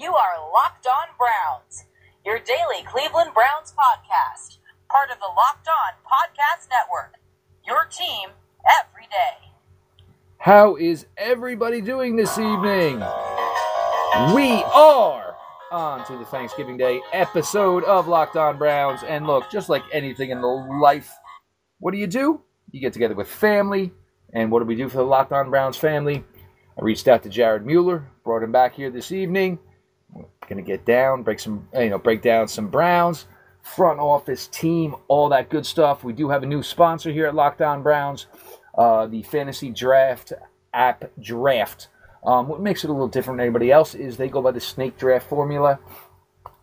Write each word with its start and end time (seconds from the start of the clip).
You 0.00 0.14
are 0.14 0.50
Locked 0.50 0.86
On 0.86 1.08
Browns, 1.18 1.84
your 2.24 2.38
daily 2.38 2.82
Cleveland 2.86 3.32
Browns 3.34 3.74
podcast, 3.74 4.56
part 4.88 5.10
of 5.10 5.18
the 5.18 5.26
Locked 5.26 5.68
On 5.68 5.92
Podcast 6.06 6.68
Network. 6.70 7.16
Your 7.66 7.84
team 7.84 8.30
every 8.80 9.02
day. 9.10 9.50
How 10.38 10.76
is 10.76 11.04
everybody 11.18 11.82
doing 11.82 12.16
this 12.16 12.38
evening? 12.38 12.96
We 14.34 14.62
are 14.72 15.36
on 15.70 16.06
to 16.06 16.16
the 16.16 16.24
Thanksgiving 16.24 16.78
Day 16.78 17.02
episode 17.12 17.84
of 17.84 18.08
Locked 18.08 18.36
On 18.36 18.56
Browns. 18.56 19.02
And 19.02 19.26
look, 19.26 19.50
just 19.50 19.68
like 19.68 19.82
anything 19.92 20.30
in 20.30 20.40
the 20.40 20.46
life, 20.46 21.12
what 21.78 21.90
do 21.90 21.98
you 21.98 22.06
do? 22.06 22.40
You 22.70 22.80
get 22.80 22.94
together 22.94 23.14
with 23.14 23.28
family. 23.28 23.92
And 24.32 24.50
what 24.50 24.60
do 24.60 24.64
we 24.64 24.76
do 24.76 24.88
for 24.88 24.96
the 24.96 25.02
Locked 25.02 25.32
On 25.32 25.50
Browns 25.50 25.76
family? 25.76 26.24
I 26.78 26.82
reached 26.82 27.06
out 27.06 27.22
to 27.24 27.28
Jared 27.28 27.66
Mueller, 27.66 28.08
brought 28.24 28.42
him 28.42 28.52
back 28.52 28.76
here 28.76 28.88
this 28.88 29.12
evening. 29.12 29.58
We're 30.12 30.24
gonna 30.48 30.62
get 30.62 30.84
down, 30.84 31.22
break 31.22 31.40
some, 31.40 31.68
you 31.74 31.90
know, 31.90 31.98
break 31.98 32.22
down 32.22 32.48
some 32.48 32.68
Browns, 32.68 33.26
front 33.62 34.00
office 34.00 34.46
team, 34.46 34.94
all 35.08 35.28
that 35.30 35.50
good 35.50 35.66
stuff. 35.66 36.04
We 36.04 36.12
do 36.12 36.28
have 36.30 36.42
a 36.42 36.46
new 36.46 36.62
sponsor 36.62 37.10
here 37.10 37.26
at 37.26 37.34
Locked 37.34 37.62
On 37.62 37.82
Browns, 37.82 38.26
uh, 38.76 39.06
the 39.06 39.22
Fantasy 39.22 39.70
Draft 39.70 40.32
app 40.72 41.04
Draft. 41.20 41.88
Um, 42.24 42.48
what 42.48 42.60
makes 42.60 42.84
it 42.84 42.90
a 42.90 42.92
little 42.92 43.08
different 43.08 43.38
than 43.38 43.46
anybody 43.46 43.72
else 43.72 43.94
is 43.94 44.16
they 44.16 44.28
go 44.28 44.42
by 44.42 44.50
the 44.50 44.60
snake 44.60 44.98
draft 44.98 45.28
formula. 45.28 45.78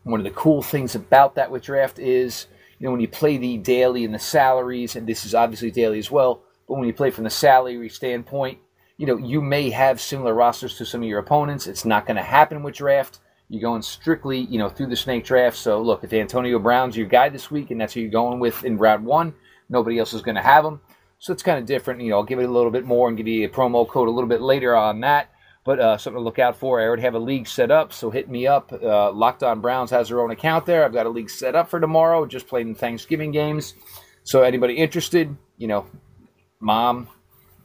One 0.04 0.20
of 0.20 0.23
the 0.23 0.32
cool 0.32 0.62
things 0.62 0.95
about 0.95 1.36
that 1.36 1.50
with 1.52 1.64
draft 1.64 2.00
is, 2.00 2.48
you 2.80 2.86
know, 2.86 2.92
when 2.92 3.02
you 3.02 3.08
play 3.08 3.38
the 3.38 3.58
daily 3.58 4.06
and 4.06 4.14
the 4.14 4.20
salaries, 4.20 4.95
and 4.95 5.08
this 5.08 5.26
is 5.26 5.34
obviously 5.34 5.72
daily 5.72 6.00
as 6.00 6.12
well, 6.12 6.42
but 6.68 6.76
when 6.76 6.88
you 6.88 6.94
play 6.94 7.09
from 7.09 7.23
the 7.23 7.30
salary 7.30 7.90
standpoint, 7.90 8.59
you 8.98 9.08
know, 9.08 9.18
you 9.18 9.42
may 9.42 9.70
have 9.70 10.00
similar 10.00 10.34
rosters 10.34 10.78
to 10.78 10.86
some 10.86 11.02
of 11.02 11.09
your 11.09 11.20
opponents. 11.20 11.68
It's 11.68 11.86
not 11.86 12.06
going 12.06 12.18
to 12.18 12.23
happen 12.23 12.64
with 12.64 12.76
draft. 12.76 13.20
You're 13.50 13.62
going 13.62 13.82
strictly, 13.82 14.40
you 14.40 14.58
know, 14.58 14.68
through 14.68 14.88
the 14.88 14.96
snake 14.96 15.24
draft. 15.24 15.58
So 15.58 15.82
look, 15.82 16.03
if 16.03 16.09
the 16.09 16.20
Antonio 16.20 16.59
Brown's 16.59 16.98
your 16.98 17.08
guy 17.08 17.30
this 17.30 17.50
week, 17.50 17.72
and 17.72 17.80
that's 17.80 17.94
who 17.94 18.02
you're 18.02 18.09
going 18.09 18.40
with 18.40 18.64
in 18.66 18.78
round 18.78 19.06
one, 19.06 19.34
nobody 19.70 20.00
else 20.00 20.14
is 20.14 20.22
going 20.22 20.36
to 20.36 20.42
have 20.42 20.66
him. 20.66 20.81
So 21.20 21.34
it's 21.34 21.44
kind 21.44 21.58
of 21.58 21.66
different. 21.66 22.02
You 22.02 22.09
know, 22.09 22.18
I'll 22.18 22.23
give 22.23 22.40
it 22.40 22.50
a 22.50 22.52
little 22.52 22.72
bit 22.72 22.86
more 22.86 23.08
and 23.08 23.18
give 23.18 23.28
you 23.28 23.45
a 23.45 23.50
promo 23.50 23.88
code 23.88 24.08
a 24.08 24.12
little 24.12 24.28
bit 24.30 24.42
later 24.42 24.75
on 24.75 25.00
that. 25.02 25.31
But 25.66 25.80
uh, 25.80 25.98
something 25.98 26.20
to 26.20 26.23
look 26.23 26.40
out 26.40 26.56
for. 26.56 26.80
I 26.80 26.86
already 26.86 27.02
have 27.02 27.16
a 27.16 27.20
league 27.20 27.48
set 27.48 27.72
up, 27.72 27.92
so 27.92 28.09
hit 28.09 28.30
me 28.30 28.48
up. 28.48 28.72
Uh, 28.72 29.12
Locked 29.12 29.44
On 29.44 29.59
Browns 29.59 29.92
has 29.92 30.08
their 30.08 30.22
own 30.22 30.31
account 30.31 30.66
there. 30.66 30.86
I've 30.86 30.94
got 30.94 31.06
a 31.06 31.09
league 31.09 31.30
set 31.30 31.56
up 31.56 31.70
for 31.70 31.80
tomorrow. 31.80 32.25
Just 32.25 32.48
playing 32.48 32.75
Thanksgiving 32.75 33.31
games. 33.31 33.73
So 34.23 34.44
anybody 34.44 34.75
interested, 34.75 35.36
you 35.58 35.68
know, 35.68 35.86
mom, 36.62 37.09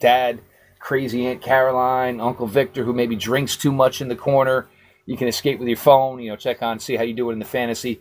dad, 0.00 0.41
crazy 0.80 1.27
Aunt 1.27 1.42
Caroline, 1.42 2.20
Uncle 2.20 2.47
Victor, 2.47 2.84
who 2.84 2.92
maybe 2.92 3.14
drinks 3.14 3.56
too 3.56 3.72
much 3.72 4.00
in 4.00 4.08
the 4.08 4.16
corner. 4.16 4.69
You 5.06 5.17
can 5.17 5.28
escape 5.28 5.58
with 5.58 5.69
your 5.69 5.77
phone, 5.77 6.20
you 6.20 6.31
know, 6.31 6.36
check 6.36 6.62
on, 6.62 6.78
see 6.78 6.97
how 6.97 7.03
you 7.03 7.14
do 7.14 7.31
it 7.31 7.34
in 7.34 7.39
the 7.39 7.45
fantasy. 7.45 8.00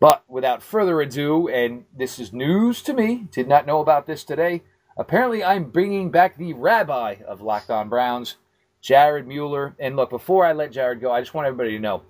But 0.00 0.22
without 0.28 0.62
further 0.62 1.00
ado, 1.00 1.48
and 1.48 1.84
this 1.96 2.18
is 2.18 2.32
news 2.32 2.82
to 2.82 2.94
me, 2.94 3.26
did 3.32 3.48
not 3.48 3.66
know 3.66 3.80
about 3.80 4.06
this 4.06 4.22
today. 4.22 4.62
Apparently, 4.96 5.42
I'm 5.42 5.70
bringing 5.70 6.10
back 6.10 6.36
the 6.36 6.52
rabbi 6.52 7.16
of 7.26 7.40
Locked 7.40 7.70
On 7.70 7.88
Browns, 7.88 8.36
Jared 8.80 9.26
Mueller. 9.26 9.74
And 9.78 9.96
look, 9.96 10.10
before 10.10 10.46
I 10.46 10.52
let 10.52 10.72
Jared 10.72 11.00
go, 11.00 11.10
I 11.10 11.20
just 11.20 11.34
want 11.34 11.46
everybody 11.46 11.72
to 11.72 11.80
know 11.80 12.02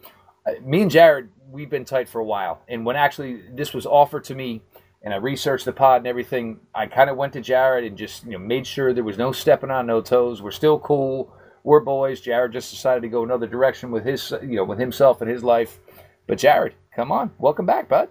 uh, 0.48 0.52
me 0.62 0.82
and 0.82 0.90
Jared, 0.90 1.28
we've 1.50 1.70
been 1.70 1.84
tight 1.84 2.08
for 2.08 2.20
a 2.20 2.24
while. 2.24 2.60
And 2.68 2.84
when 2.84 2.96
actually 2.96 3.42
this 3.54 3.74
was 3.74 3.86
offered 3.86 4.24
to 4.24 4.34
me, 4.34 4.62
and 5.02 5.14
I 5.14 5.18
researched 5.18 5.64
the 5.64 5.72
pod 5.72 5.98
and 5.98 6.06
everything, 6.06 6.58
I 6.74 6.86
kind 6.86 7.08
of 7.08 7.16
went 7.16 7.32
to 7.34 7.40
Jared 7.40 7.84
and 7.84 7.96
just 7.96 8.24
you 8.24 8.32
know 8.32 8.38
made 8.38 8.66
sure 8.66 8.92
there 8.92 9.04
was 9.04 9.18
no 9.18 9.32
stepping 9.32 9.70
on 9.70 9.86
no 9.86 10.00
toes. 10.00 10.42
We're 10.42 10.50
still 10.50 10.78
cool. 10.78 11.32
We're 11.64 11.80
boys. 11.80 12.20
Jared 12.20 12.52
just 12.52 12.70
decided 12.70 13.02
to 13.02 13.08
go 13.08 13.24
another 13.24 13.46
direction 13.46 13.90
with 13.90 14.04
his 14.04 14.32
you 14.42 14.56
know 14.56 14.64
with 14.64 14.78
himself 14.78 15.20
and 15.20 15.30
his 15.30 15.44
life. 15.44 15.78
But 16.26 16.38
Jared, 16.38 16.74
come 16.94 17.10
on, 17.12 17.30
welcome 17.38 17.66
back, 17.66 17.88
bud. 17.88 18.08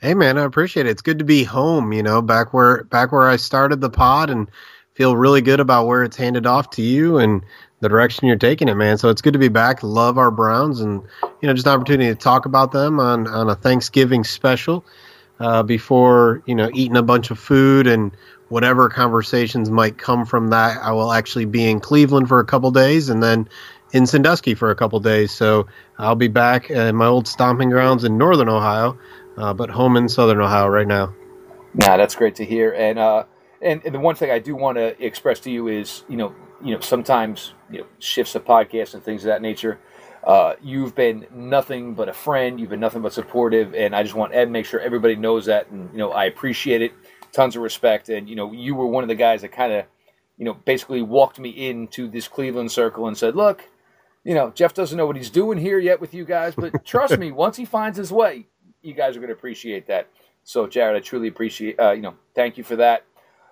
Hey 0.00 0.14
man, 0.14 0.38
I 0.38 0.44
appreciate 0.44 0.86
it. 0.86 0.90
It's 0.90 1.02
good 1.02 1.18
to 1.18 1.24
be 1.24 1.44
home, 1.44 1.92
you 1.92 2.02
know, 2.02 2.22
back 2.22 2.54
where 2.54 2.84
back 2.84 3.12
where 3.12 3.28
I 3.28 3.36
started 3.36 3.80
the 3.80 3.90
pod 3.90 4.30
and 4.30 4.50
feel 4.94 5.16
really 5.16 5.42
good 5.42 5.60
about 5.60 5.86
where 5.86 6.02
it's 6.02 6.16
handed 6.16 6.46
off 6.46 6.70
to 6.70 6.82
you 6.82 7.18
and 7.18 7.42
the 7.80 7.88
direction 7.88 8.26
you're 8.26 8.36
taking 8.36 8.68
it, 8.68 8.74
man. 8.74 8.98
So 8.98 9.08
it's 9.08 9.22
good 9.22 9.32
to 9.32 9.38
be 9.38 9.48
back. 9.48 9.82
Love 9.82 10.18
our 10.18 10.30
Browns 10.30 10.80
and 10.80 11.02
you 11.40 11.46
know, 11.46 11.54
just 11.54 11.66
an 11.66 11.72
opportunity 11.72 12.08
to 12.10 12.14
talk 12.14 12.46
about 12.46 12.72
them 12.72 12.98
on 13.00 13.26
on 13.26 13.48
a 13.48 13.54
Thanksgiving 13.54 14.24
special 14.24 14.84
uh, 15.38 15.62
before 15.62 16.42
you 16.46 16.54
know 16.54 16.70
eating 16.74 16.96
a 16.96 17.02
bunch 17.02 17.30
of 17.30 17.38
food 17.38 17.86
and 17.86 18.12
whatever 18.50 18.90
conversations 18.90 19.70
might 19.70 19.96
come 19.96 20.26
from 20.26 20.50
that. 20.50 20.76
I 20.82 20.92
will 20.92 21.12
actually 21.12 21.46
be 21.46 21.70
in 21.70 21.80
Cleveland 21.80 22.28
for 22.28 22.40
a 22.40 22.44
couple 22.44 22.70
days 22.70 23.08
and 23.08 23.22
then 23.22 23.48
in 23.92 24.06
Sandusky 24.06 24.54
for 24.54 24.70
a 24.70 24.74
couple 24.74 25.00
days. 25.00 25.32
So 25.32 25.66
I'll 25.98 26.16
be 26.16 26.28
back 26.28 26.70
in 26.70 26.96
my 26.96 27.06
old 27.06 27.26
stomping 27.26 27.70
grounds 27.70 28.04
in 28.04 28.18
Northern 28.18 28.48
Ohio, 28.48 28.98
uh, 29.38 29.54
but 29.54 29.70
home 29.70 29.96
in 29.96 30.08
Southern 30.08 30.40
Ohio 30.40 30.66
right 30.66 30.86
now. 30.86 31.14
Nah, 31.74 31.96
that's 31.96 32.16
great 32.16 32.34
to 32.36 32.44
hear. 32.44 32.72
And 32.72 32.98
uh, 32.98 33.24
and, 33.62 33.82
and 33.84 33.94
the 33.94 34.00
one 34.00 34.16
thing 34.16 34.30
I 34.30 34.40
do 34.40 34.56
want 34.56 34.76
to 34.78 35.00
express 35.04 35.40
to 35.40 35.50
you 35.50 35.68
is, 35.68 36.02
you 36.08 36.16
know, 36.16 36.34
you 36.62 36.74
know, 36.74 36.80
sometimes 36.80 37.54
you 37.70 37.78
know 37.78 37.86
shifts 38.00 38.34
of 38.34 38.44
podcasts 38.44 38.94
and 38.94 39.02
things 39.02 39.22
of 39.24 39.28
that 39.28 39.42
nature. 39.42 39.78
Uh, 40.24 40.54
you've 40.60 40.94
been 40.94 41.26
nothing 41.32 41.94
but 41.94 42.08
a 42.08 42.12
friend. 42.12 42.60
You've 42.60 42.68
been 42.68 42.80
nothing 42.80 43.00
but 43.00 43.12
supportive, 43.12 43.74
and 43.74 43.94
I 43.96 44.02
just 44.02 44.14
want 44.14 44.32
to 44.32 44.44
make 44.46 44.66
sure 44.66 44.80
everybody 44.80 45.16
knows 45.16 45.46
that. 45.46 45.70
And 45.70 45.90
you 45.92 45.98
know, 45.98 46.10
I 46.10 46.24
appreciate 46.24 46.82
it. 46.82 46.92
Tons 47.32 47.56
of 47.56 47.62
respect, 47.62 48.08
and 48.08 48.28
you 48.28 48.36
know, 48.36 48.52
you 48.52 48.74
were 48.74 48.86
one 48.86 49.04
of 49.04 49.08
the 49.08 49.14
guys 49.14 49.42
that 49.42 49.52
kind 49.52 49.72
of, 49.72 49.84
you 50.36 50.44
know, 50.44 50.54
basically 50.54 51.02
walked 51.02 51.38
me 51.38 51.50
into 51.50 52.08
this 52.08 52.28
Cleveland 52.28 52.72
circle 52.72 53.06
and 53.06 53.16
said, 53.16 53.36
"Look, 53.36 53.68
you 54.24 54.34
know, 54.34 54.50
Jeff 54.50 54.74
doesn't 54.74 54.96
know 54.96 55.06
what 55.06 55.16
he's 55.16 55.30
doing 55.30 55.58
here 55.58 55.78
yet 55.78 56.00
with 56.00 56.14
you 56.14 56.24
guys, 56.24 56.54
but 56.54 56.84
trust 56.84 57.18
me, 57.18 57.32
once 57.32 57.56
he 57.56 57.64
finds 57.64 57.96
his 57.96 58.12
way, 58.12 58.46
you 58.82 58.94
guys 58.94 59.16
are 59.16 59.20
going 59.20 59.28
to 59.28 59.34
appreciate 59.34 59.86
that." 59.88 60.08
So, 60.44 60.66
Jared, 60.66 60.96
I 60.96 61.00
truly 61.00 61.28
appreciate. 61.28 61.78
Uh, 61.78 61.92
you 61.92 62.02
know, 62.02 62.14
thank 62.34 62.58
you 62.58 62.64
for 62.64 62.76
that. 62.76 63.04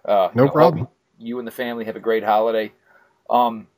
Uh, 0.05 0.31
no 0.35 0.43
you 0.43 0.47
know, 0.47 0.53
problem. 0.53 0.89
You 1.19 1.39
and 1.39 1.47
the 1.47 1.53
family 1.53 1.85
have 1.85 1.97
a 1.97 2.01
great 2.01 2.25
holiday. 2.25 2.73
Um, 3.29 3.69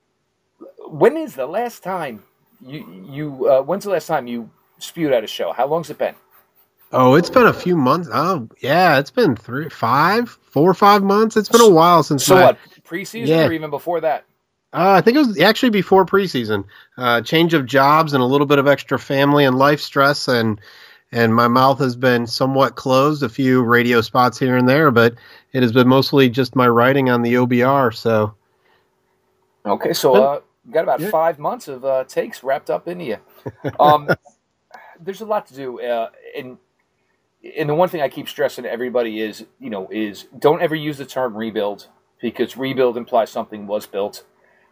when 0.86 1.16
is 1.16 1.34
the 1.34 1.46
last 1.46 1.82
time 1.82 2.22
you 2.60 3.04
you 3.10 3.48
uh, 3.48 3.62
when's 3.62 3.84
the 3.84 3.90
last 3.90 4.06
time 4.06 4.26
you 4.26 4.50
spewed 4.78 5.12
out 5.12 5.24
a 5.24 5.26
show? 5.26 5.52
How 5.52 5.66
long's 5.66 5.90
it 5.90 5.98
been? 5.98 6.14
Oh, 6.92 7.14
it's 7.14 7.30
been 7.30 7.46
a 7.46 7.52
few 7.52 7.76
months. 7.76 8.08
Oh, 8.12 8.48
yeah, 8.60 8.98
it's 8.98 9.10
been 9.10 9.36
three, 9.36 9.68
five, 9.68 10.28
four 10.28 10.68
or 10.70 10.74
five 10.74 11.02
months. 11.02 11.36
It's 11.36 11.48
been 11.48 11.60
a 11.60 11.70
while 11.70 12.02
since. 12.02 12.24
So 12.24 12.34
my, 12.34 12.42
what? 12.42 12.58
Preseason 12.84 13.28
Yeah. 13.28 13.46
or 13.46 13.52
even 13.52 13.70
before 13.70 14.00
that? 14.00 14.24
Uh, 14.72 14.92
I 14.92 15.00
think 15.00 15.16
it 15.16 15.20
was 15.26 15.40
actually 15.40 15.70
before 15.70 16.04
preseason. 16.04 16.64
Uh, 16.96 17.20
change 17.22 17.54
of 17.54 17.66
jobs 17.66 18.12
and 18.12 18.22
a 18.22 18.26
little 18.26 18.46
bit 18.46 18.58
of 18.58 18.66
extra 18.68 18.98
family 18.98 19.44
and 19.44 19.56
life 19.58 19.80
stress, 19.80 20.28
and 20.28 20.60
and 21.12 21.34
my 21.34 21.48
mouth 21.48 21.80
has 21.80 21.96
been 21.96 22.26
somewhat 22.26 22.76
closed. 22.76 23.22
A 23.22 23.28
few 23.28 23.62
radio 23.62 24.00
spots 24.00 24.38
here 24.38 24.56
and 24.56 24.68
there, 24.68 24.90
but 24.90 25.14
it 25.52 25.62
has 25.62 25.72
been 25.72 25.88
mostly 25.88 26.28
just 26.28 26.54
my 26.56 26.68
writing 26.68 27.10
on 27.10 27.22
the 27.22 27.34
OBR. 27.34 27.94
So 27.94 28.34
Okay, 29.66 29.92
so 29.92 30.14
uh, 30.14 30.40
got 30.70 30.82
about 30.84 31.00
yeah. 31.00 31.10
five 31.10 31.38
months 31.38 31.68
of 31.68 31.84
uh, 31.84 32.04
takes 32.04 32.42
wrapped 32.42 32.70
up 32.70 32.88
into 32.88 33.04
you. 33.04 33.16
Um, 33.78 34.08
there's 35.00 35.20
a 35.20 35.26
lot 35.26 35.46
to 35.48 35.54
do, 35.54 35.80
uh, 35.80 36.10
and 36.36 36.58
and 37.58 37.68
the 37.68 37.74
one 37.74 37.88
thing 37.88 38.00
I 38.02 38.08
keep 38.08 38.28
stressing 38.28 38.64
to 38.64 38.70
everybody 38.70 39.20
is, 39.20 39.46
you 39.58 39.70
know, 39.70 39.88
is 39.90 40.26
don't 40.38 40.62
ever 40.62 40.74
use 40.74 40.98
the 40.98 41.06
term 41.06 41.36
rebuild 41.36 41.88
because 42.20 42.56
rebuild 42.56 42.96
implies 42.96 43.30
something 43.30 43.66
was 43.66 43.86
built. 43.86 44.24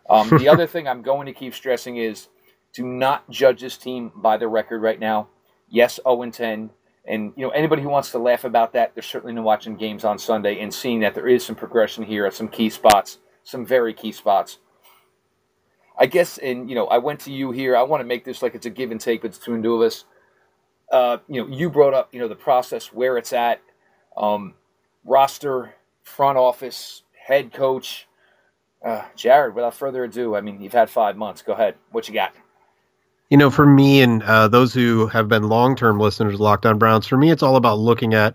Um, 0.09 0.29
the 0.31 0.49
other 0.53 0.67
thing 0.67 0.87
I'm 0.87 1.03
going 1.03 1.27
to 1.27 1.33
keep 1.33 1.55
stressing 1.55 1.97
is 1.97 2.29
do 2.75 2.87
not 2.87 3.29
judge 3.31 3.61
this 3.63 3.77
team 3.77 4.13
by 4.15 4.37
the 4.37 4.49
record 4.49 4.83
right 4.83 5.01
now. 5.01 5.29
Yes, 5.69 5.99
0 6.03 6.23
and 6.23 6.33
10. 6.35 6.71
And 7.07 7.33
you 7.37 7.47
know 7.47 7.51
anybody 7.51 7.81
who 7.81 7.89
wants 7.89 8.11
to 8.11 8.19
laugh 8.19 8.45
about 8.45 8.75
that, 8.75 8.95
they're 8.95 9.03
certainly 9.03 9.33
not 9.33 9.45
watching 9.45 9.77
games 9.77 10.05
on 10.05 10.19
Sunday 10.19 10.61
and 10.61 10.73
seeing 10.73 11.01
that 11.01 11.15
there 11.15 11.27
is 11.27 11.45
some 11.45 11.57
progression 11.57 12.05
here 12.05 12.27
at 12.27 12.35
some 12.35 12.49
key 12.49 12.69
spots, 12.69 13.19
some 13.45 13.65
very 13.65 13.95
key 13.95 14.13
spots. 14.13 14.59
I 15.99 16.07
guess, 16.07 16.37
and 16.39 16.69
you 16.69 16.75
know, 16.77 16.87
I 16.87 16.99
went 16.99 17.21
to 17.21 17.33
you 17.33 17.51
here. 17.51 17.75
I 17.77 17.83
want 17.83 18.03
to 18.03 18.07
make 18.07 18.25
this 18.25 18.43
like 18.43 18.55
it's 18.55 18.67
a 18.67 18.71
give 18.71 18.91
and 18.91 19.01
take 19.01 19.23
between 19.23 19.63
two 19.63 19.75
of 19.75 19.81
us. 19.81 20.05
Uh, 20.91 21.19
you 21.29 21.43
know, 21.43 21.55
you 21.55 21.71
brought 21.71 21.95
up, 21.95 22.15
you 22.15 22.21
know, 22.21 22.29
the 22.29 22.35
process 22.35 22.93
where 22.93 23.19
it's 23.19 23.33
at, 23.33 23.61
um, 24.17 24.55
roster, 25.05 25.75
front 26.03 26.39
office, 26.39 27.03
head 27.27 27.53
coach. 27.53 28.07
Uh, 28.85 29.03
Jared, 29.17 29.55
without 29.55 29.75
further 29.75 30.05
ado, 30.05 30.37
I 30.37 30.41
mean, 30.41 30.61
you've 30.61 30.73
had 30.73 30.89
five 30.89 31.17
months. 31.17 31.43
Go 31.43 31.53
ahead. 31.53 31.75
What 31.91 32.09
you 32.09 32.15
got? 32.15 32.33
You 33.29 33.37
know, 33.37 33.51
for 33.51 33.67
me 33.67 34.01
and 34.01 34.23
uh, 34.23 34.49
those 34.49 34.73
who 34.73 35.07
have 35.09 35.29
been 35.29 35.45
long-term 35.45 35.99
listeners 35.99 36.41
Locked 36.41 36.65
On 36.65 36.79
Browns, 36.79 37.07
for 37.07 37.19
me, 37.19 37.31
it's 37.31 37.43
all 37.43 37.57
about 37.57 37.79
looking 37.79 38.15
at 38.15 38.35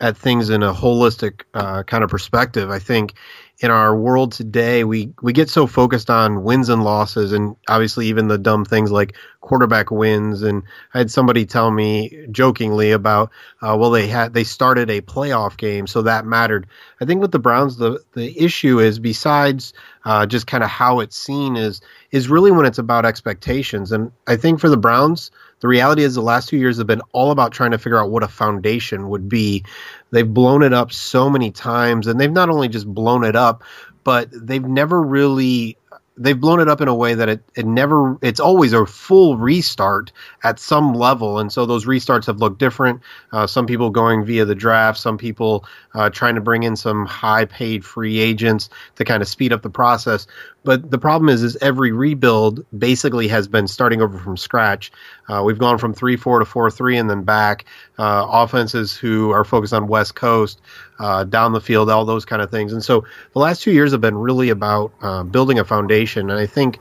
at 0.00 0.16
things 0.16 0.50
in 0.50 0.64
a 0.64 0.74
holistic 0.74 1.42
uh, 1.54 1.84
kind 1.84 2.02
of 2.02 2.10
perspective. 2.10 2.70
I 2.70 2.80
think 2.80 3.14
in 3.62 3.70
our 3.70 3.94
world 3.96 4.32
today, 4.32 4.82
we 4.82 5.14
we 5.22 5.32
get 5.32 5.48
so 5.48 5.68
focused 5.68 6.10
on 6.10 6.42
wins 6.42 6.68
and 6.68 6.82
losses, 6.82 7.32
and 7.32 7.54
obviously 7.68 8.08
even 8.08 8.26
the 8.26 8.36
dumb 8.36 8.64
things 8.64 8.90
like 8.90 9.16
quarterback 9.40 9.92
wins. 9.92 10.42
And 10.42 10.64
I 10.94 10.98
had 10.98 11.12
somebody 11.12 11.46
tell 11.46 11.70
me 11.70 12.26
jokingly 12.32 12.90
about, 12.90 13.30
uh, 13.62 13.76
well, 13.78 13.92
they 13.92 14.08
had 14.08 14.34
they 14.34 14.42
started 14.42 14.90
a 14.90 15.00
playoff 15.00 15.56
game, 15.56 15.86
so 15.86 16.02
that 16.02 16.26
mattered. 16.26 16.66
I 17.00 17.04
think 17.04 17.20
with 17.20 17.30
the 17.30 17.38
Browns, 17.38 17.76
the 17.76 18.02
the 18.14 18.36
issue 18.36 18.80
is 18.80 18.98
besides 18.98 19.72
uh, 20.04 20.26
just 20.26 20.48
kind 20.48 20.64
of 20.64 20.70
how 20.70 20.98
it's 20.98 21.16
seen 21.16 21.54
is 21.54 21.80
is 22.10 22.28
really 22.28 22.50
when 22.50 22.66
it's 22.66 22.78
about 22.78 23.06
expectations. 23.06 23.92
And 23.92 24.10
I 24.26 24.36
think 24.36 24.58
for 24.58 24.68
the 24.70 24.76
Browns, 24.76 25.30
the 25.60 25.68
reality 25.68 26.02
is 26.02 26.16
the 26.16 26.22
last 26.22 26.48
two 26.48 26.56
years 26.56 26.78
have 26.78 26.88
been 26.88 27.02
all 27.12 27.30
about 27.30 27.52
trying 27.52 27.70
to 27.70 27.78
figure 27.78 28.00
out 28.02 28.10
what 28.10 28.24
a 28.24 28.28
foundation 28.28 29.08
would 29.08 29.28
be. 29.28 29.64
They've 30.12 30.32
blown 30.32 30.62
it 30.62 30.72
up 30.72 30.92
so 30.92 31.28
many 31.28 31.50
times, 31.50 32.06
and 32.06 32.20
they've 32.20 32.30
not 32.30 32.50
only 32.50 32.68
just 32.68 32.86
blown 32.86 33.24
it 33.24 33.34
up, 33.34 33.64
but 34.04 34.28
they've 34.32 34.64
never 34.64 35.02
really 35.02 35.76
they've 36.16 36.38
blown 36.38 36.60
it 36.60 36.68
up 36.68 36.80
in 36.80 36.88
a 36.88 36.94
way 36.94 37.14
that 37.14 37.28
it, 37.28 37.42
it 37.54 37.66
never 37.66 38.18
it's 38.20 38.40
always 38.40 38.72
a 38.72 38.84
full 38.84 39.36
restart 39.36 40.12
at 40.44 40.58
some 40.58 40.94
level. 40.94 41.38
And 41.38 41.52
so 41.52 41.64
those 41.64 41.86
restarts 41.86 42.26
have 42.26 42.38
looked 42.38 42.58
different. 42.58 43.00
Uh, 43.32 43.46
some 43.46 43.66
people 43.66 43.90
going 43.90 44.24
via 44.24 44.44
the 44.44 44.54
draft 44.54 44.98
some 44.98 45.16
people 45.16 45.64
uh, 45.94 46.10
trying 46.10 46.34
to 46.34 46.40
bring 46.40 46.62
in 46.62 46.76
some 46.76 47.06
high 47.06 47.44
paid 47.44 47.84
free 47.84 48.18
agents 48.18 48.68
to 48.96 49.04
kind 49.04 49.22
of 49.22 49.28
speed 49.28 49.52
up 49.52 49.62
the 49.62 49.70
process 49.70 50.26
but 50.64 50.90
the 50.90 50.98
problem 50.98 51.28
is 51.28 51.42
is 51.42 51.56
every 51.60 51.92
rebuild 51.92 52.64
basically 52.78 53.28
has 53.28 53.48
been 53.48 53.66
starting 53.66 54.00
over 54.00 54.18
from 54.18 54.36
scratch 54.36 54.92
uh, 55.28 55.42
we've 55.44 55.58
gone 55.58 55.78
from 55.78 55.94
3-4 55.94 56.40
to 56.40 56.44
4-3 56.44 57.00
and 57.00 57.10
then 57.10 57.22
back 57.22 57.64
uh, 57.98 58.26
offenses 58.28 58.96
who 58.96 59.30
are 59.30 59.44
focused 59.44 59.72
on 59.72 59.86
west 59.86 60.14
coast 60.14 60.60
uh, 61.02 61.24
down 61.24 61.52
the 61.52 61.60
field, 61.60 61.90
all 61.90 62.04
those 62.04 62.24
kind 62.24 62.40
of 62.40 62.50
things. 62.50 62.72
And 62.72 62.82
so 62.82 63.04
the 63.32 63.40
last 63.40 63.62
two 63.62 63.72
years 63.72 63.92
have 63.92 64.00
been 64.00 64.16
really 64.16 64.50
about 64.50 64.92
uh, 65.02 65.24
building 65.24 65.58
a 65.58 65.64
foundation. 65.64 66.30
And 66.30 66.38
I 66.38 66.46
think 66.46 66.78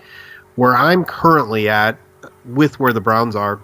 where 0.56 0.76
I'm 0.76 1.04
currently 1.04 1.68
at 1.70 1.98
with 2.46 2.80
where 2.80 2.94
the 2.94 3.02
Browns 3.02 3.36
are 3.36 3.60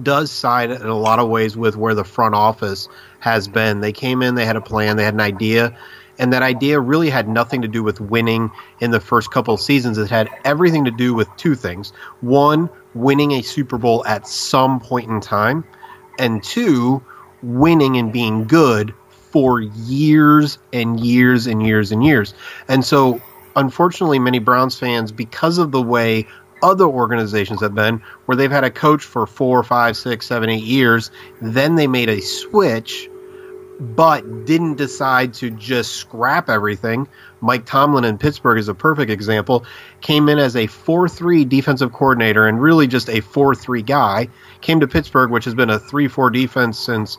does 0.00 0.30
side 0.30 0.70
in 0.70 0.86
a 0.86 0.96
lot 0.96 1.18
of 1.18 1.28
ways 1.28 1.56
with 1.56 1.76
where 1.76 1.94
the 1.94 2.04
front 2.04 2.34
office 2.34 2.88
has 3.18 3.48
been. 3.48 3.80
They 3.80 3.92
came 3.92 4.22
in, 4.22 4.36
they 4.36 4.46
had 4.46 4.56
a 4.56 4.60
plan, 4.60 4.96
they 4.96 5.04
had 5.04 5.14
an 5.14 5.20
idea. 5.20 5.76
And 6.18 6.32
that 6.32 6.42
idea 6.42 6.78
really 6.78 7.10
had 7.10 7.28
nothing 7.28 7.62
to 7.62 7.68
do 7.68 7.82
with 7.82 8.00
winning 8.00 8.50
in 8.80 8.90
the 8.90 9.00
first 9.00 9.30
couple 9.30 9.54
of 9.54 9.60
seasons. 9.60 9.98
It 9.98 10.10
had 10.10 10.28
everything 10.44 10.84
to 10.84 10.90
do 10.90 11.14
with 11.14 11.28
two 11.36 11.54
things. 11.54 11.92
One, 12.20 12.68
winning 12.94 13.32
a 13.32 13.42
Super 13.42 13.78
Bowl 13.78 14.04
at 14.06 14.26
some 14.26 14.78
point 14.78 15.10
in 15.10 15.20
time. 15.20 15.64
And 16.18 16.42
two, 16.42 17.02
winning 17.42 17.96
and 17.96 18.12
being 18.12 18.44
good 18.44 18.94
for 19.08 19.60
years 19.60 20.58
and 20.72 21.00
years 21.00 21.46
and 21.46 21.66
years 21.66 21.90
and 21.90 22.04
years. 22.04 22.34
And 22.68 22.84
so, 22.84 23.20
unfortunately, 23.56 24.18
many 24.18 24.38
Browns 24.38 24.78
fans, 24.78 25.10
because 25.10 25.56
of 25.56 25.72
the 25.72 25.82
way 25.82 26.26
other 26.62 26.84
organizations 26.84 27.60
have 27.60 27.74
been, 27.74 28.00
where 28.26 28.36
they've 28.36 28.50
had 28.50 28.62
a 28.62 28.70
coach 28.70 29.02
for 29.02 29.26
four, 29.26 29.64
five, 29.64 29.96
six, 29.96 30.26
seven, 30.26 30.50
eight 30.50 30.62
years, 30.62 31.10
then 31.40 31.74
they 31.76 31.86
made 31.86 32.08
a 32.08 32.20
switch, 32.20 33.08
but 33.82 34.44
didn't 34.44 34.76
decide 34.76 35.34
to 35.34 35.50
just 35.50 35.96
scrap 35.96 36.48
everything. 36.48 37.08
Mike 37.40 37.66
Tomlin 37.66 38.04
in 38.04 38.16
Pittsburgh 38.16 38.58
is 38.58 38.68
a 38.68 38.74
perfect 38.74 39.10
example. 39.10 39.64
Came 40.00 40.28
in 40.28 40.38
as 40.38 40.54
a 40.54 40.68
4 40.68 41.08
3 41.08 41.44
defensive 41.44 41.92
coordinator 41.92 42.46
and 42.46 42.62
really 42.62 42.86
just 42.86 43.08
a 43.08 43.20
4 43.20 43.54
3 43.54 43.82
guy. 43.82 44.28
Came 44.60 44.78
to 44.80 44.86
Pittsburgh, 44.86 45.30
which 45.30 45.44
has 45.44 45.54
been 45.54 45.70
a 45.70 45.80
3 45.80 46.06
4 46.06 46.30
defense 46.30 46.78
since 46.78 47.18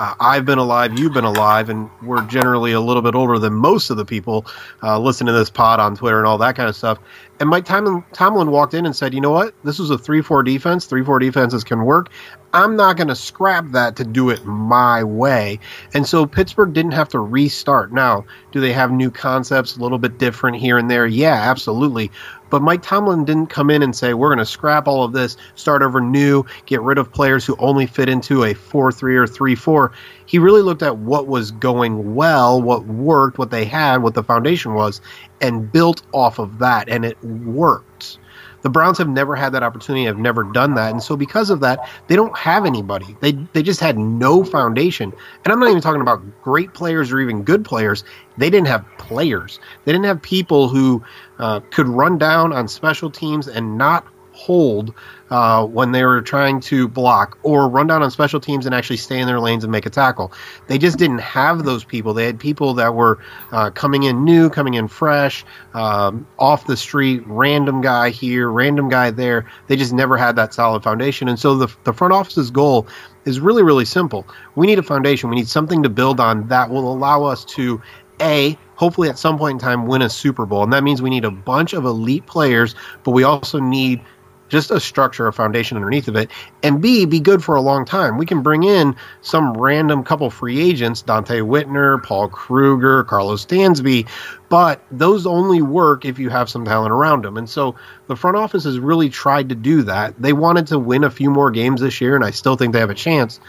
uh, 0.00 0.14
I've 0.20 0.44
been 0.44 0.58
alive, 0.58 0.98
you've 0.98 1.12
been 1.12 1.24
alive, 1.24 1.68
and 1.68 1.90
we're 2.02 2.24
generally 2.26 2.72
a 2.72 2.80
little 2.80 3.02
bit 3.02 3.14
older 3.14 3.38
than 3.38 3.54
most 3.54 3.90
of 3.90 3.96
the 3.96 4.04
people 4.04 4.46
uh, 4.82 4.98
listening 4.98 5.32
to 5.32 5.38
this 5.38 5.50
pod 5.50 5.80
on 5.80 5.96
Twitter 5.96 6.18
and 6.18 6.26
all 6.26 6.38
that 6.38 6.56
kind 6.56 6.68
of 6.68 6.76
stuff. 6.76 6.98
And 7.40 7.48
Mike 7.48 7.64
Tomlin, 7.64 8.04
Tomlin 8.12 8.50
walked 8.50 8.74
in 8.74 8.86
and 8.86 8.94
said, 8.94 9.12
"You 9.12 9.20
know 9.20 9.30
what? 9.30 9.54
This 9.64 9.80
is 9.80 9.90
a 9.90 9.98
three-four 9.98 10.42
defense. 10.42 10.86
Three-four 10.86 11.18
defenses 11.18 11.64
can 11.64 11.84
work. 11.84 12.10
I'm 12.54 12.76
not 12.76 12.96
going 12.96 13.08
to 13.08 13.14
scrap 13.14 13.70
that 13.72 13.96
to 13.96 14.04
do 14.04 14.30
it 14.30 14.44
my 14.44 15.04
way." 15.04 15.58
And 15.94 16.06
so 16.06 16.26
Pittsburgh 16.26 16.72
didn't 16.72 16.92
have 16.92 17.08
to 17.10 17.18
restart. 17.18 17.92
Now, 17.92 18.24
do 18.52 18.60
they 18.60 18.72
have 18.72 18.90
new 18.90 19.10
concepts, 19.10 19.76
a 19.76 19.80
little 19.80 19.98
bit 19.98 20.18
different 20.18 20.56
here 20.56 20.78
and 20.78 20.90
there? 20.90 21.06
Yeah, 21.06 21.34
absolutely. 21.34 22.10
But 22.50 22.62
Mike 22.62 22.82
Tomlin 22.82 23.24
didn't 23.24 23.48
come 23.48 23.68
in 23.68 23.82
and 23.82 23.94
say, 23.94 24.14
we're 24.14 24.28
going 24.28 24.38
to 24.38 24.46
scrap 24.46 24.88
all 24.88 25.04
of 25.04 25.12
this, 25.12 25.36
start 25.54 25.82
over 25.82 26.00
new, 26.00 26.44
get 26.64 26.80
rid 26.80 26.96
of 26.96 27.12
players 27.12 27.44
who 27.44 27.56
only 27.58 27.86
fit 27.86 28.08
into 28.08 28.44
a 28.44 28.54
4 28.54 28.90
3 28.90 29.16
or 29.16 29.26
3 29.26 29.54
4. 29.54 29.92
He 30.24 30.38
really 30.38 30.62
looked 30.62 30.82
at 30.82 30.98
what 30.98 31.26
was 31.26 31.50
going 31.50 32.14
well, 32.14 32.60
what 32.60 32.86
worked, 32.86 33.38
what 33.38 33.50
they 33.50 33.64
had, 33.64 33.98
what 33.98 34.14
the 34.14 34.22
foundation 34.22 34.74
was, 34.74 35.00
and 35.40 35.70
built 35.70 36.02
off 36.12 36.38
of 36.38 36.58
that. 36.58 36.88
And 36.88 37.04
it 37.04 37.22
worked. 37.22 38.18
The 38.62 38.70
Browns 38.70 38.98
have 38.98 39.08
never 39.08 39.36
had 39.36 39.52
that 39.52 39.62
opportunity, 39.62 40.04
have 40.04 40.18
never 40.18 40.42
done 40.44 40.74
that. 40.74 40.92
And 40.92 41.02
so 41.02 41.16
because 41.16 41.50
of 41.50 41.60
that, 41.60 41.88
they 42.08 42.16
don't 42.16 42.36
have 42.36 42.66
anybody. 42.66 43.16
They 43.20 43.32
they 43.52 43.62
just 43.62 43.80
had 43.80 43.98
no 43.98 44.44
foundation. 44.44 45.12
And 45.44 45.52
I'm 45.52 45.60
not 45.60 45.70
even 45.70 45.82
talking 45.82 46.00
about 46.00 46.22
great 46.42 46.74
players 46.74 47.12
or 47.12 47.20
even 47.20 47.42
good 47.42 47.64
players. 47.64 48.04
They 48.36 48.50
didn't 48.50 48.68
have 48.68 48.84
players. 48.98 49.60
They 49.84 49.92
didn't 49.92 50.06
have 50.06 50.22
people 50.22 50.68
who 50.68 51.02
uh, 51.38 51.60
could 51.70 51.88
run 51.88 52.18
down 52.18 52.52
on 52.52 52.68
special 52.68 53.10
teams 53.10 53.48
and 53.48 53.78
not 53.78 54.06
hold 54.38 54.94
uh, 55.30 55.66
when 55.66 55.90
they 55.92 56.04
were 56.04 56.22
trying 56.22 56.60
to 56.60 56.86
block 56.86 57.38
or 57.42 57.68
run 57.68 57.88
down 57.88 58.02
on 58.02 58.10
special 58.10 58.40
teams 58.40 58.66
and 58.66 58.74
actually 58.74 58.96
stay 58.96 59.18
in 59.18 59.26
their 59.26 59.40
lanes 59.40 59.64
and 59.64 59.72
make 59.72 59.84
a 59.84 59.90
tackle. 59.90 60.32
They 60.68 60.78
just 60.78 60.96
didn't 60.96 61.18
have 61.18 61.64
those 61.64 61.84
people. 61.84 62.14
They 62.14 62.24
had 62.24 62.38
people 62.38 62.74
that 62.74 62.94
were 62.94 63.18
uh, 63.50 63.70
coming 63.70 64.04
in 64.04 64.24
new, 64.24 64.48
coming 64.48 64.74
in 64.74 64.86
fresh, 64.86 65.44
um, 65.74 66.26
off 66.38 66.66
the 66.66 66.76
street, 66.76 67.24
random 67.26 67.80
guy 67.80 68.10
here, 68.10 68.48
random 68.48 68.88
guy 68.88 69.10
there. 69.10 69.50
They 69.66 69.76
just 69.76 69.92
never 69.92 70.16
had 70.16 70.36
that 70.36 70.54
solid 70.54 70.84
foundation. 70.84 71.28
And 71.28 71.38
so 71.38 71.56
the, 71.56 71.76
the 71.84 71.92
front 71.92 72.14
office's 72.14 72.50
goal 72.50 72.86
is 73.24 73.40
really, 73.40 73.64
really 73.64 73.84
simple. 73.84 74.24
We 74.54 74.68
need 74.68 74.78
a 74.78 74.84
foundation. 74.84 75.30
We 75.30 75.36
need 75.36 75.48
something 75.48 75.82
to 75.82 75.88
build 75.88 76.20
on 76.20 76.48
that 76.48 76.70
will 76.70 76.90
allow 76.90 77.24
us 77.24 77.44
to, 77.56 77.82
A, 78.20 78.56
hopefully 78.76 79.08
at 79.08 79.18
some 79.18 79.36
point 79.36 79.56
in 79.56 79.58
time 79.58 79.86
win 79.86 80.00
a 80.00 80.08
Super 80.08 80.46
Bowl. 80.46 80.62
And 80.62 80.72
that 80.72 80.84
means 80.84 81.02
we 81.02 81.10
need 81.10 81.24
a 81.24 81.30
bunch 81.30 81.72
of 81.72 81.84
elite 81.84 82.26
players, 82.26 82.76
but 83.02 83.10
we 83.10 83.24
also 83.24 83.58
need 83.58 84.00
just 84.48 84.70
a 84.70 84.80
structure, 84.80 85.26
a 85.26 85.32
foundation 85.32 85.76
underneath 85.76 86.08
of 86.08 86.16
it, 86.16 86.30
and 86.62 86.80
B, 86.80 87.04
be 87.04 87.20
good 87.20 87.44
for 87.44 87.54
a 87.54 87.60
long 87.60 87.84
time. 87.84 88.18
We 88.18 88.26
can 88.26 88.42
bring 88.42 88.62
in 88.62 88.96
some 89.20 89.54
random 89.54 90.04
couple 90.04 90.30
free 90.30 90.60
agents, 90.60 91.02
Donte 91.02 91.42
Whitner, 91.42 92.02
Paul 92.02 92.28
Kruger, 92.28 93.04
Carlos 93.04 93.46
Dansby, 93.46 94.08
but 94.48 94.82
those 94.90 95.26
only 95.26 95.62
work 95.62 96.04
if 96.04 96.18
you 96.18 96.30
have 96.30 96.48
some 96.48 96.64
talent 96.64 96.92
around 96.92 97.24
them. 97.24 97.36
And 97.36 97.48
so 97.48 97.76
the 98.06 98.16
front 98.16 98.36
office 98.36 98.64
has 98.64 98.78
really 98.78 99.10
tried 99.10 99.50
to 99.50 99.54
do 99.54 99.82
that. 99.84 100.14
They 100.20 100.32
wanted 100.32 100.68
to 100.68 100.78
win 100.78 101.04
a 101.04 101.10
few 101.10 101.30
more 101.30 101.50
games 101.50 101.80
this 101.80 102.00
year, 102.00 102.16
and 102.16 102.24
I 102.24 102.30
still 102.30 102.56
think 102.56 102.72
they 102.72 102.80
have 102.80 102.90
a 102.90 102.94
chance. 102.94 103.40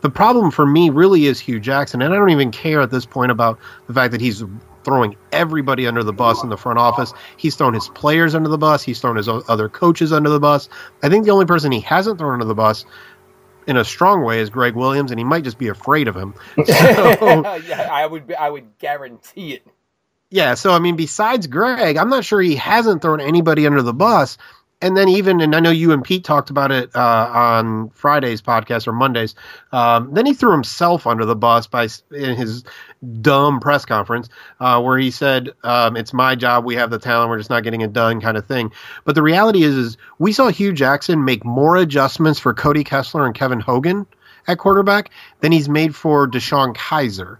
The 0.00 0.10
problem 0.10 0.50
for 0.50 0.66
me 0.66 0.90
really 0.90 1.26
is 1.26 1.38
Hue 1.38 1.60
Jackson, 1.60 2.02
and 2.02 2.12
I 2.12 2.16
don't 2.16 2.30
even 2.30 2.50
care 2.50 2.80
at 2.80 2.90
this 2.90 3.06
point 3.06 3.30
about 3.30 3.60
the 3.86 3.94
fact 3.94 4.10
that 4.10 4.20
he's 4.20 4.42
throwing 4.84 5.16
everybody 5.30 5.86
under 5.86 6.02
the 6.02 6.12
bus 6.12 6.42
in 6.42 6.48
the 6.48 6.56
front 6.56 6.78
office. 6.78 7.12
He's 7.36 7.54
thrown 7.54 7.74
his 7.74 7.88
players 7.88 8.34
under 8.34 8.48
the 8.48 8.58
bus. 8.58 8.82
He's 8.82 9.00
thrown 9.00 9.16
his 9.16 9.28
other 9.28 9.68
coaches 9.68 10.12
under 10.12 10.30
the 10.30 10.40
bus. 10.40 10.68
I 11.02 11.08
think 11.08 11.24
the 11.24 11.30
only 11.30 11.46
person 11.46 11.72
he 11.72 11.80
hasn't 11.80 12.18
thrown 12.18 12.34
under 12.34 12.44
the 12.44 12.54
bus 12.54 12.84
in 13.66 13.76
a 13.76 13.84
strong 13.84 14.24
way 14.24 14.40
is 14.40 14.50
Gregg 14.50 14.74
Williams, 14.74 15.10
and 15.10 15.20
he 15.20 15.24
might 15.24 15.44
just 15.44 15.58
be 15.58 15.68
afraid 15.68 16.08
of 16.08 16.16
him. 16.16 16.34
So, 16.66 17.56
yeah, 17.56 17.88
I 17.90 18.06
would 18.06 18.34
I 18.34 18.50
would 18.50 18.78
guarantee 18.78 19.54
it. 19.54 19.66
Yeah, 20.30 20.54
so 20.54 20.72
I 20.72 20.78
mean, 20.78 20.96
besides 20.96 21.46
Greg, 21.46 21.96
I'm 21.96 22.08
not 22.08 22.24
sure 22.24 22.40
he 22.40 22.56
hasn't 22.56 23.02
thrown 23.02 23.20
anybody 23.20 23.66
under 23.66 23.82
the 23.82 23.92
bus 23.92 24.38
and 24.82 24.96
then 24.96 25.08
even 25.08 25.40
and 25.40 25.54
I 25.54 25.60
know 25.60 25.70
you 25.70 25.92
and 25.92 26.02
Pete 26.04 26.24
talked 26.24 26.50
about 26.50 26.72
it 26.72 26.94
uh, 26.94 27.30
on 27.32 27.88
Friday's 27.90 28.42
podcast 28.42 28.86
or 28.86 28.92
Mondays. 28.92 29.34
Um, 29.70 30.12
then 30.12 30.26
he 30.26 30.34
threw 30.34 30.52
himself 30.52 31.06
under 31.06 31.24
the 31.24 31.36
bus 31.36 31.66
by 31.66 31.88
in 32.10 32.36
his 32.36 32.64
dumb 33.20 33.60
press 33.60 33.84
conference 33.84 34.28
uh, 34.60 34.82
where 34.82 34.98
he 34.98 35.10
said, 35.10 35.50
um, 35.62 35.96
"It's 35.96 36.12
my 36.12 36.34
job. 36.34 36.64
We 36.64 36.74
have 36.74 36.90
the 36.90 36.98
talent. 36.98 37.30
We're 37.30 37.38
just 37.38 37.50
not 37.50 37.62
getting 37.62 37.80
it 37.80 37.92
done," 37.92 38.20
kind 38.20 38.36
of 38.36 38.46
thing. 38.46 38.72
But 39.04 39.14
the 39.14 39.22
reality 39.22 39.62
is, 39.62 39.76
is 39.76 39.96
we 40.18 40.32
saw 40.32 40.48
Hue 40.48 40.72
Jackson 40.72 41.24
make 41.24 41.44
more 41.44 41.76
adjustments 41.76 42.40
for 42.40 42.52
Cody 42.52 42.84
Kessler 42.84 43.24
and 43.24 43.34
Kevin 43.34 43.60
Hogan 43.60 44.06
at 44.46 44.58
quarterback 44.58 45.10
than 45.40 45.52
he's 45.52 45.68
made 45.68 45.94
for 45.94 46.26
DeShone 46.26 46.74
Kizer. 46.74 47.38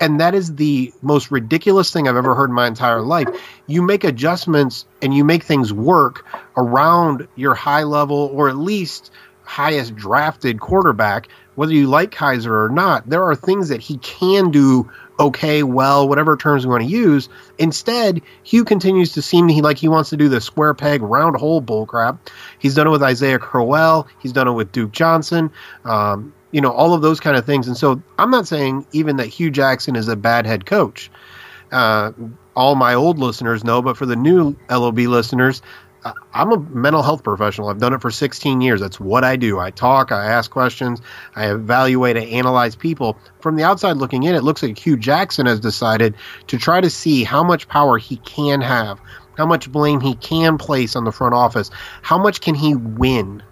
and 0.00 0.18
that 0.18 0.34
is 0.34 0.54
the 0.54 0.92
most 1.02 1.30
ridiculous 1.30 1.92
thing 1.92 2.08
I've 2.08 2.16
ever 2.16 2.34
heard 2.34 2.48
in 2.48 2.54
my 2.54 2.66
entire 2.66 3.02
life. 3.02 3.28
You 3.66 3.82
make 3.82 4.02
adjustments 4.02 4.86
and 5.02 5.14
you 5.14 5.24
make 5.24 5.42
things 5.42 5.72
work 5.72 6.24
around 6.56 7.28
your 7.36 7.54
high 7.54 7.82
level 7.82 8.30
or 8.32 8.48
at 8.48 8.56
least 8.56 9.10
highest 9.42 9.94
drafted 9.96 10.60
quarterback, 10.60 11.28
whether 11.56 11.72
you 11.72 11.86
like 11.86 12.12
Kizer 12.12 12.64
or 12.64 12.68
not. 12.70 13.08
There 13.10 13.24
are 13.24 13.34
things 13.34 13.68
that 13.68 13.80
he 13.80 13.98
can 13.98 14.50
do 14.50 14.90
okay, 15.18 15.62
well, 15.62 16.08
whatever 16.08 16.34
terms 16.34 16.64
we 16.64 16.70
want 16.70 16.82
to 16.82 16.88
use. 16.88 17.28
Instead, 17.58 18.22
Hue 18.42 18.64
continues 18.64 19.12
to 19.12 19.22
seem 19.22 19.48
like 19.48 19.76
he 19.76 19.86
wants 19.86 20.08
to 20.10 20.16
do 20.16 20.30
the 20.30 20.40
square 20.40 20.72
peg, 20.72 21.02
round 21.02 21.36
hole 21.36 21.60
bullcrap. 21.60 22.18
He's 22.58 22.74
done 22.74 22.86
it 22.86 22.90
with 22.90 23.02
Isaiah 23.02 23.38
Crowell. 23.38 24.08
He's 24.18 24.32
done 24.32 24.48
it 24.48 24.52
with 24.52 24.72
Duke 24.72 24.92
Johnson. 24.92 25.50
Um, 25.84 26.32
you 26.52 26.60
know, 26.60 26.72
all 26.72 26.94
of 26.94 27.02
those 27.02 27.20
kind 27.20 27.36
of 27.36 27.46
things. 27.46 27.66
And 27.66 27.76
so 27.76 28.02
I'm 28.18 28.30
not 28.30 28.46
saying 28.46 28.86
even 28.92 29.16
that 29.16 29.26
Hue 29.26 29.50
Jackson 29.50 29.96
is 29.96 30.08
a 30.08 30.16
bad 30.16 30.46
head 30.46 30.66
coach. 30.66 31.10
Uh, 31.72 32.12
all 32.56 32.74
my 32.74 32.94
old 32.94 33.18
listeners 33.18 33.62
know, 33.62 33.80
but 33.80 33.96
for 33.96 34.06
the 34.06 34.16
new 34.16 34.56
LOB 34.68 34.98
listeners, 34.98 35.62
I'm 36.32 36.52
a 36.52 36.58
mental 36.70 37.02
health 37.02 37.22
professional. 37.22 37.68
I've 37.68 37.78
done 37.78 37.92
it 37.92 38.00
for 38.00 38.10
16 38.10 38.60
years. 38.60 38.80
That's 38.80 38.98
what 38.98 39.22
I 39.22 39.36
do. 39.36 39.58
I 39.58 39.70
talk, 39.70 40.12
I 40.12 40.24
ask 40.24 40.50
questions, 40.50 41.00
I 41.36 41.50
evaluate, 41.50 42.16
I 42.16 42.20
analyze 42.20 42.74
people. 42.74 43.18
From 43.40 43.56
the 43.56 43.64
outside 43.64 43.98
looking 43.98 44.22
in, 44.22 44.34
it 44.34 44.42
looks 44.42 44.62
like 44.62 44.78
Hue 44.78 44.96
Jackson 44.96 45.46
has 45.46 45.60
decided 45.60 46.14
to 46.46 46.58
try 46.58 46.80
to 46.80 46.88
see 46.88 47.24
how 47.24 47.44
much 47.44 47.68
power 47.68 47.98
he 47.98 48.16
can 48.18 48.60
have, 48.62 49.00
how 49.36 49.46
much 49.46 49.70
blame 49.70 50.00
he 50.00 50.14
can 50.16 50.56
place 50.56 50.96
on 50.96 51.04
the 51.04 51.12
front 51.12 51.34
office, 51.34 51.70
how 52.02 52.16
much 52.16 52.40
can 52.40 52.54
he 52.54 52.74
win, 52.74 53.42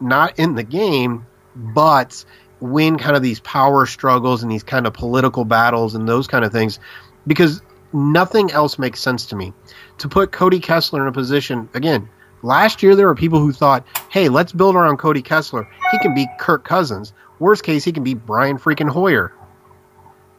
not 0.00 0.36
in 0.38 0.56
the 0.56 0.64
game, 0.64 1.24
but 1.58 2.24
win 2.60 2.98
kind 2.98 3.16
of 3.16 3.22
these 3.22 3.40
power 3.40 3.86
struggles 3.86 4.42
and 4.42 4.50
these 4.50 4.62
kind 4.62 4.86
of 4.86 4.92
political 4.92 5.44
battles 5.44 5.94
and 5.94 6.08
those 6.08 6.26
kind 6.26 6.44
of 6.44 6.52
things. 6.52 6.78
Because 7.26 7.60
nothing 7.92 8.50
else 8.52 8.78
makes 8.78 9.00
sense 9.00 9.26
to 9.26 9.36
me 9.36 9.52
to 9.98 10.08
put 10.08 10.32
Cody 10.32 10.60
Kessler 10.60 11.02
in 11.02 11.08
a 11.08 11.12
position 11.12 11.68
again. 11.74 12.08
Last 12.42 12.82
year, 12.82 12.94
there 12.94 13.06
were 13.06 13.14
people 13.14 13.40
who 13.40 13.52
thought, 13.52 13.84
"Hey, 14.08 14.28
let's 14.28 14.52
build 14.52 14.76
around 14.76 14.98
Cody 14.98 15.22
Kessler. 15.22 15.68
He 15.90 15.98
can 15.98 16.14
be 16.14 16.26
Kirk 16.38 16.64
Cousins. 16.64 17.12
Worst 17.40 17.64
case, 17.64 17.84
he 17.84 17.92
can 17.92 18.04
be 18.04 18.14
Brian 18.14 18.58
freaking 18.58 18.88
Hoyer." 18.88 19.32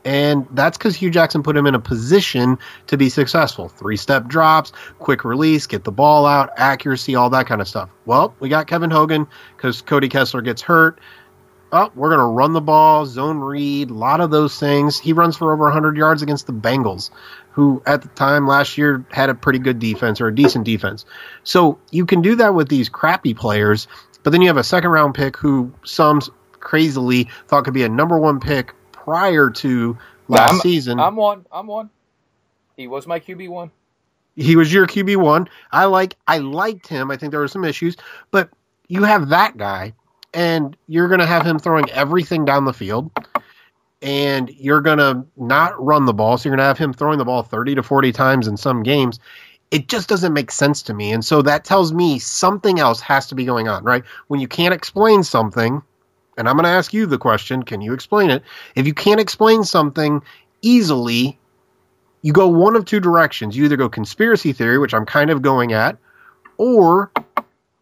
And 0.06 0.48
that's 0.52 0.78
because 0.78 0.96
Hue 0.96 1.10
Jackson 1.10 1.44
put 1.44 1.58
him 1.58 1.66
in 1.66 1.76
a 1.76 1.80
position 1.80 2.58
to 2.88 2.98
be 2.98 3.10
successful. 3.10 3.68
Three 3.68 3.98
step 3.98 4.28
drops, 4.28 4.72
quick 5.00 5.26
release, 5.26 5.68
get 5.68 5.84
the 5.84 5.92
ball 5.92 6.26
out, 6.26 6.52
accuracy, 6.58 7.16
all 7.16 7.30
that 7.32 7.48
kind 7.48 7.62
of 7.62 7.68
stuff. 7.68 7.90
Well, 8.06 8.34
we 8.40 8.48
got 8.50 8.68
Kevin 8.68 8.92
Hogan 8.92 9.28
because 9.58 9.82
Cody 9.82 10.08
Kessler 10.08 10.42
gets 10.42 10.62
hurt. 10.62 11.00
Oh, 11.72 11.92
we're 11.94 12.10
going 12.10 12.20
to 12.20 12.26
run 12.26 12.54
the 12.54 12.62
ball, 12.62 13.06
zone 13.06 13.40
read, 13.40 13.92
a 13.92 13.94
lot 13.94 14.22
of 14.22 14.32
those 14.32 14.58
things. 14.60 14.98
He 14.98 15.14
runs 15.14 15.38
for 15.38 15.54
over 15.54 15.66
100 15.66 15.98
yards 15.98 16.24
against 16.24 16.48
the 16.48 16.54
Bengals 16.54 17.12
who 17.60 17.82
at 17.86 18.02
the 18.02 18.08
time 18.10 18.48
last 18.48 18.78
year 18.78 19.04
had 19.12 19.30
a 19.30 19.36
pretty 19.36 19.60
good 19.60 19.80
defense 19.80 20.22
or 20.22 20.28
a 20.28 20.36
decent 20.36 20.64
defense. 20.64 21.04
So 21.44 21.78
you 21.92 22.06
can 22.06 22.22
do 22.22 22.36
that 22.36 22.54
with 22.54 22.70
these 22.70 22.88
crappy 22.88 23.34
players, 23.34 23.86
but 24.24 24.30
then 24.30 24.42
you 24.42 24.48
have 24.48 24.56
a 24.56 24.64
second 24.64 24.92
round 24.92 25.14
pick 25.14 25.36
who 25.36 25.74
some 25.84 26.22
crazily 26.54 27.28
thought 27.48 27.66
could 27.66 27.74
be 27.74 27.84
a 27.84 27.90
number 27.90 28.18
one 28.18 28.40
pick 28.40 28.74
prior 29.10 29.50
to 29.50 29.98
last 30.28 30.54
I'm, 30.54 30.60
season. 30.60 31.00
I'm 31.00 31.16
one. 31.16 31.46
I'm 31.52 31.68
one. 31.68 31.90
He 32.78 32.88
was 32.88 33.08
my 33.08 33.20
QB 33.20 33.50
one. 33.50 33.72
He 34.36 34.56
was 34.56 34.72
your 34.72 34.88
QB 34.88 35.18
one. 35.18 35.50
I 35.72 35.86
like. 35.86 36.16
I 36.28 36.38
liked 36.38 36.88
him. 36.88 37.10
I 37.10 37.18
think 37.18 37.32
there 37.32 37.40
were 37.40 37.48
some 37.48 37.66
issues, 37.66 37.98
but 38.32 38.50
you 38.88 39.04
have 39.04 39.30
that 39.30 39.58
guy, 39.58 39.94
and 40.34 40.78
you're 40.88 41.08
going 41.08 41.20
to 41.20 41.26
have 41.26 41.46
him 41.46 41.58
throwing 41.58 41.90
everything 41.90 42.46
down 42.46 42.66
the 42.66 42.74
field 42.74 43.12
and 44.02 44.50
you're 44.52 44.82
going 44.82 44.98
to 44.98 45.26
not 45.38 45.74
run 45.84 46.06
the 46.06 46.14
ball. 46.14 46.38
So 46.38 46.48
you're 46.48 46.56
going 46.56 46.64
to 46.64 46.68
have 46.68 46.78
him 46.78 46.94
throwing 46.94 47.18
the 47.18 47.26
ball 47.26 47.44
30 47.44 47.76
to 47.76 47.84
40 47.84 48.12
times 48.12 48.48
in 48.48 48.56
some 48.56 48.84
games. 48.84 49.20
It 49.72 49.88
just 49.88 50.08
doesn't 50.08 50.34
make 50.34 50.52
sense 50.52 50.82
to 50.84 50.94
me. 50.94 51.12
And 51.12 51.24
so 51.24 51.42
that 51.42 51.66
tells 51.66 51.94
me 51.94 52.18
something 52.18 52.80
else 52.80 53.02
has 53.02 53.28
to 53.28 53.36
be 53.36 53.46
going 53.46 53.68
on, 53.68 53.84
right? 53.84 54.04
When 54.28 54.40
you 54.40 54.48
can't 54.48 54.74
explain 54.74 55.24
something, 55.24 55.82
and 56.40 56.48
I'm 56.48 56.56
going 56.56 56.64
to 56.64 56.70
ask 56.70 56.94
you 56.94 57.06
the 57.06 57.18
question 57.18 57.64
can 57.64 57.82
you 57.82 57.94
explain 57.94 58.30
it? 58.30 58.42
If 58.76 58.88
you 58.88 58.94
can't 58.94 59.20
explain 59.20 59.66
something 59.66 60.24
easily, 60.62 61.38
you 62.22 62.32
go 62.32 62.48
one 62.48 62.78
of 62.78 62.86
two 62.86 63.02
directions. 63.02 63.58
You 63.58 63.66
either 63.66 63.78
go 63.78 63.90
conspiracy 63.90 64.54
theory, 64.54 64.80
which 64.80 64.94
I'm 64.94 65.06
kind 65.06 65.30
of 65.30 65.42
going 65.42 65.74
at, 65.74 65.98
or 66.58 67.12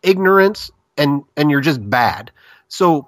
ignorance 0.01 0.71
and 0.97 1.23
and 1.37 1.51
you're 1.51 1.61
just 1.61 1.87
bad. 1.87 2.31
So 2.67 3.07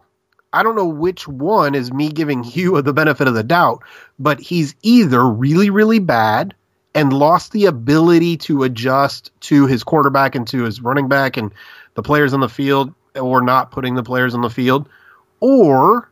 I 0.53 0.61
don't 0.61 0.75
know 0.75 0.87
which 0.87 1.27
one 1.27 1.73
is 1.73 1.91
me 1.91 2.09
giving 2.09 2.43
Hue 2.43 2.81
the 2.81 2.93
benefit 2.93 3.27
of 3.27 3.33
the 3.33 3.43
doubt, 3.43 3.83
but 4.19 4.39
he's 4.39 4.75
either 4.83 5.27
really, 5.27 5.71
really 5.71 5.99
bad 5.99 6.53
and 6.93 7.11
lost 7.11 7.53
the 7.53 7.65
ability 7.65 8.37
to 8.37 8.63
adjust 8.63 9.31
to 9.41 9.65
his 9.65 9.83
quarterback 9.83 10.35
and 10.35 10.47
to 10.47 10.63
his 10.63 10.81
running 10.81 11.07
back 11.07 11.37
and 11.37 11.51
the 11.95 12.03
players 12.03 12.33
on 12.33 12.39
the 12.39 12.49
field, 12.49 12.93
or 13.15 13.41
not 13.41 13.71
putting 13.71 13.95
the 13.95 14.03
players 14.03 14.35
on 14.35 14.41
the 14.41 14.49
field, 14.49 14.87
or 15.39 16.09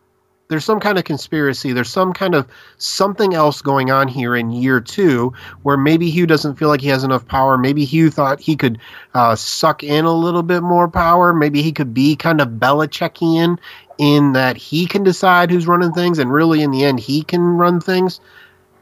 there's 0.50 0.66
some 0.66 0.80
kind 0.80 0.98
of 0.98 1.04
conspiracy. 1.04 1.74
There's 1.74 1.90
some 1.90 2.14
kind 2.14 2.34
of 2.34 2.48
something 2.78 3.34
else 3.34 3.62
going 3.62 3.92
on 3.92 4.08
here 4.08 4.36
in 4.36 4.52
year 4.52 4.80
two 4.80 5.34
where 5.64 5.78
maybe 5.78 6.10
Hue 6.10 6.26
doesn't 6.26 6.56
feel 6.56 6.70
like 6.70 6.82
he 6.82 6.88
has 6.88 7.04
enough 7.04 7.28
power. 7.28 7.58
Maybe 7.58 7.84
Hue 7.84 8.10
thought 8.10 8.40
he 8.40 8.56
could 8.56 8.80
uh, 9.14 9.36
suck 9.36 9.84
in 9.84 10.06
a 10.06 10.14
little 10.14 10.44
bit 10.44 10.64
more 10.64 10.88
power. 10.88 11.34
Maybe 11.34 11.62
he 11.62 11.72
could 11.72 11.94
be 11.94 12.16
kind 12.16 12.40
of 12.40 12.50
Belichickian 12.50 13.60
in 13.98 14.34
that 14.34 14.58
he 14.58 14.86
can 14.86 15.04
decide 15.04 15.50
who's 15.50 15.68
running 15.68 15.92
things, 15.92 16.20
and 16.20 16.32
really 16.32 16.62
in 16.62 16.72
the 16.72 16.86
end, 16.86 17.00
he 17.00 17.24
can 17.24 17.42
run 17.42 17.82
things. 17.82 18.20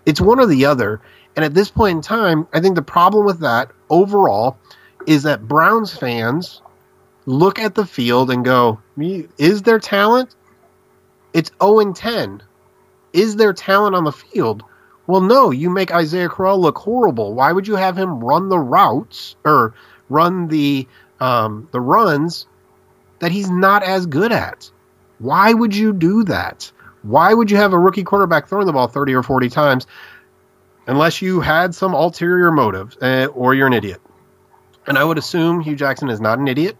It's 0.05 0.21
one 0.21 0.39
or 0.39 0.45
the 0.45 0.65
other. 0.65 1.01
And 1.35 1.43
at 1.43 1.53
this 1.53 1.71
point 1.71 1.95
in 1.95 2.01
time, 2.01 2.47
I 2.53 2.59
think 2.59 2.75
the 2.75 2.81
problem 2.81 3.25
with 3.25 3.39
that 3.39 3.71
overall 3.89 4.57
is 5.07 5.23
that 5.23 5.47
Browns 5.47 5.95
fans 5.95 6.61
look 7.25 7.60
at 7.60 7.75
the 7.75 7.86
field 7.86 8.32
and 8.32 8.46
go, 8.46 8.79
is 9.38 9.62
there 9.63 9.79
talent? 9.79 10.36
It's 11.34 11.51
0 11.62 11.94
10. 11.94 12.41
Is 13.13 13.36
there 13.36 13.53
talent 13.53 13.96
on 13.96 14.03
the 14.03 14.12
field? 14.12 14.63
Well, 15.08 15.22
no, 15.22 15.51
you 15.51 15.70
make 15.70 15.94
Isaiah 15.94 16.29
Crowell 16.29 16.60
look 16.60 16.77
horrible. 16.77 17.34
Why 17.34 17.51
would 17.51 17.67
you 17.67 17.75
have 17.75 17.98
him 17.98 18.24
run 18.24 18.50
the 18.50 18.60
routes 18.60 19.36
or 19.46 19.74
run 20.10 20.48
the 20.48 20.88
um, 21.20 21.67
the 21.72 21.79
runs 21.79 22.48
that 23.20 23.32
he's 23.32 23.50
not 23.50 23.84
as 23.84 24.05
good 24.05 24.32
at? 24.32 24.70
Why 25.20 25.53
would 25.53 25.75
you 25.75 25.94
do 25.94 26.24
that? 26.24 26.72
Why 27.03 27.34
would 27.34 27.51
you 27.51 27.58
have 27.58 27.74
a 27.74 27.79
rookie 27.79 28.03
quarterback 28.03 28.48
throwing 28.48 28.65
the 28.65 28.74
ball 28.74 28.88
30 28.88 29.13
or 29.13 29.24
40 29.24 29.50
times 29.50 29.88
unless 30.88 31.22
you 31.22 31.39
had 31.39 31.75
some 31.75 31.94
ulterior 31.94 32.51
motive 32.51 32.98
uh, 33.01 33.27
or 33.27 33.53
you're 33.53 33.67
an 33.67 33.74
idiot? 33.74 34.01
And 34.88 34.98
I 34.98 35.03
would 35.03 35.17
assume 35.17 35.62
Hue 35.62 35.75
Jackson 35.75 36.10
is 36.10 36.20
not 36.20 36.39
an 36.39 36.48
idiot. 36.48 36.77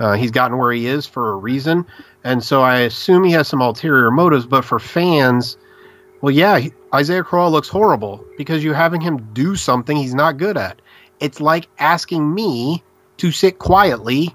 Uh, 0.00 0.14
he's 0.14 0.30
gotten 0.30 0.56
where 0.58 0.72
he 0.72 0.86
is 0.86 1.06
for 1.06 1.30
a 1.30 1.36
reason. 1.36 1.86
And 2.24 2.42
so 2.42 2.62
I 2.62 2.78
assume 2.80 3.22
he 3.22 3.32
has 3.32 3.46
some 3.46 3.60
ulterior 3.60 4.10
motives. 4.10 4.46
But 4.46 4.64
for 4.64 4.80
fans, 4.80 5.58
well, 6.22 6.34
yeah, 6.34 6.60
Isaiah 6.94 7.22
Crowell 7.22 7.50
looks 7.50 7.68
horrible 7.68 8.24
because 8.36 8.64
you're 8.64 8.74
having 8.74 9.00
him 9.00 9.28
do 9.32 9.54
something 9.56 9.96
he's 9.96 10.14
not 10.14 10.38
good 10.38 10.56
at. 10.56 10.80
It's 11.20 11.40
like 11.40 11.68
asking 11.78 12.34
me 12.34 12.82
to 13.18 13.30
sit 13.30 13.58
quietly 13.58 14.34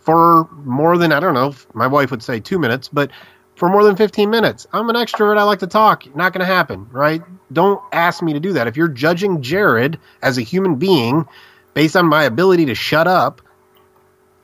for 0.00 0.48
more 0.64 0.98
than, 0.98 1.12
I 1.12 1.20
don't 1.20 1.34
know, 1.34 1.54
my 1.72 1.86
wife 1.86 2.10
would 2.10 2.22
say 2.22 2.38
two 2.38 2.58
minutes, 2.58 2.88
but 2.88 3.10
for 3.54 3.68
more 3.68 3.84
than 3.84 3.96
15 3.96 4.30
minutes. 4.30 4.66
I'm 4.72 4.88
an 4.88 4.96
extrovert. 4.96 5.38
I 5.38 5.42
like 5.42 5.58
to 5.58 5.66
talk. 5.66 6.14
Not 6.14 6.32
going 6.32 6.40
to 6.40 6.46
happen, 6.46 6.88
right? 6.90 7.22
Don't 7.52 7.82
ask 7.92 8.22
me 8.22 8.32
to 8.32 8.40
do 8.40 8.54
that. 8.54 8.66
If 8.66 8.76
you're 8.76 8.88
judging 8.88 9.42
Jared 9.42 9.98
as 10.22 10.38
a 10.38 10.42
human 10.42 10.76
being 10.76 11.26
based 11.74 11.96
on 11.96 12.06
my 12.06 12.24
ability 12.24 12.66
to 12.66 12.74
shut 12.74 13.06
up, 13.06 13.42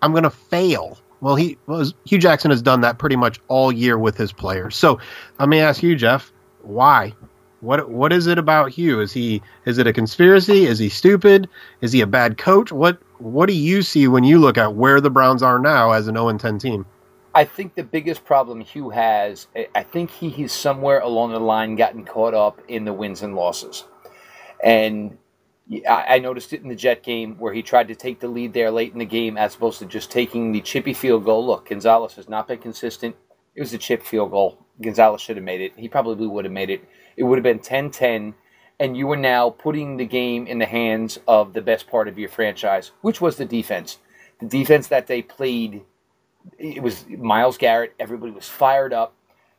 I'm 0.02 0.12
going 0.12 0.24
to 0.24 0.30
fail. 0.30 0.98
Well, 1.20 1.34
he 1.34 1.56
well, 1.66 1.90
Hue 2.04 2.18
Jackson 2.18 2.50
has 2.50 2.62
done 2.62 2.82
that 2.82 2.98
pretty 2.98 3.16
much 3.16 3.40
all 3.48 3.72
year 3.72 3.98
with 3.98 4.16
his 4.16 4.32
players. 4.32 4.76
So 4.76 4.98
let 5.38 5.48
me 5.48 5.60
ask 5.60 5.82
you, 5.82 5.96
Jeff, 5.96 6.32
why? 6.62 7.14
What 7.60 7.90
what 7.90 8.12
is 8.12 8.26
it 8.26 8.38
about 8.38 8.70
Hue? 8.70 9.00
Is 9.00 9.12
he 9.12 9.42
is 9.64 9.78
it 9.78 9.86
a 9.86 9.92
conspiracy? 9.92 10.66
Is 10.66 10.78
he 10.78 10.88
stupid? 10.88 11.48
Is 11.80 11.92
he 11.92 12.02
a 12.02 12.06
bad 12.06 12.36
coach? 12.36 12.70
What 12.70 12.98
what 13.18 13.46
do 13.46 13.54
you 13.54 13.82
see 13.82 14.08
when 14.08 14.24
you 14.24 14.38
look 14.38 14.58
at 14.58 14.74
where 14.74 15.00
the 15.00 15.10
Browns 15.10 15.42
are 15.42 15.58
now 15.58 15.92
as 15.92 16.06
an 16.06 16.16
0 16.16 16.36
10 16.36 16.58
team? 16.58 16.86
I 17.34 17.44
think 17.44 17.74
the 17.74 17.84
biggest 17.84 18.24
problem 18.24 18.60
Hue 18.60 18.88
has, 18.88 19.46
I 19.74 19.82
think 19.82 20.10
he 20.10 20.30
has 20.30 20.52
somewhere 20.52 21.00
along 21.00 21.32
the 21.32 21.38
line 21.38 21.76
gotten 21.76 22.06
caught 22.06 22.32
up 22.32 22.62
in 22.66 22.86
the 22.86 22.94
wins 22.94 23.22
and 23.22 23.36
losses. 23.36 23.84
And 24.64 25.18
I 25.88 26.20
noticed 26.20 26.52
it 26.52 26.62
in 26.62 26.68
the 26.68 26.76
Jet 26.76 27.02
game 27.02 27.36
where 27.38 27.52
he 27.52 27.62
tried 27.62 27.88
to 27.88 27.96
take 27.96 28.20
the 28.20 28.28
lead 28.28 28.52
there 28.52 28.70
late 28.70 28.92
in 28.92 29.00
the 29.00 29.04
game 29.04 29.36
as 29.36 29.56
opposed 29.56 29.80
to 29.80 29.86
just 29.86 30.12
taking 30.12 30.52
the 30.52 30.60
chippy 30.60 30.92
field 30.92 31.24
goal. 31.24 31.44
Look, 31.44 31.68
Gonzalez 31.68 32.14
has 32.14 32.28
not 32.28 32.46
been 32.46 32.58
consistent. 32.58 33.16
It 33.56 33.60
was 33.60 33.72
a 33.72 33.78
chip 33.78 34.04
field 34.04 34.30
goal. 34.30 34.64
Gonzalez 34.80 35.20
should 35.20 35.36
have 35.36 35.44
made 35.44 35.60
it. 35.60 35.72
He 35.76 35.88
probably 35.88 36.26
would 36.28 36.44
have 36.44 36.52
made 36.52 36.70
it. 36.70 36.84
It 37.16 37.24
would 37.24 37.38
have 37.38 37.42
been 37.42 37.58
10 37.58 37.90
10 37.90 38.34
and 38.78 38.96
you 38.96 39.06
were 39.06 39.16
now 39.16 39.50
putting 39.50 39.96
the 39.96 40.04
game 40.04 40.46
in 40.46 40.58
the 40.58 40.66
hands 40.66 41.18
of 41.26 41.52
the 41.52 41.62
best 41.62 41.88
part 41.88 42.08
of 42.08 42.18
your 42.18 42.28
franchise, 42.28 42.92
which 43.00 43.20
was 43.20 43.36
the 43.36 43.44
defense. 43.44 43.98
The 44.40 44.46
defense 44.46 44.88
that 44.88 45.06
they 45.06 45.22
played, 45.22 45.82
it 46.58 46.82
was 46.82 47.06
Myles 47.08 47.56
Garrett. 47.56 47.94
Everybody 47.98 48.32
was 48.32 48.48
fired 48.48 48.92
up. 48.92 49.14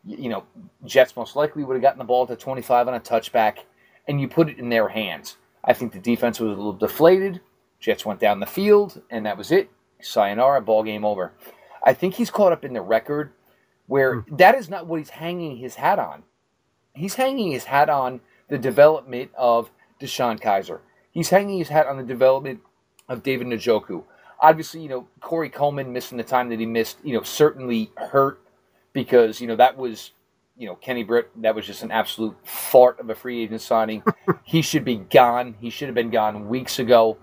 You 0.06 0.30
know, 0.30 0.44
Jets 0.86 1.16
most 1.16 1.36
likely 1.36 1.64
would 1.64 1.74
have 1.74 1.82
gotten 1.82 1.98
the 1.98 2.06
ball 2.06 2.28
to 2.28 2.36
25 2.36 2.88
on 2.88 2.94
a 2.94 3.00
touchback, 3.00 3.60
and 4.08 4.22
you 4.22 4.28
put 4.28 4.50
it 4.50 4.60
in 4.60 4.70
their 4.70 4.88
hands. 4.90 5.38
I 5.68 5.74
think 5.74 5.92
the 5.92 6.00
defense 6.00 6.40
was 6.40 6.48
a 6.48 6.56
little 6.56 6.74
deflated. 6.74 7.42
Jets 7.80 8.06
went 8.06 8.20
down 8.20 8.40
the 8.40 8.46
field, 8.46 9.02
and 9.12 9.26
that 9.26 9.38
was 9.38 9.52
it. 9.52 9.70
Sayonara, 10.02 10.62
ball 10.62 10.84
game 10.84 11.06
over. 11.06 11.34
I 11.84 11.94
think 11.94 12.16
he's 12.16 12.32
caught 12.32 12.54
up 12.54 12.66
in 12.66 12.74
the 12.74 12.82
record 12.82 13.34
where 13.88 14.22
hmm. 14.22 14.36
that 14.38 14.56
is 14.56 14.70
not 14.70 14.88
what 14.88 15.00
he's 15.00 15.10
hanging 15.10 15.58
his 15.58 15.76
hat 15.76 16.00
on. 16.00 16.24
He's 16.94 17.16
hanging 17.16 17.52
his 17.52 17.66
hat 17.66 17.90
on 17.90 18.22
the 18.48 18.58
development 18.58 19.32
of 19.38 19.70
DeShone 20.02 20.40
Kizer. 20.40 20.80
He's 21.12 21.30
hanging 21.30 21.60
his 21.60 21.70
hat 21.70 21.86
on 21.86 21.98
the 21.98 22.04
development 22.04 22.62
of 23.10 23.24
David 23.24 23.48
Njoku. 23.48 24.04
Obviously, 24.40 24.82
you 24.82 24.90
know, 24.90 25.08
Corey 25.20 25.50
Coleman 25.50 25.92
missing 25.92 26.18
the 26.18 26.24
time 26.24 26.50
that 26.50 26.60
he 26.60 26.66
missed, 26.66 26.98
you 27.04 27.14
know, 27.14 27.24
certainly 27.24 27.92
hurt 27.98 28.40
because, 28.94 29.42
you 29.42 29.48
know, 29.48 29.56
that 29.56 29.78
was 29.78 30.12
you 30.58 30.68
know, 30.68 30.76
Kenny 30.76 31.04
Britt, 31.04 31.30
that 31.42 31.56
was 31.56 31.66
just 31.66 31.84
an 31.84 31.92
absolute 31.92 32.36
fart 32.44 33.00
of 33.00 33.10
a 33.10 33.16
free 33.16 33.44
agent 33.44 33.62
signing. 33.62 34.04
he 34.44 34.62
should 34.62 34.84
be 34.84 34.96
gone. 34.96 35.56
He 35.60 35.70
should 35.70 35.88
have 35.88 35.96
been 35.96 36.10
gone 36.10 36.48
weeks 36.48 36.80
ago. 36.80 37.18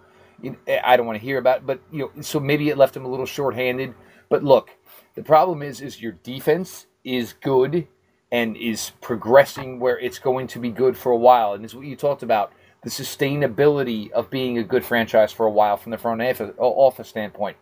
I 0.68 0.96
don't 0.96 1.06
want 1.06 1.18
to 1.18 1.24
hear 1.24 1.38
about 1.38 1.58
it, 1.58 1.66
but 1.66 1.80
you 1.90 2.00
know, 2.00 2.22
so 2.22 2.38
maybe 2.38 2.68
it 2.68 2.76
left 2.76 2.96
him 2.96 3.04
a 3.04 3.08
little 3.08 3.26
shorthanded. 3.26 3.94
But 4.28 4.44
look, 4.44 4.70
the 5.14 5.22
problem 5.22 5.62
is, 5.62 5.80
is 5.80 6.00
your 6.00 6.12
defense 6.12 6.86
is 7.02 7.32
good 7.32 7.86
and 8.30 8.56
is 8.56 8.92
progressing 9.00 9.80
where 9.80 9.98
it's 9.98 10.18
going 10.18 10.46
to 10.48 10.58
be 10.58 10.70
good 10.70 10.96
for 10.96 11.12
a 11.12 11.16
while, 11.16 11.54
and 11.54 11.64
it's 11.64 11.74
what 11.74 11.86
you 11.86 11.96
talked 11.96 12.22
about 12.22 12.52
the 12.82 12.90
sustainability 12.90 14.10
of 14.10 14.28
being 14.28 14.58
a 14.58 14.62
good 14.62 14.84
franchise 14.84 15.32
for 15.32 15.46
a 15.46 15.50
while 15.50 15.76
from 15.76 15.90
the 15.90 15.98
front 15.98 16.20
office 16.58 17.08
standpoint. 17.08 17.56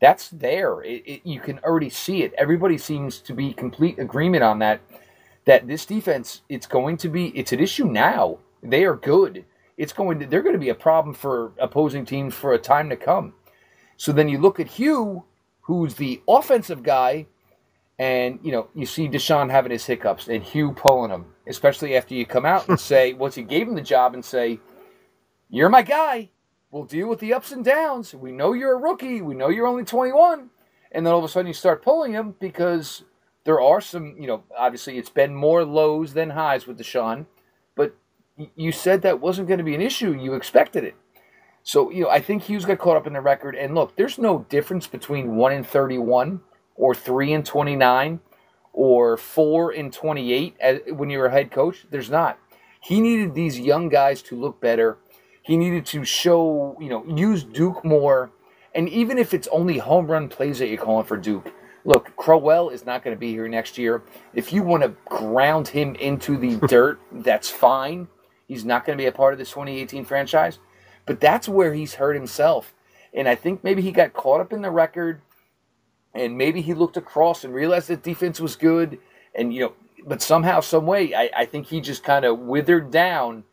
That's 0.00 0.28
there. 0.28 0.82
It, 0.82 1.02
it, 1.06 1.20
you 1.24 1.40
can 1.40 1.58
already 1.60 1.88
see 1.88 2.22
it. 2.22 2.34
Everybody 2.36 2.76
seems 2.76 3.18
to 3.20 3.32
be 3.32 3.54
complete 3.54 3.98
agreement 3.98 4.44
on 4.44 4.58
that. 4.58 4.80
That 5.46 5.66
this 5.66 5.86
defense, 5.86 6.42
it's 6.48 6.66
going 6.66 6.96
to 6.98 7.08
be, 7.08 7.28
it's 7.28 7.52
an 7.52 7.60
issue 7.60 7.86
now. 7.86 8.38
They 8.62 8.84
are 8.84 8.96
good. 8.96 9.44
It's 9.76 9.92
going 9.92 10.18
to, 10.20 10.26
they're 10.26 10.42
going 10.42 10.54
to 10.54 10.58
be 10.60 10.70
a 10.70 10.74
problem 10.74 11.14
for 11.14 11.52
opposing 11.58 12.04
teams 12.04 12.34
for 12.34 12.52
a 12.52 12.58
time 12.58 12.90
to 12.90 12.96
come. 12.96 13.34
So 13.96 14.12
then 14.12 14.28
you 14.28 14.38
look 14.38 14.60
at 14.60 14.66
Hue, 14.66 15.24
who's 15.62 15.94
the 15.94 16.22
offensive 16.28 16.82
guy, 16.82 17.26
and 17.98 18.38
you 18.42 18.52
know 18.52 18.68
you 18.74 18.86
see 18.86 19.08
DeShone 19.08 19.50
having 19.50 19.72
his 19.72 19.86
hiccups 19.86 20.28
and 20.28 20.42
Hue 20.42 20.72
pulling 20.72 21.10
him, 21.10 21.26
especially 21.48 21.96
after 21.96 22.14
you 22.14 22.26
come 22.26 22.44
out 22.44 22.68
and 22.68 22.78
say 22.92 23.14
once 23.14 23.34
he 23.34 23.42
gave 23.42 23.68
him 23.68 23.74
the 23.74 23.80
job 23.80 24.14
and 24.14 24.24
say, 24.24 24.60
"You're 25.48 25.68
my 25.68 25.82
guy. 25.82 26.30
We'll 26.70 26.84
deal 26.84 27.08
with 27.08 27.20
the 27.20 27.32
ups 27.32 27.52
and 27.52 27.64
downs. 27.64 28.14
We 28.14 28.32
know 28.32 28.52
you're 28.52 28.74
a 28.74 28.80
rookie. 28.80 29.22
We 29.22 29.34
know 29.34 29.48
you're 29.48 29.66
only 29.66 29.84
21." 29.84 30.50
And 30.92 31.06
then 31.06 31.12
all 31.12 31.18
of 31.18 31.24
a 31.24 31.28
sudden 31.28 31.46
you 31.46 31.54
start 31.54 31.82
pulling 31.82 32.12
him 32.12 32.34
because 32.38 33.02
there 33.46 33.60
are 33.60 33.80
some, 33.80 34.16
you 34.18 34.26
know, 34.26 34.42
obviously 34.58 34.98
it's 34.98 35.08
been 35.08 35.32
more 35.32 35.64
lows 35.64 36.14
than 36.14 36.30
highs 36.30 36.66
with 36.66 36.78
DeShone, 36.78 37.26
but 37.76 37.96
you 38.56 38.72
said 38.72 39.02
that 39.02 39.20
wasn't 39.20 39.46
going 39.46 39.58
to 39.58 39.64
be 39.64 39.76
an 39.76 39.80
issue. 39.80 40.12
You 40.12 40.34
expected 40.34 40.82
it. 40.82 40.96
So, 41.62 41.90
you 41.90 42.02
know, 42.02 42.10
I 42.10 42.20
think 42.20 42.42
Hue's 42.42 42.64
got 42.64 42.78
caught 42.78 42.96
up 42.96 43.06
in 43.06 43.12
the 43.12 43.20
record. 43.20 43.54
And 43.54 43.72
look, 43.72 43.96
there's 43.96 44.18
no 44.18 44.44
difference 44.48 44.88
between 44.88 45.36
1 45.36 45.52
and 45.52 45.66
31 45.66 46.40
or 46.74 46.92
3 46.92 47.32
and 47.34 47.46
29 47.46 48.18
or 48.72 49.16
4 49.16 49.70
and 49.70 49.92
28 49.92 50.56
as, 50.60 50.80
when 50.88 51.08
you're 51.08 51.26
a 51.26 51.30
head 51.32 51.52
coach. 51.52 51.86
There's 51.88 52.10
not. 52.10 52.38
He 52.80 53.00
needed 53.00 53.34
these 53.34 53.60
young 53.60 53.88
guys 53.88 54.22
to 54.22 54.36
look 54.36 54.60
better. 54.60 54.98
He 55.40 55.56
needed 55.56 55.86
to 55.86 56.04
show, 56.04 56.76
you 56.80 56.88
know, 56.88 57.04
use 57.06 57.44
Duke 57.44 57.84
more. 57.84 58.32
And 58.74 58.88
even 58.88 59.18
if 59.18 59.32
it's 59.32 59.48
only 59.48 59.78
home 59.78 60.08
run 60.08 60.28
plays 60.28 60.58
that 60.58 60.66
you're 60.66 60.78
calling 60.78 61.06
for 61.06 61.16
Duke, 61.16 61.52
look, 61.86 62.14
Crowell 62.16 62.68
is 62.70 62.84
not 62.84 63.02
going 63.02 63.16
to 63.16 63.18
be 63.18 63.30
here 63.30 63.48
next 63.48 63.78
year. 63.78 64.02
If 64.34 64.52
you 64.52 64.62
want 64.62 64.82
to 64.82 64.94
ground 65.06 65.68
him 65.68 65.94
into 65.94 66.36
the 66.36 66.56
dirt, 66.68 67.00
that's 67.12 67.48
fine. 67.48 68.08
He's 68.46 68.64
not 68.64 68.84
going 68.84 68.98
to 68.98 69.02
be 69.02 69.06
a 69.06 69.12
part 69.12 69.32
of 69.32 69.38
this 69.38 69.50
2018 69.50 70.04
franchise. 70.04 70.58
But 71.06 71.20
that's 71.20 71.48
where 71.48 71.72
he's 71.72 71.94
hurt 71.94 72.14
himself. 72.14 72.74
And 73.14 73.28
I 73.28 73.36
think 73.36 73.62
maybe 73.62 73.80
he 73.80 73.92
got 73.92 74.12
caught 74.12 74.40
up 74.40 74.52
in 74.52 74.62
the 74.62 74.70
record 74.70 75.22
and 76.12 76.36
maybe 76.36 76.60
he 76.60 76.74
looked 76.74 76.96
across 76.96 77.44
and 77.44 77.54
realized 77.54 77.88
that 77.88 78.02
defense 78.02 78.40
was 78.40 78.56
good. 78.56 78.98
And, 79.34 79.54
you 79.54 79.60
know, 79.60 79.72
but 80.06 80.22
somehow, 80.22 80.60
some 80.60 80.86
way, 80.86 81.14
I, 81.14 81.30
I 81.36 81.44
think 81.46 81.66
he 81.66 81.80
just 81.80 82.02
kind 82.02 82.24
of 82.24 82.38
withered 82.40 82.90
down 82.90 83.44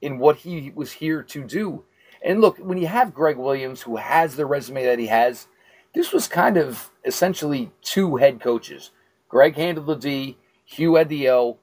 in 0.00 0.18
what 0.18 0.36
he 0.36 0.72
was 0.74 0.92
here 0.92 1.22
to 1.22 1.44
do. 1.44 1.84
And 2.24 2.40
look, 2.40 2.58
when 2.58 2.78
you 2.78 2.86
have 2.86 3.14
Gregg 3.14 3.36
Williams, 3.36 3.82
who 3.82 3.96
has 3.96 4.36
the 4.36 4.46
resume 4.46 4.84
that 4.84 4.98
he 4.98 5.08
has, 5.08 5.48
this 5.94 6.12
was 6.12 6.28
kind 6.28 6.56
of 6.56 6.90
essentially 7.04 7.70
two 7.82 8.16
head 8.16 8.40
coaches. 8.40 8.90
Greg 9.28 9.56
handled 9.56 9.86
the 9.86 9.96
D, 9.96 10.36
Hue 10.64 10.94
had 10.94 11.08
the 11.08 11.30
O. 11.30 11.58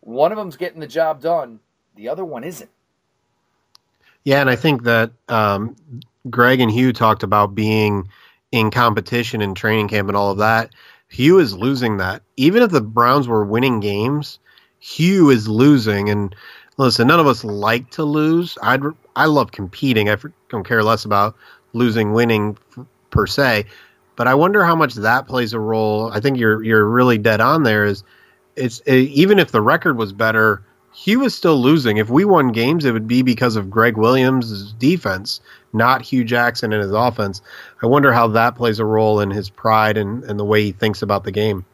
One 0.00 0.32
of 0.32 0.38
them's 0.38 0.56
getting 0.56 0.80
the 0.80 0.86
job 0.86 1.20
done, 1.20 1.60
the 1.94 2.08
other 2.08 2.24
one 2.24 2.44
isn't. 2.44 2.70
Yeah, 4.24 4.40
and 4.40 4.50
I 4.50 4.56
think 4.56 4.84
that 4.84 5.12
um, 5.28 5.76
Greg 6.30 6.60
and 6.60 6.70
Hue 6.70 6.92
talked 6.92 7.22
about 7.22 7.54
being 7.54 8.08
in 8.52 8.70
competition 8.70 9.40
and 9.42 9.56
training 9.56 9.88
camp 9.88 10.08
and 10.08 10.16
all 10.16 10.30
of 10.30 10.38
that. 10.38 10.70
Hue 11.08 11.38
is 11.38 11.54
losing 11.54 11.96
that. 11.98 12.22
Even 12.36 12.62
if 12.62 12.70
the 12.70 12.80
Browns 12.80 13.26
were 13.28 13.44
winning 13.44 13.80
games, 13.80 14.38
Hue 14.78 15.30
is 15.30 15.48
losing. 15.48 16.08
And 16.08 16.34
listen, 16.76 17.08
none 17.08 17.20
of 17.20 17.26
us 17.26 17.44
like 17.44 17.90
to 17.90 18.04
lose. 18.04 18.56
I 18.62 18.78
I 19.16 19.26
love 19.26 19.52
competing. 19.52 20.08
I 20.08 20.16
don't 20.48 20.64
care 20.64 20.82
less 20.82 21.04
about 21.04 21.36
losing, 21.72 22.12
winning 22.12 22.56
per 23.12 23.26
se. 23.26 23.66
But 24.16 24.26
I 24.26 24.34
wonder 24.34 24.64
how 24.64 24.74
much 24.74 24.94
that 24.94 25.28
plays 25.28 25.52
a 25.52 25.60
role. 25.60 26.10
I 26.12 26.18
think 26.18 26.38
you're 26.38 26.62
you're 26.62 26.88
really 26.88 27.18
dead 27.18 27.40
on 27.40 27.62
there. 27.62 27.84
Is 27.84 28.02
it's 28.56 28.80
it, 28.80 29.08
even 29.10 29.38
if 29.38 29.52
the 29.52 29.62
record 29.62 29.96
was 29.96 30.12
better, 30.12 30.64
he 30.92 31.16
was 31.16 31.34
still 31.34 31.56
losing. 31.56 31.96
If 31.96 32.10
we 32.10 32.24
won 32.24 32.48
games, 32.52 32.84
it 32.84 32.92
would 32.92 33.06
be 33.06 33.22
because 33.22 33.56
of 33.56 33.70
Gregg 33.70 33.96
Williams' 33.96 34.72
defense, 34.74 35.40
not 35.72 36.02
Hue 36.02 36.24
Jackson 36.24 36.72
and 36.72 36.82
his 36.82 36.92
offense. 36.92 37.40
I 37.82 37.86
wonder 37.86 38.12
how 38.12 38.28
that 38.28 38.56
plays 38.56 38.78
a 38.78 38.84
role 38.84 39.20
in 39.20 39.30
his 39.30 39.48
pride 39.48 39.96
and, 39.96 40.22
and 40.24 40.38
the 40.38 40.44
way 40.44 40.64
he 40.64 40.72
thinks 40.72 41.00
about 41.00 41.24
the 41.24 41.32
game. 41.32 41.64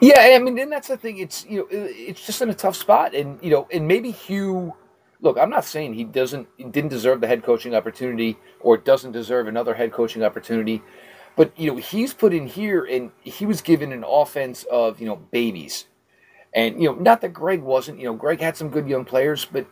Yeah, 0.00 0.20
I 0.34 0.38
mean, 0.38 0.58
and 0.58 0.70
that's 0.70 0.88
the 0.88 0.96
thing. 0.96 1.18
It's 1.18 1.44
you 1.46 1.60
know, 1.60 1.66
it's 1.70 2.24
just 2.24 2.40
in 2.40 2.48
a 2.50 2.54
tough 2.54 2.76
spot, 2.76 3.14
and 3.14 3.38
you 3.42 3.50
know, 3.50 3.68
and 3.72 3.86
maybe 3.88 4.10
Hue. 4.10 4.74
Look, 5.20 5.38
I'm 5.38 5.50
not 5.50 5.64
saying 5.64 5.94
he 5.94 6.04
doesn't 6.04 6.48
didn't 6.72 6.90
deserve 6.90 7.20
the 7.20 7.26
head 7.26 7.44
coaching 7.44 7.74
opportunity 7.74 8.38
or 8.60 8.76
doesn't 8.76 9.12
deserve 9.12 9.48
another 9.48 9.74
head 9.74 9.92
coaching 9.92 10.22
opportunity, 10.24 10.82
but 11.36 11.52
you 11.58 11.70
know, 11.70 11.76
he's 11.78 12.14
put 12.14 12.34
in 12.34 12.46
here, 12.46 12.84
and 12.84 13.12
he 13.20 13.46
was 13.46 13.62
given 13.62 13.92
an 13.92 14.04
offense 14.06 14.64
of 14.70 15.00
you 15.00 15.06
know 15.06 15.16
babies 15.16 15.86
and 16.54 16.80
you 16.82 16.88
know, 16.88 16.96
not 16.96 17.20
that 17.20 17.30
Greg 17.30 17.62
wasn't. 17.62 17.98
You 17.98 18.06
know, 18.06 18.14
Greg 18.14 18.40
had 18.40 18.56
some 18.56 18.70
good 18.70 18.88
young 18.88 19.04
players, 19.04 19.44
but 19.44 19.66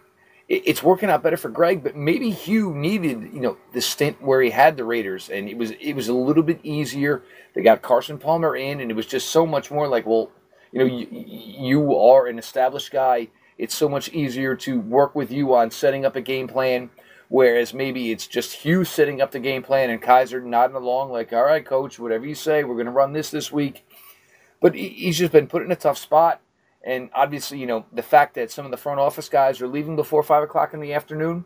it, 0.48 0.62
it's 0.66 0.82
working 0.82 1.10
out 1.10 1.22
better 1.22 1.36
for 1.36 1.48
Greg. 1.48 1.82
But 1.82 1.96
maybe 1.96 2.30
Hue 2.30 2.74
needed 2.74 3.32
you 3.32 3.40
know 3.40 3.56
the 3.72 3.80
stint 3.80 4.22
where 4.22 4.42
he 4.42 4.50
had 4.50 4.76
the 4.76 4.84
Raiders, 4.84 5.28
and 5.30 5.48
it 5.48 5.56
was 5.56 5.72
it 5.72 5.94
was 5.94 6.08
a 6.08 6.14
little 6.14 6.42
bit 6.42 6.60
easier. 6.62 7.22
They 7.54 7.62
got 7.62 7.82
Carson 7.82 8.18
Palmer 8.18 8.56
in, 8.56 8.80
and 8.80 8.90
it 8.90 8.94
was 8.94 9.06
just 9.06 9.30
so 9.30 9.46
much 9.46 9.70
more 9.70 9.88
like, 9.88 10.06
well, 10.06 10.30
you 10.72 10.80
know, 10.80 10.86
you, 10.86 11.08
you 11.10 11.96
are 11.96 12.26
an 12.26 12.38
established 12.38 12.92
guy. 12.92 13.28
It's 13.58 13.74
so 13.74 13.88
much 13.88 14.10
easier 14.10 14.54
to 14.56 14.80
work 14.80 15.14
with 15.14 15.30
you 15.30 15.54
on 15.54 15.70
setting 15.70 16.04
up 16.04 16.16
a 16.16 16.20
game 16.20 16.48
plan. 16.48 16.90
Whereas 17.28 17.74
maybe 17.74 18.12
it's 18.12 18.26
just 18.26 18.52
Hue 18.52 18.84
setting 18.84 19.20
up 19.20 19.32
the 19.32 19.40
game 19.40 19.62
plan 19.62 19.90
and 19.90 20.00
Kizer 20.00 20.42
nodding 20.44 20.76
along, 20.76 21.10
like, 21.10 21.32
all 21.32 21.44
right, 21.44 21.64
coach, 21.64 21.98
whatever 21.98 22.24
you 22.24 22.36
say, 22.36 22.62
we're 22.62 22.74
going 22.74 22.86
to 22.86 22.92
run 22.92 23.12
this 23.12 23.30
this 23.30 23.50
week. 23.50 23.84
But 24.60 24.74
he's 24.74 25.18
just 25.18 25.32
been 25.32 25.48
put 25.48 25.62
in 25.62 25.72
a 25.72 25.76
tough 25.76 25.98
spot. 25.98 26.40
And 26.84 27.10
obviously, 27.12 27.58
you 27.58 27.66
know, 27.66 27.84
the 27.92 28.02
fact 28.02 28.34
that 28.34 28.52
some 28.52 28.64
of 28.64 28.70
the 28.70 28.76
front 28.76 29.00
office 29.00 29.28
guys 29.28 29.60
are 29.60 29.66
leaving 29.66 29.96
before 29.96 30.22
five 30.22 30.44
o'clock 30.44 30.72
in 30.72 30.80
the 30.80 30.94
afternoon, 30.94 31.44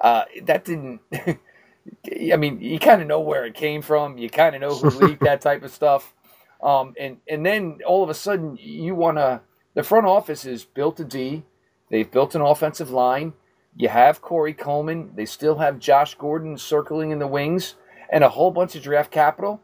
uh, 0.00 0.24
that 0.42 0.64
didn't. 0.64 1.00
I 1.14 2.36
mean, 2.36 2.60
you 2.60 2.78
kind 2.80 3.00
of 3.00 3.06
know 3.06 3.20
where 3.20 3.44
it 3.44 3.54
came 3.54 3.80
from. 3.80 4.18
You 4.18 4.28
kind 4.28 4.54
of 4.56 4.60
know 4.60 4.74
who 4.74 4.90
leaked 5.06 5.20
that 5.24 5.40
type 5.40 5.62
of 5.62 5.72
stuff. 5.72 6.12
Um, 6.60 6.94
and 6.98 7.18
and 7.28 7.46
then 7.46 7.78
all 7.86 8.02
of 8.02 8.10
a 8.10 8.14
sudden, 8.14 8.58
you 8.60 8.94
want 8.94 9.18
to. 9.18 9.40
The 9.74 9.82
front 9.82 10.06
office 10.06 10.42
has 10.42 10.64
built 10.64 11.00
a 11.00 11.04
D. 11.04 11.44
They've 11.90 12.10
built 12.10 12.34
an 12.34 12.42
offensive 12.42 12.90
line. 12.90 13.32
You 13.74 13.88
have 13.88 14.20
Corey 14.20 14.52
Coleman. 14.52 15.12
They 15.14 15.24
still 15.24 15.58
have 15.58 15.78
Josh 15.78 16.14
Gordon 16.14 16.58
circling 16.58 17.10
in 17.10 17.18
the 17.18 17.26
wings, 17.26 17.76
and 18.10 18.22
a 18.22 18.28
whole 18.28 18.50
bunch 18.50 18.74
of 18.74 18.82
draft 18.82 19.10
capital. 19.10 19.62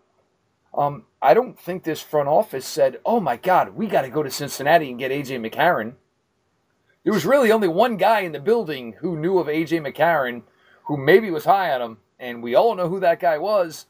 Um, 0.73 1.05
I 1.21 1.35
don't 1.35 1.59
think 1.59 1.83
this 1.83 2.01
front 2.01 2.29
office 2.29 2.67
said, 2.67 3.01
"Oh 3.05 3.21
my 3.21 3.37
God, 3.37 3.71
we 3.77 3.87
got 3.87 4.03
to 4.03 4.09
go 4.11 4.23
to 4.23 4.31
Cincinnati 4.31 4.91
and 4.91 4.99
get 4.99 5.11
AJ 5.11 5.41
McCarron." 5.41 5.95
There 7.05 7.13
was 7.13 7.27
really 7.27 7.53
only 7.53 7.69
one 7.69 7.97
guy 7.97 8.21
in 8.21 8.33
the 8.33 8.41
building 8.41 8.95
who 9.01 9.17
knew 9.17 9.39
of 9.39 9.47
AJ 9.47 9.81
McCarron, 9.81 10.43
who 10.85 10.97
maybe 10.97 11.31
was 11.31 11.45
high 11.45 11.73
on 11.73 11.83
him, 11.83 11.99
and 12.19 12.43
we 12.43 12.55
all 12.55 12.75
know 12.75 12.89
who 12.89 13.01
that 13.01 13.21
guy 13.21 13.39
was. 13.39 13.87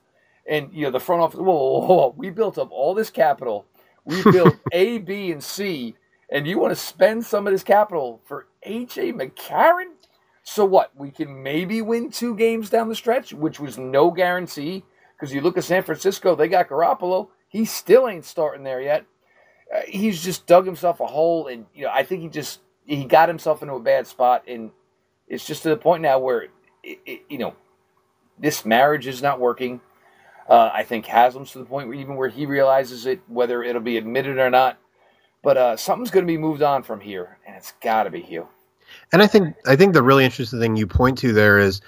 And 0.48 0.72
you 0.72 0.82
know, 0.82 0.90
the 0.90 1.00
front 1.00 1.22
office. 1.22 1.38
Whoa, 1.40 1.44
whoa, 1.52 1.86
whoa. 1.86 2.14
we 2.16 2.30
built 2.30 2.58
up 2.58 2.70
all 2.72 2.94
this 2.94 3.10
capital. 3.10 3.66
We 4.04 4.22
built 4.32 4.56
A, 4.72 4.98
B, 4.98 5.30
and 5.30 5.42
C, 5.42 5.94
and 6.30 6.46
you 6.46 6.58
want 6.58 6.72
to 6.72 6.76
spend 6.76 7.24
some 7.24 7.46
of 7.46 7.52
this 7.52 7.62
capital 7.62 8.20
for 8.26 8.46
AJ 8.66 9.14
McCarron? 9.14 9.94
So 10.42 10.64
what? 10.64 10.96
We 10.96 11.10
can 11.10 11.42
maybe 11.42 11.82
win 11.82 12.10
two 12.10 12.34
games 12.34 12.70
down 12.70 12.88
the 12.88 12.94
stretch, 12.94 13.32
which 13.32 13.60
was 13.60 13.78
no 13.78 14.10
guarantee 14.10 14.84
because 15.18 15.34
you 15.34 15.40
look 15.40 15.58
at 15.58 15.64
San 15.64 15.82
Francisco, 15.82 16.34
they 16.34 16.48
got 16.48 16.68
Garoppolo. 16.68 17.28
He 17.48 17.64
still 17.64 18.08
ain't 18.08 18.24
starting 18.24 18.64
there 18.64 18.80
yet. 18.80 19.04
Uh, 19.74 19.80
he's 19.86 20.22
just 20.22 20.46
dug 20.46 20.64
himself 20.64 21.00
a 21.00 21.06
hole, 21.06 21.48
and 21.48 21.66
you 21.74 21.84
know 21.84 21.90
I 21.92 22.02
think 22.02 22.22
he 22.22 22.28
just 22.28 22.60
he 22.86 23.04
got 23.04 23.28
himself 23.28 23.62
into 23.62 23.74
a 23.74 23.80
bad 23.80 24.06
spot, 24.06 24.44
and 24.48 24.70
it's 25.26 25.46
just 25.46 25.62
to 25.64 25.70
the 25.70 25.76
point 25.76 26.02
now 26.02 26.18
where 26.18 26.44
it, 26.82 26.98
it, 27.04 27.22
you 27.28 27.38
know 27.38 27.54
this 28.38 28.64
marriage 28.64 29.06
is 29.06 29.20
not 29.22 29.40
working. 29.40 29.80
Uh, 30.48 30.70
I 30.72 30.82
think 30.84 31.04
Haslam's 31.04 31.50
to 31.52 31.58
the 31.58 31.66
point 31.66 31.88
where 31.88 31.96
even 31.98 32.16
where 32.16 32.28
he 32.28 32.46
realizes 32.46 33.04
it, 33.04 33.20
whether 33.28 33.62
it'll 33.62 33.82
be 33.82 33.98
admitted 33.98 34.38
or 34.38 34.48
not. 34.48 34.78
But 35.42 35.56
uh, 35.56 35.76
something's 35.76 36.10
going 36.10 36.26
to 36.26 36.30
be 36.30 36.38
moved 36.38 36.62
on 36.62 36.82
from 36.82 37.00
here, 37.00 37.38
and 37.46 37.56
it's 37.56 37.72
got 37.80 38.04
to 38.04 38.10
be 38.10 38.20
Hue. 38.20 38.46
And 39.12 39.22
I 39.22 39.26
think 39.26 39.54
I 39.66 39.76
think 39.76 39.94
the 39.94 40.02
really 40.02 40.24
interesting 40.24 40.60
thing 40.60 40.76
you 40.76 40.86
point 40.86 41.18
to 41.18 41.32
there 41.32 41.58
is 41.58 41.80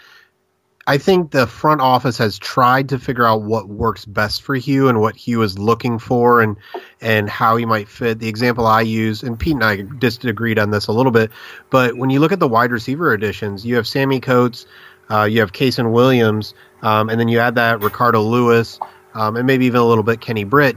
I 0.87 0.99
think 0.99 1.31
the 1.31 1.47
front 1.47 1.81
office 1.83 2.19
has 2.19 2.39
tried 2.39 2.89
to 2.89 2.99
figure 2.99 3.25
out 3.25 3.43
what 3.43 3.69
works 3.69 4.05
best 4.05 4.43
for 4.43 4.55
Hue 4.55 4.89
and 4.89 5.01
what 5.01 5.15
Hue 5.15 5.43
is 5.43 5.59
looking 5.59 5.99
for 5.99 6.41
and 6.41 6.57
and 7.01 7.29
how 7.29 7.57
he 7.57 7.67
might 7.67 7.89
fit. 7.89 8.19
The 8.19 8.29
example 8.29 8.67
I 8.67 8.81
use, 8.81 9.23
and 9.23 9.39
Pete 9.39 9.55
and 9.55 9.65
I 9.65 9.85
disagreed 9.99 10.59
on 10.59 10.71
this 10.71 10.87
a 10.87 10.93
little 10.93 11.13
bit, 11.13 11.31
but 11.71 11.97
when 11.97 12.11
you 12.11 12.19
look 12.19 12.33
at 12.33 12.41
the 12.41 12.49
wide 12.49 12.73
receiver 12.73 13.13
additions, 13.13 13.65
you 13.65 13.77
have 13.77 13.87
Sammy 13.87 14.21
Coates, 14.21 14.67
uh, 15.11 15.25
you 15.25 15.41
have 15.41 15.53
Kasen 15.53 15.93
Williams, 15.93 16.55
um, 16.83 17.09
and 17.09 17.21
then 17.21 17.29
you 17.29 17.39
add 17.39 17.55
that 17.57 17.83
Ricardo 17.83 18.23
Louis, 18.23 18.79
um, 19.15 19.37
and 19.37 19.47
maybe 19.47 19.67
even 19.67 19.81
a 19.81 19.87
little 19.87 20.05
bit 20.05 20.21
Kenny 20.21 20.45
Britt. 20.45 20.77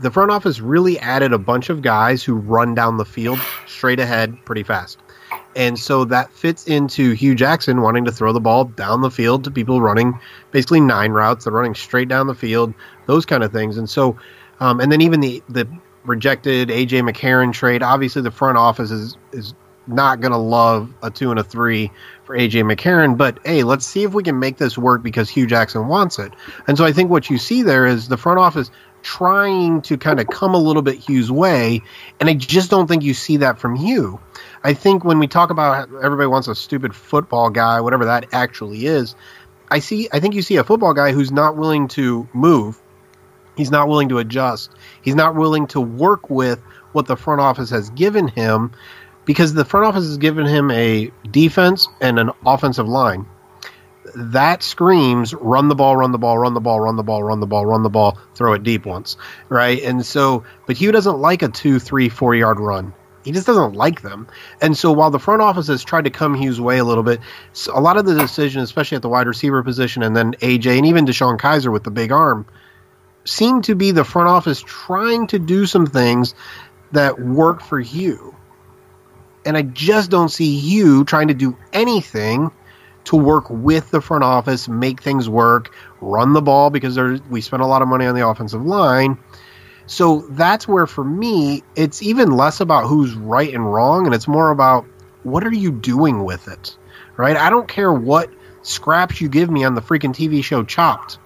The 0.00 0.10
front 0.10 0.30
office 0.30 0.60
really 0.60 0.98
added 0.98 1.32
a 1.32 1.38
bunch 1.38 1.70
of 1.70 1.82
guys 1.82 2.24
who 2.24 2.34
run 2.34 2.74
down 2.74 2.96
the 2.96 3.04
field 3.04 3.38
straight 3.66 4.00
ahead 4.00 4.36
pretty 4.44 4.62
fast. 4.62 4.98
And 5.54 5.78
so 5.78 6.04
that 6.06 6.32
fits 6.32 6.66
into 6.66 7.12
Hue 7.12 7.34
Jackson 7.34 7.82
wanting 7.82 8.04
to 8.06 8.12
throw 8.12 8.32
the 8.32 8.40
ball 8.40 8.64
down 8.64 9.02
the 9.02 9.10
field 9.10 9.44
to 9.44 9.50
people 9.50 9.80
running 9.80 10.18
basically 10.50 10.80
nine 10.80 11.12
routes. 11.12 11.44
They're 11.44 11.52
running 11.52 11.74
straight 11.74 12.08
down 12.08 12.26
the 12.26 12.34
field, 12.34 12.72
those 13.06 13.26
kind 13.26 13.44
of 13.44 13.52
things. 13.52 13.76
And 13.76 13.88
so, 13.88 14.16
um, 14.60 14.80
and 14.80 14.90
then 14.90 15.00
even 15.02 15.20
the 15.20 15.42
the 15.48 15.68
rejected 16.04 16.68
AJ 16.68 17.08
McCarron 17.08 17.52
trade. 17.52 17.82
Obviously, 17.82 18.22
the 18.22 18.30
front 18.30 18.58
office 18.58 18.90
is 18.90 19.16
is 19.32 19.54
not 19.86 20.20
going 20.20 20.32
to 20.32 20.38
love 20.38 20.92
a 21.02 21.10
two 21.10 21.30
and 21.30 21.40
a 21.40 21.44
three 21.44 21.90
for 22.24 22.36
AJ 22.36 22.72
McCarron. 22.72 23.16
But 23.16 23.38
hey, 23.44 23.62
let's 23.62 23.86
see 23.86 24.04
if 24.04 24.14
we 24.14 24.22
can 24.22 24.38
make 24.38 24.58
this 24.58 24.78
work 24.78 25.02
because 25.02 25.28
Hue 25.28 25.46
Jackson 25.46 25.88
wants 25.88 26.18
it. 26.18 26.32
And 26.66 26.78
so 26.78 26.84
I 26.84 26.92
think 26.92 27.10
what 27.10 27.28
you 27.28 27.38
see 27.38 27.62
there 27.62 27.86
is 27.86 28.08
the 28.08 28.16
front 28.16 28.38
office 28.38 28.70
trying 29.02 29.82
to 29.82 29.96
kind 29.96 30.20
of 30.20 30.28
come 30.28 30.54
a 30.54 30.58
little 30.58 30.82
bit 30.82 30.96
Hue's 30.96 31.30
way, 31.30 31.82
and 32.20 32.28
I 32.28 32.34
just 32.34 32.70
don't 32.70 32.86
think 32.86 33.02
you 33.02 33.14
see 33.14 33.38
that 33.38 33.58
from 33.58 33.76
Hue. 33.76 34.20
I 34.64 34.74
think 34.74 35.04
when 35.04 35.18
we 35.18 35.26
talk 35.26 35.50
about 35.50 35.88
everybody 36.02 36.28
wants 36.28 36.48
a 36.48 36.54
stupid 36.54 36.94
football 36.94 37.50
guy, 37.50 37.80
whatever 37.80 38.06
that 38.06 38.26
actually 38.32 38.86
is, 38.86 39.14
I 39.70 39.80
see. 39.80 40.08
I 40.12 40.20
think 40.20 40.34
you 40.34 40.42
see 40.42 40.56
a 40.56 40.64
football 40.64 40.94
guy 40.94 41.12
who's 41.12 41.32
not 41.32 41.56
willing 41.56 41.88
to 41.88 42.28
move. 42.32 42.80
He's 43.56 43.70
not 43.70 43.88
willing 43.88 44.08
to 44.10 44.18
adjust. 44.18 44.70
He's 45.02 45.14
not 45.14 45.34
willing 45.34 45.66
to 45.68 45.80
work 45.80 46.30
with 46.30 46.60
what 46.92 47.06
the 47.06 47.16
front 47.16 47.40
office 47.40 47.70
has 47.70 47.90
given 47.90 48.28
him 48.28 48.72
because 49.24 49.54
the 49.54 49.64
front 49.64 49.86
office 49.86 50.04
has 50.04 50.18
given 50.18 50.46
him 50.46 50.70
a 50.70 51.10
defense 51.30 51.88
and 52.00 52.18
an 52.18 52.30
offensive 52.44 52.88
line. 52.88 53.26
That 54.16 54.62
screams 54.62 55.32
run 55.32 55.68
the 55.68 55.74
ball, 55.74 55.96
run 55.96 56.12
the 56.12 56.18
ball, 56.18 56.38
run 56.38 56.54
the 56.54 56.60
ball, 56.60 56.80
run 56.80 56.96
the 56.96 57.02
ball, 57.02 57.22
run 57.22 57.40
the 57.40 57.46
ball, 57.46 57.64
run 57.64 57.82
the 57.82 57.90
ball, 57.90 58.18
throw 58.34 58.52
it 58.52 58.62
deep 58.62 58.84
once, 58.84 59.16
right? 59.48 59.80
And 59.82 60.04
so, 60.04 60.44
but 60.66 60.76
Hue 60.76 60.92
doesn't 60.92 61.18
like 61.18 61.42
a 61.42 61.48
two, 61.48 61.78
three, 61.78 62.08
four 62.08 62.34
yard 62.34 62.58
run 62.58 62.94
he 63.24 63.32
just 63.32 63.46
doesn't 63.46 63.74
like 63.74 64.02
them. 64.02 64.26
And 64.60 64.76
so 64.76 64.92
while 64.92 65.10
the 65.10 65.18
front 65.18 65.42
office 65.42 65.68
has 65.68 65.84
tried 65.84 66.04
to 66.04 66.10
come 66.10 66.34
Hue's 66.34 66.60
way 66.60 66.78
a 66.78 66.84
little 66.84 67.04
bit, 67.04 67.20
a 67.72 67.80
lot 67.80 67.96
of 67.96 68.04
the 68.04 68.14
decisions, 68.14 68.64
especially 68.64 68.96
at 68.96 69.02
the 69.02 69.08
wide 69.08 69.26
receiver 69.26 69.62
position, 69.62 70.02
and 70.02 70.16
then 70.16 70.34
AJ 70.34 70.78
and 70.78 70.86
even 70.86 71.06
DeShone 71.06 71.38
Kizer 71.38 71.72
with 71.72 71.84
the 71.84 71.90
big 71.90 72.12
arm, 72.12 72.46
seem 73.24 73.62
to 73.62 73.74
be 73.74 73.92
the 73.92 74.04
front 74.04 74.28
office 74.28 74.62
trying 74.66 75.28
to 75.28 75.38
do 75.38 75.66
some 75.66 75.86
things 75.86 76.34
that 76.90 77.20
work 77.20 77.62
for 77.62 77.80
Hue. 77.80 78.34
And 79.44 79.56
I 79.56 79.62
just 79.62 80.10
don't 80.10 80.28
see 80.28 80.58
Hue 80.58 81.04
trying 81.04 81.28
to 81.28 81.34
do 81.34 81.56
anything 81.72 82.50
to 83.04 83.16
work 83.16 83.50
with 83.50 83.90
the 83.90 84.00
front 84.00 84.24
office, 84.24 84.68
make 84.68 85.02
things 85.02 85.28
work, 85.28 85.74
run 86.00 86.32
the 86.32 86.42
ball 86.42 86.70
because 86.70 86.98
we 87.30 87.40
spent 87.40 87.62
a 87.62 87.66
lot 87.66 87.82
of 87.82 87.88
money 87.88 88.06
on 88.06 88.14
the 88.14 88.26
offensive 88.26 88.64
line 88.64 89.18
so 89.86 90.20
that's 90.30 90.68
where, 90.68 90.86
for 90.86 91.04
me, 91.04 91.62
it's 91.74 92.02
even 92.02 92.30
less 92.30 92.60
about 92.60 92.86
who's 92.86 93.14
right 93.14 93.52
and 93.52 93.70
wrong, 93.70 94.06
and 94.06 94.14
it's 94.14 94.28
more 94.28 94.50
about 94.50 94.86
what 95.22 95.44
are 95.44 95.52
you 95.52 95.70
doing 95.70 96.24
with 96.24 96.48
it, 96.48 96.76
right? 97.16 97.36
I 97.36 97.50
don't 97.50 97.68
care 97.68 97.92
what 97.92 98.30
scraps 98.62 99.20
you 99.20 99.28
give 99.28 99.50
me 99.50 99.64
on 99.64 99.74
the 99.74 99.82
freaking 99.82 100.14
TV 100.14 100.42
show 100.42 100.62
Chopped. 100.64 101.18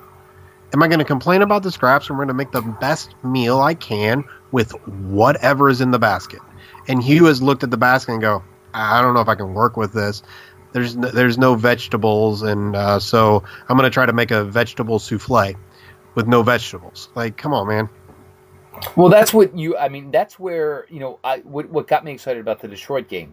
Am 0.73 0.83
I 0.83 0.89
going 0.89 0.99
to 0.99 1.05
complain 1.05 1.43
about 1.43 1.63
the 1.63 1.71
scraps? 1.71 2.11
I'm 2.11 2.17
going 2.17 2.29
to 2.29 2.35
make 2.35 2.51
the 2.51 2.63
best 2.63 3.15
meal 3.23 3.61
I 3.61 3.75
can 3.75 4.25
with 4.51 4.73
whatever 4.87 5.69
is 5.69 5.81
in 5.81 5.91
the 5.91 5.99
basket. 5.99 6.41
And 6.89 7.03
Hue 7.03 7.27
has 7.27 7.41
looked 7.41 7.63
at 7.63 7.71
the 7.71 7.77
basket 7.77 8.13
and 8.13 8.21
go, 8.21 8.43
I 8.75 9.01
don't 9.01 9.15
know 9.15 9.21
if 9.21 9.29
I 9.29 9.37
can 9.37 9.55
work 9.55 9.77
with 9.77 9.93
this. 9.93 10.23
There's 10.77 10.95
no, 10.95 11.09
there's 11.09 11.39
no 11.39 11.55
vegetables, 11.55 12.43
and 12.43 12.77
uh, 12.77 13.01
so 13.01 13.43
I'm 13.67 13.79
to 13.79 13.89
try 13.89 14.05
to 14.05 14.13
make 14.13 14.31
a 14.31 14.45
vegetable 14.45 14.99
souffle 14.99 15.55
with 16.15 16.27
no 16.27 16.43
vegetables. 16.43 17.09
Like, 17.15 17.39
come 17.39 17.55
on, 17.55 17.67
man. 17.67 17.89
Well, 18.95 19.09
that's 19.09 19.33
what 19.33 19.57
you. 19.57 19.75
I 19.79 19.89
mean, 19.89 20.11
that's 20.11 20.39
where 20.39 20.85
you 20.91 21.01
know. 21.01 21.19
I 21.25 21.39
what, 21.39 21.71
what 21.71 21.89
got 21.89 22.05
me 22.05 22.13
excited 22.13 22.43
about 22.43 22.61
the 22.61 22.69
Detroit 22.69 23.09
game. 23.09 23.33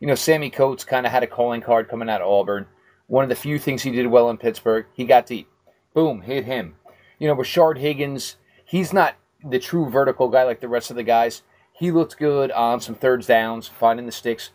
You 0.00 0.06
know, 0.06 0.14
Sammy 0.14 0.50
Coates 0.50 0.84
kind 0.84 1.06
of 1.06 1.12
had 1.12 1.22
a 1.22 1.26
calling 1.26 1.62
card 1.62 1.88
coming 1.88 2.10
out 2.10 2.20
of 2.20 2.28
Auburn. 2.28 2.66
One 3.06 3.22
of 3.22 3.30
the 3.30 3.36
few 3.36 3.58
things 3.58 3.82
he 3.82 3.90
did 3.90 4.06
well 4.08 4.28
in 4.28 4.36
Pittsburgh, 4.36 4.84
he 4.92 5.06
got 5.06 5.24
deep. 5.24 5.48
Boom, 5.94 6.20
hit 6.20 6.44
him. 6.44 6.74
You 7.18 7.26
know, 7.26 7.36
Rashard 7.36 7.78
Higgins, 7.78 8.36
he's 8.66 8.92
not 8.92 9.14
the 9.42 9.58
true 9.58 9.88
vertical 9.88 10.28
guy 10.28 10.42
like 10.42 10.60
the 10.60 10.68
rest 10.68 10.90
of 10.90 10.96
the 10.96 11.04
guys. 11.04 11.40
He 11.72 11.90
looked 11.90 12.18
good 12.18 12.50
on 12.50 12.82
some 12.82 12.94
thirds 12.94 13.28
downs, 13.28 13.66
finding 13.66 14.04
the 14.04 14.12
sticks, 14.12 14.50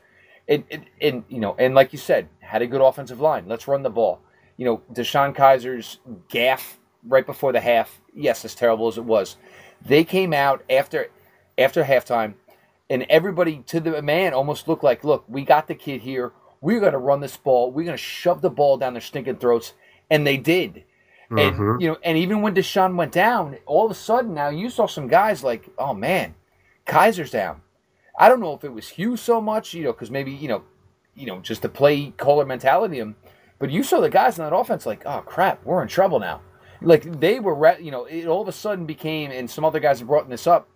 and, 0.48 0.64
and, 0.72 0.86
and 1.02 1.24
you 1.30 1.40
know, 1.40 1.56
and 1.58 1.76
like 1.76 1.92
you 1.92 2.00
said, 2.00 2.30
had 2.40 2.62
a 2.62 2.68
good 2.68 2.82
offensive 2.82 3.20
line. 3.20 3.46
Let's 3.48 3.68
run 3.68 3.84
the 3.84 3.90
ball. 3.90 4.22
You 4.56 4.66
know, 4.66 4.82
DeShone 4.94 5.36
Kizer's 5.36 6.00
gaff 6.30 6.80
right 7.06 7.26
before 7.26 7.52
the 7.52 7.60
half. 7.60 8.02
Yes, 8.16 8.44
as 8.46 8.56
terrible 8.56 8.88
as 8.88 8.98
it 8.98 9.06
was, 9.06 9.38
they 9.86 10.04
came 10.04 10.34
out 10.34 10.64
after 10.70 11.10
after 11.58 11.84
halftime, 11.84 12.36
and 12.90 13.06
everybody 13.10 13.64
to 13.68 13.80
the 13.80 14.02
man 14.02 14.34
almost 14.34 14.68
looked 14.68 14.84
like, 14.84 15.04
"Look, 15.04 15.26
we 15.28 15.44
got 15.44 15.68
the 15.68 15.76
kid 15.76 16.02
here. 16.02 16.32
We're 16.62 16.80
going 16.80 16.94
to 16.94 16.98
run 16.98 17.20
this 17.20 17.38
ball. 17.38 17.72
We're 17.72 17.86
going 17.86 17.98
to 17.98 18.04
shove 18.04 18.42
the 18.42 18.50
ball 18.50 18.78
down 18.78 18.94
their 18.94 19.02
stinking 19.02 19.38
throats," 19.38 19.74
and 20.10 20.26
they 20.26 20.38
did. 20.38 20.84
Mm-hmm. 21.30 21.38
And 21.38 21.82
you 21.82 21.90
know, 21.90 21.98
and 22.04 22.18
even 22.18 22.42
when 22.42 22.56
DeShone 22.56 22.96
went 22.96 23.12
down, 23.12 23.58
all 23.66 23.86
of 23.86 23.92
a 23.92 23.96
sudden 23.96 24.34
now 24.34 24.50
you 24.50 24.70
saw 24.70 24.88
some 24.88 25.08
guys 25.08 25.44
like, 25.44 25.70
"Oh 25.78 25.94
man, 25.94 26.36
Kizer's 26.86 27.32
down." 27.32 27.62
I 28.18 28.30
don't 28.30 28.40
know 28.40 28.54
if 28.54 28.64
it 28.64 28.74
was 28.74 28.90
Hue 28.90 29.18
so 29.18 29.42
much, 29.42 29.74
you 29.74 29.84
know, 29.84 29.94
because 29.94 30.12
maybe 30.12 30.32
you 30.32 30.48
know, 30.48 30.64
you 31.16 31.28
know, 31.28 31.40
just 31.40 31.62
the 31.62 31.70
play 31.70 32.12
caller 32.18 32.46
mentality. 32.46 33.00
Him, 33.00 33.16
but 33.60 33.72
you 33.72 33.84
saw 33.84 34.02
the 34.02 34.10
guys 34.10 34.38
in 34.40 34.46
that 34.46 34.56
offense 34.56 34.86
like, 34.86 35.04
"Oh 35.06 35.22
crap, 35.22 35.64
we're 35.66 35.82
in 35.82 35.88
trouble 35.88 36.20
now." 36.20 36.42
like 36.82 37.20
they 37.20 37.40
were, 37.40 37.78
you 37.80 37.92
know, 37.92 38.06
it 38.06 38.28
all 38.28 38.42
of 38.42 38.48
a 38.48 38.52
sudden 38.52 38.86
became, 38.86 39.32
and 39.32 39.50
some 39.50 39.66
other 39.66 39.80
guys 39.80 40.00
have 40.00 40.08
brought 40.08 40.30
this 40.30 40.48
up, 40.48 40.70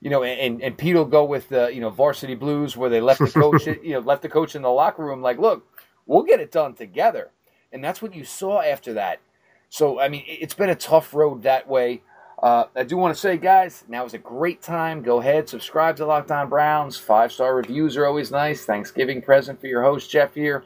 you 0.00 0.10
know, 0.10 0.22
and 0.22 0.62
and 0.62 0.76
Pete 0.78 0.94
will 0.94 1.04
go 1.04 1.24
with 1.24 1.48
the, 1.48 1.72
you 1.72 1.80
know, 1.80 1.90
varsity 1.90 2.34
blues 2.34 2.76
where 2.76 2.90
they 2.90 3.00
left 3.00 3.20
the 3.20 3.30
coach, 3.30 3.66
you 3.82 3.92
know, 3.92 4.00
left 4.00 4.22
the 4.22 4.28
coach 4.28 4.54
in 4.54 4.62
the 4.62 4.70
locker 4.70 5.04
room, 5.04 5.22
like, 5.22 5.38
look, 5.38 5.66
we'll 6.06 6.22
get 6.22 6.40
it 6.40 6.50
done 6.50 6.74
together, 6.74 7.30
and 7.72 7.82
that's 7.84 8.00
what 8.02 8.14
you 8.14 8.24
saw 8.24 8.60
after 8.62 8.94
that. 8.94 9.20
So 9.68 9.98
I 10.00 10.08
mean, 10.08 10.24
it's 10.26 10.54
been 10.54 10.70
a 10.70 10.74
tough 10.74 11.14
road 11.14 11.42
that 11.42 11.68
way. 11.68 12.02
Uh, 12.42 12.64
I 12.74 12.82
do 12.82 12.96
want 12.96 13.14
to 13.14 13.20
say, 13.20 13.36
guys, 13.36 13.84
now 13.88 14.04
is 14.04 14.14
a 14.14 14.18
great 14.18 14.60
time. 14.60 15.02
Go 15.02 15.20
ahead, 15.20 15.48
subscribe 15.48 15.96
to 15.96 16.06
Locked 16.06 16.32
On 16.32 16.48
Browns. 16.48 16.98
Five 16.98 17.30
star 17.30 17.54
reviews 17.54 17.96
are 17.96 18.04
always 18.04 18.32
nice. 18.32 18.64
Thanksgiving 18.64 19.22
present 19.22 19.60
for 19.60 19.68
your 19.68 19.82
host 19.82 20.10
Jeff 20.10 20.34
here. 20.34 20.64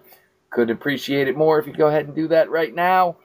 Could 0.51 0.71
appreciate 0.71 1.29
it 1.29 1.37
more 1.37 1.59
if 1.59 1.67
you 1.67 1.75
go 1.75 1.89
ahead 1.89 2.07
and 2.07 2.15
do 2.15 2.29
that 2.29 2.49
right 2.49 2.75
now. 2.75 3.17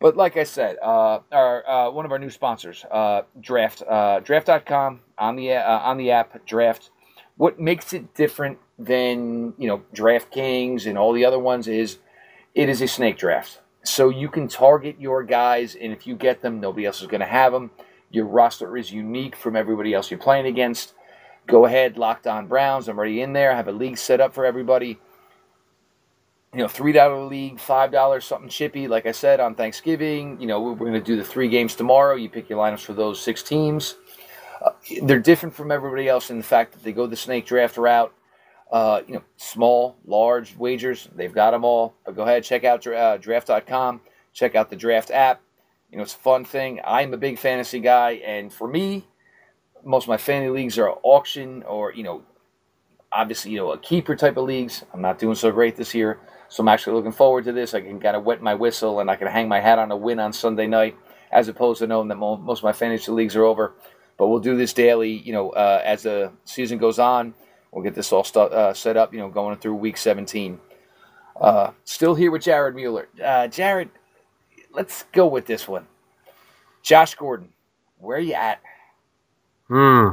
But 0.00 0.16
like 0.16 0.36
I 0.36 0.42
said, 0.42 0.76
uh, 0.82 1.20
our 1.30 1.68
uh, 1.68 1.90
one 1.90 2.04
of 2.04 2.10
our 2.10 2.18
new 2.18 2.30
sponsors, 2.30 2.84
uh, 2.90 3.22
Draft, 3.40 3.82
uh, 3.88 4.20
Draft.com 4.20 5.00
on 5.16 5.36
the 5.36 5.52
uh, 5.52 5.78
on 5.78 5.98
the 5.98 6.10
app 6.10 6.44
Draft. 6.46 6.90
What 7.36 7.60
makes 7.60 7.92
it 7.92 8.14
different 8.14 8.58
than 8.78 9.54
you 9.56 9.68
know 9.68 9.82
DraftKings 9.94 10.86
and 10.86 10.98
all 10.98 11.12
the 11.12 11.24
other 11.24 11.38
ones 11.38 11.68
is 11.68 11.98
it 12.54 12.68
is 12.68 12.82
a 12.82 12.88
snake 12.88 13.18
draft. 13.18 13.60
So 13.86 14.08
you 14.08 14.28
can 14.28 14.48
target 14.48 14.96
your 15.00 15.22
guys, 15.22 15.76
and 15.76 15.92
if 15.92 16.06
you 16.06 16.16
get 16.16 16.42
them, 16.42 16.60
nobody 16.60 16.86
else 16.86 17.00
is 17.00 17.06
going 17.06 17.20
to 17.20 17.26
have 17.26 17.52
them. 17.52 17.70
Your 18.10 18.26
roster 18.26 18.76
is 18.76 18.92
unique 18.92 19.36
from 19.36 19.56
everybody 19.56 19.94
else 19.94 20.10
you're 20.10 20.18
playing 20.18 20.46
against. 20.46 20.94
Go 21.46 21.66
ahead, 21.66 21.96
locked 21.96 22.26
on 22.26 22.48
Browns. 22.48 22.88
I'm 22.88 22.98
already 22.98 23.22
in 23.22 23.32
there. 23.32 23.52
I 23.52 23.56
have 23.56 23.68
a 23.68 23.72
league 23.72 23.98
set 23.98 24.20
up 24.20 24.34
for 24.34 24.44
everybody 24.44 24.98
you 26.56 26.62
know, 26.62 26.68
three 26.68 26.92
dollar 26.92 27.22
league, 27.24 27.60
five 27.60 27.92
dollars 27.92 28.24
something 28.24 28.48
chippy. 28.48 28.88
Like 28.88 29.06
I 29.06 29.12
said 29.12 29.40
on 29.40 29.54
Thanksgiving, 29.54 30.40
you 30.40 30.46
know, 30.46 30.60
we're 30.62 30.74
going 30.74 30.92
to 30.94 31.00
do 31.00 31.16
the 31.16 31.24
three 31.24 31.48
games 31.48 31.74
tomorrow. 31.74 32.16
You 32.16 32.30
pick 32.30 32.48
your 32.48 32.58
lineups 32.58 32.80
for 32.84 32.94
those 32.94 33.20
six 33.20 33.42
teams. 33.42 33.96
Uh, 34.62 34.70
they're 35.02 35.20
different 35.20 35.54
from 35.54 35.70
everybody 35.70 36.08
else 36.08 36.30
in 36.30 36.38
the 36.38 36.44
fact 36.44 36.72
that 36.72 36.82
they 36.82 36.92
go 36.92 37.06
the 37.06 37.16
snake 37.16 37.46
draft 37.46 37.76
route. 37.76 38.12
Uh, 38.70 39.02
you 39.06 39.14
know, 39.14 39.22
small, 39.36 39.96
large 40.04 40.56
wagers, 40.56 41.08
they've 41.14 41.32
got 41.32 41.52
them 41.52 41.64
all. 41.64 41.94
But 42.04 42.16
go 42.16 42.22
ahead, 42.22 42.42
check 42.44 42.64
out 42.64 42.86
uh, 42.86 43.16
draft.com, 43.16 44.00
check 44.32 44.54
out 44.54 44.70
the 44.70 44.76
draft 44.76 45.10
app. 45.10 45.40
You 45.90 45.98
know, 45.98 46.02
it's 46.02 46.14
a 46.14 46.18
fun 46.18 46.44
thing. 46.44 46.80
I'm 46.84 47.14
a 47.14 47.16
big 47.16 47.38
fantasy 47.38 47.78
guy, 47.78 48.12
and 48.26 48.52
for 48.52 48.66
me, 48.66 49.06
most 49.84 50.04
of 50.04 50.08
my 50.08 50.16
fantasy 50.16 50.50
leagues 50.50 50.78
are 50.78 50.98
auction 51.04 51.62
or, 51.62 51.92
you 51.92 52.02
know, 52.02 52.22
obviously, 53.12 53.52
you 53.52 53.58
know, 53.58 53.72
a 53.72 53.78
keeper 53.78 54.16
type 54.16 54.36
of 54.36 54.44
leagues. 54.44 54.84
I'm 54.92 55.00
not 55.00 55.18
doing 55.18 55.36
so 55.36 55.50
great 55.52 55.76
this 55.76 55.94
year. 55.94 56.18
So 56.48 56.62
I'm 56.62 56.68
actually 56.68 56.94
looking 56.94 57.12
forward 57.12 57.44
to 57.44 57.52
this. 57.52 57.74
I 57.74 57.80
can 57.80 58.00
kind 58.00 58.16
of 58.16 58.24
wet 58.24 58.42
my 58.42 58.54
whistle 58.54 59.00
and 59.00 59.10
I 59.10 59.16
can 59.16 59.28
hang 59.28 59.48
my 59.48 59.60
hat 59.60 59.78
on 59.78 59.90
a 59.90 59.96
win 59.96 60.18
on 60.18 60.32
Sunday 60.32 60.66
night, 60.66 60.96
as 61.32 61.48
opposed 61.48 61.80
to 61.80 61.86
knowing 61.86 62.08
that 62.08 62.16
most 62.16 62.60
of 62.60 62.64
my 62.64 62.72
fantasy 62.72 63.10
leagues 63.12 63.36
are 63.36 63.44
over. 63.44 63.74
But 64.16 64.28
we'll 64.28 64.40
do 64.40 64.56
this 64.56 64.72
daily, 64.72 65.12
you 65.12 65.32
know, 65.32 65.50
uh, 65.50 65.82
as 65.84 66.02
the 66.02 66.32
season 66.44 66.78
goes 66.78 66.98
on. 66.98 67.34
We'll 67.72 67.84
get 67.84 67.94
this 67.94 68.12
all 68.12 68.26
uh, 68.36 68.72
set 68.74 68.96
up, 68.96 69.12
you 69.12 69.20
know, 69.20 69.28
going 69.28 69.56
through 69.58 69.74
week 69.74 69.96
17. 69.96 70.58
Uh, 71.40 71.72
still 71.84 72.14
here 72.14 72.30
with 72.30 72.42
Jared 72.42 72.74
Mueller. 72.74 73.08
Uh, 73.22 73.46
Jared, 73.48 73.90
let's 74.72 75.04
go 75.12 75.26
with 75.26 75.46
this 75.46 75.68
one. 75.68 75.86
Josh 76.82 77.14
Gordon, 77.14 77.50
where 77.98 78.16
are 78.16 78.20
you 78.20 78.34
at? 78.34 78.60
Hmm. 79.68 80.08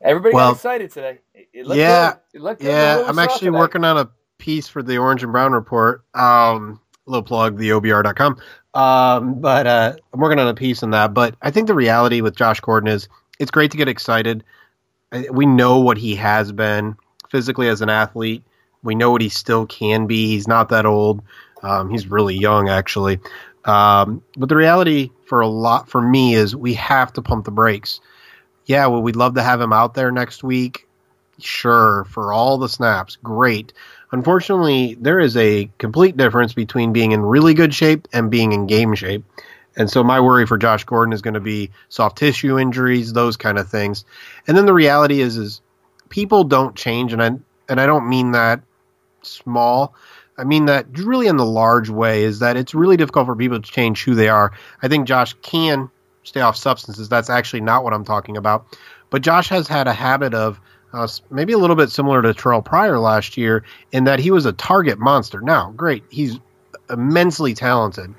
Everybody 0.00 0.34
Well, 0.34 0.50
got 0.50 0.56
excited 0.56 0.90
today. 0.90 1.18
It, 1.34 1.66
yeah, 1.68 2.12
good. 2.12 2.20
It 2.34 2.42
looked. 2.42 2.62
Yeah, 2.62 3.04
I'm 3.06 3.18
actually 3.18 3.48
today. 3.48 3.58
working 3.58 3.84
on 3.84 3.98
a 3.98 4.10
piece 4.38 4.66
for 4.66 4.82
the 4.82 4.98
Orange 4.98 5.22
and 5.22 5.30
Brown 5.30 5.52
Report. 5.52 6.02
Um, 6.14 6.80
little 7.06 7.22
plug, 7.22 7.58
the 7.58 7.70
OBR.com. 7.70 8.38
Um, 8.74 9.40
but 9.40 9.66
uh, 9.66 9.94
I'm 10.12 10.20
working 10.20 10.38
on 10.38 10.48
a 10.48 10.54
piece 10.54 10.82
on 10.82 10.90
that. 10.90 11.14
But 11.14 11.36
I 11.42 11.50
think 11.50 11.66
the 11.66 11.74
reality 11.74 12.20
with 12.20 12.34
Josh 12.34 12.60
Gordon 12.60 12.88
is 12.88 13.08
it's 13.38 13.50
great 13.50 13.70
to 13.70 13.76
get 13.76 13.88
excited. 13.88 14.42
We 15.30 15.46
know 15.46 15.80
what 15.80 15.98
he 15.98 16.14
has 16.16 16.52
been 16.52 16.96
physically 17.30 17.68
as 17.68 17.80
an 17.80 17.88
athlete. 17.88 18.42
We 18.82 18.94
know 18.94 19.10
what 19.10 19.22
he 19.22 19.28
still 19.28 19.66
can 19.66 20.06
be. 20.06 20.26
He's 20.26 20.48
not 20.48 20.70
that 20.70 20.86
old. 20.86 21.22
Um, 21.62 21.90
he's 21.90 22.06
really 22.06 22.36
young, 22.36 22.68
actually. 22.68 23.20
Um, 23.64 24.22
but 24.36 24.48
the 24.48 24.56
reality 24.56 25.10
for 25.26 25.40
a 25.40 25.48
lot 25.48 25.88
for 25.88 26.00
me 26.00 26.34
is 26.34 26.56
we 26.56 26.74
have 26.74 27.12
to 27.12 27.22
pump 27.22 27.44
the 27.44 27.50
brakes. 27.52 28.00
Yeah, 28.66 28.86
well, 28.86 29.02
we'd 29.02 29.16
love 29.16 29.34
to 29.34 29.42
have 29.42 29.60
him 29.60 29.72
out 29.72 29.94
there 29.94 30.10
next 30.10 30.42
week 30.42 30.88
sure 31.38 32.04
for 32.04 32.32
all 32.32 32.58
the 32.58 32.68
snaps 32.68 33.16
great 33.16 33.72
unfortunately 34.12 34.96
there 35.00 35.18
is 35.18 35.36
a 35.36 35.70
complete 35.78 36.16
difference 36.16 36.52
between 36.52 36.92
being 36.92 37.12
in 37.12 37.22
really 37.22 37.54
good 37.54 37.74
shape 37.74 38.06
and 38.12 38.30
being 38.30 38.52
in 38.52 38.66
game 38.66 38.94
shape 38.94 39.24
and 39.76 39.90
so 39.90 40.02
my 40.04 40.20
worry 40.20 40.46
for 40.46 40.58
josh 40.58 40.84
gordon 40.84 41.12
is 41.12 41.22
going 41.22 41.34
to 41.34 41.40
be 41.40 41.70
soft 41.88 42.18
tissue 42.18 42.58
injuries 42.58 43.12
those 43.12 43.36
kind 43.36 43.58
of 43.58 43.68
things. 43.68 44.04
And 44.46 44.56
then 44.56 44.66
the 44.66 44.74
reality 44.74 45.20
is 45.20 45.36
is 45.36 45.60
people 46.08 46.44
don't 46.44 46.76
change 46.76 47.12
and 47.12 47.22
i 47.22 47.30
and 47.68 47.80
i 47.80 47.86
don't 47.86 48.08
mean 48.08 48.32
that 48.32 48.62
small. 49.22 49.94
I 50.38 50.44
mean 50.44 50.66
that 50.66 50.86
really 50.98 51.26
in 51.26 51.36
the 51.36 51.46
large 51.46 51.90
way 51.90 52.24
is 52.24 52.38
that 52.40 52.56
it's 52.56 52.74
really 52.74 52.96
difficult 52.96 53.26
for 53.26 53.36
people 53.36 53.60
to 53.60 53.70
change 53.70 54.02
who 54.02 54.14
they 54.14 54.28
are. 54.28 54.52
I 54.82 54.88
think 54.88 55.06
josh 55.06 55.34
can 55.42 55.90
stay 56.24 56.40
off 56.40 56.56
substances. 56.56 57.08
That's 57.08 57.30
actually 57.30 57.60
not 57.60 57.84
what 57.84 57.92
i'm 57.92 58.04
talking 58.04 58.36
about. 58.36 58.78
But 59.10 59.22
josh 59.22 59.48
has 59.48 59.68
had 59.68 59.86
a 59.86 59.92
habit 59.92 60.34
of 60.34 60.60
uh, 60.92 61.08
maybe 61.30 61.52
a 61.52 61.58
little 61.58 61.76
bit 61.76 61.90
similar 61.90 62.20
to 62.22 62.34
Terrelle 62.34 62.64
Pryor 62.64 62.98
last 62.98 63.36
year 63.36 63.64
in 63.92 64.04
that 64.04 64.18
he 64.18 64.30
was 64.30 64.44
a 64.44 64.52
target 64.52 64.98
monster. 64.98 65.40
Now, 65.40 65.70
great, 65.70 66.04
he's 66.10 66.38
immensely 66.90 67.54
talented, 67.54 68.14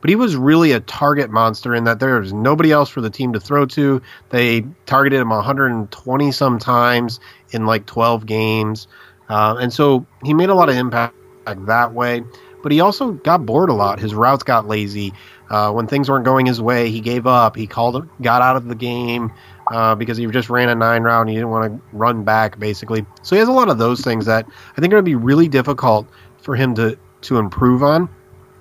but 0.00 0.10
he 0.10 0.16
was 0.16 0.36
really 0.36 0.72
a 0.72 0.80
target 0.80 1.30
monster 1.30 1.74
in 1.74 1.84
that 1.84 2.00
there 2.00 2.20
was 2.20 2.32
nobody 2.32 2.72
else 2.72 2.88
for 2.88 3.00
the 3.00 3.10
team 3.10 3.32
to 3.32 3.40
throw 3.40 3.66
to. 3.66 4.00
They 4.30 4.64
targeted 4.86 5.20
him 5.20 5.30
120 5.30 6.32
some 6.32 6.58
times 6.58 7.20
in 7.50 7.66
like 7.66 7.86
12 7.86 8.26
games, 8.26 8.88
uh, 9.28 9.56
and 9.60 9.72
so 9.72 10.06
he 10.24 10.34
made 10.34 10.50
a 10.50 10.54
lot 10.54 10.68
of 10.68 10.76
impact 10.76 11.14
that 11.46 11.92
way. 11.92 12.22
But 12.60 12.72
he 12.72 12.80
also 12.80 13.12
got 13.12 13.46
bored 13.46 13.70
a 13.70 13.72
lot. 13.72 14.00
His 14.00 14.14
routes 14.14 14.42
got 14.42 14.66
lazy. 14.66 15.12
Uh, 15.48 15.72
when 15.72 15.86
things 15.86 16.10
weren't 16.10 16.24
going 16.24 16.44
his 16.44 16.60
way, 16.60 16.90
he 16.90 17.00
gave 17.00 17.26
up. 17.26 17.54
He 17.54 17.66
called, 17.68 18.06
got 18.20 18.42
out 18.42 18.56
of 18.56 18.66
the 18.66 18.74
game 18.74 19.32
uh, 19.70 19.94
because 19.94 20.16
he 20.16 20.26
just 20.26 20.50
ran 20.50 20.68
a 20.68 20.74
nine 20.74 21.04
round. 21.04 21.28
He 21.28 21.36
didn't 21.36 21.50
want 21.50 21.72
to 21.72 21.96
run 21.96 22.24
back, 22.24 22.58
basically. 22.58 23.06
So 23.22 23.36
he 23.36 23.40
has 23.40 23.48
a 23.48 23.52
lot 23.52 23.68
of 23.68 23.78
those 23.78 24.00
things 24.00 24.26
that 24.26 24.44
I 24.76 24.80
think 24.80 24.92
are 24.92 24.96
going 24.96 25.04
to 25.04 25.10
be 25.10 25.14
really 25.14 25.48
difficult 25.48 26.08
for 26.42 26.56
him 26.56 26.74
to 26.74 26.98
to 27.20 27.38
improve 27.38 27.82
on 27.82 28.08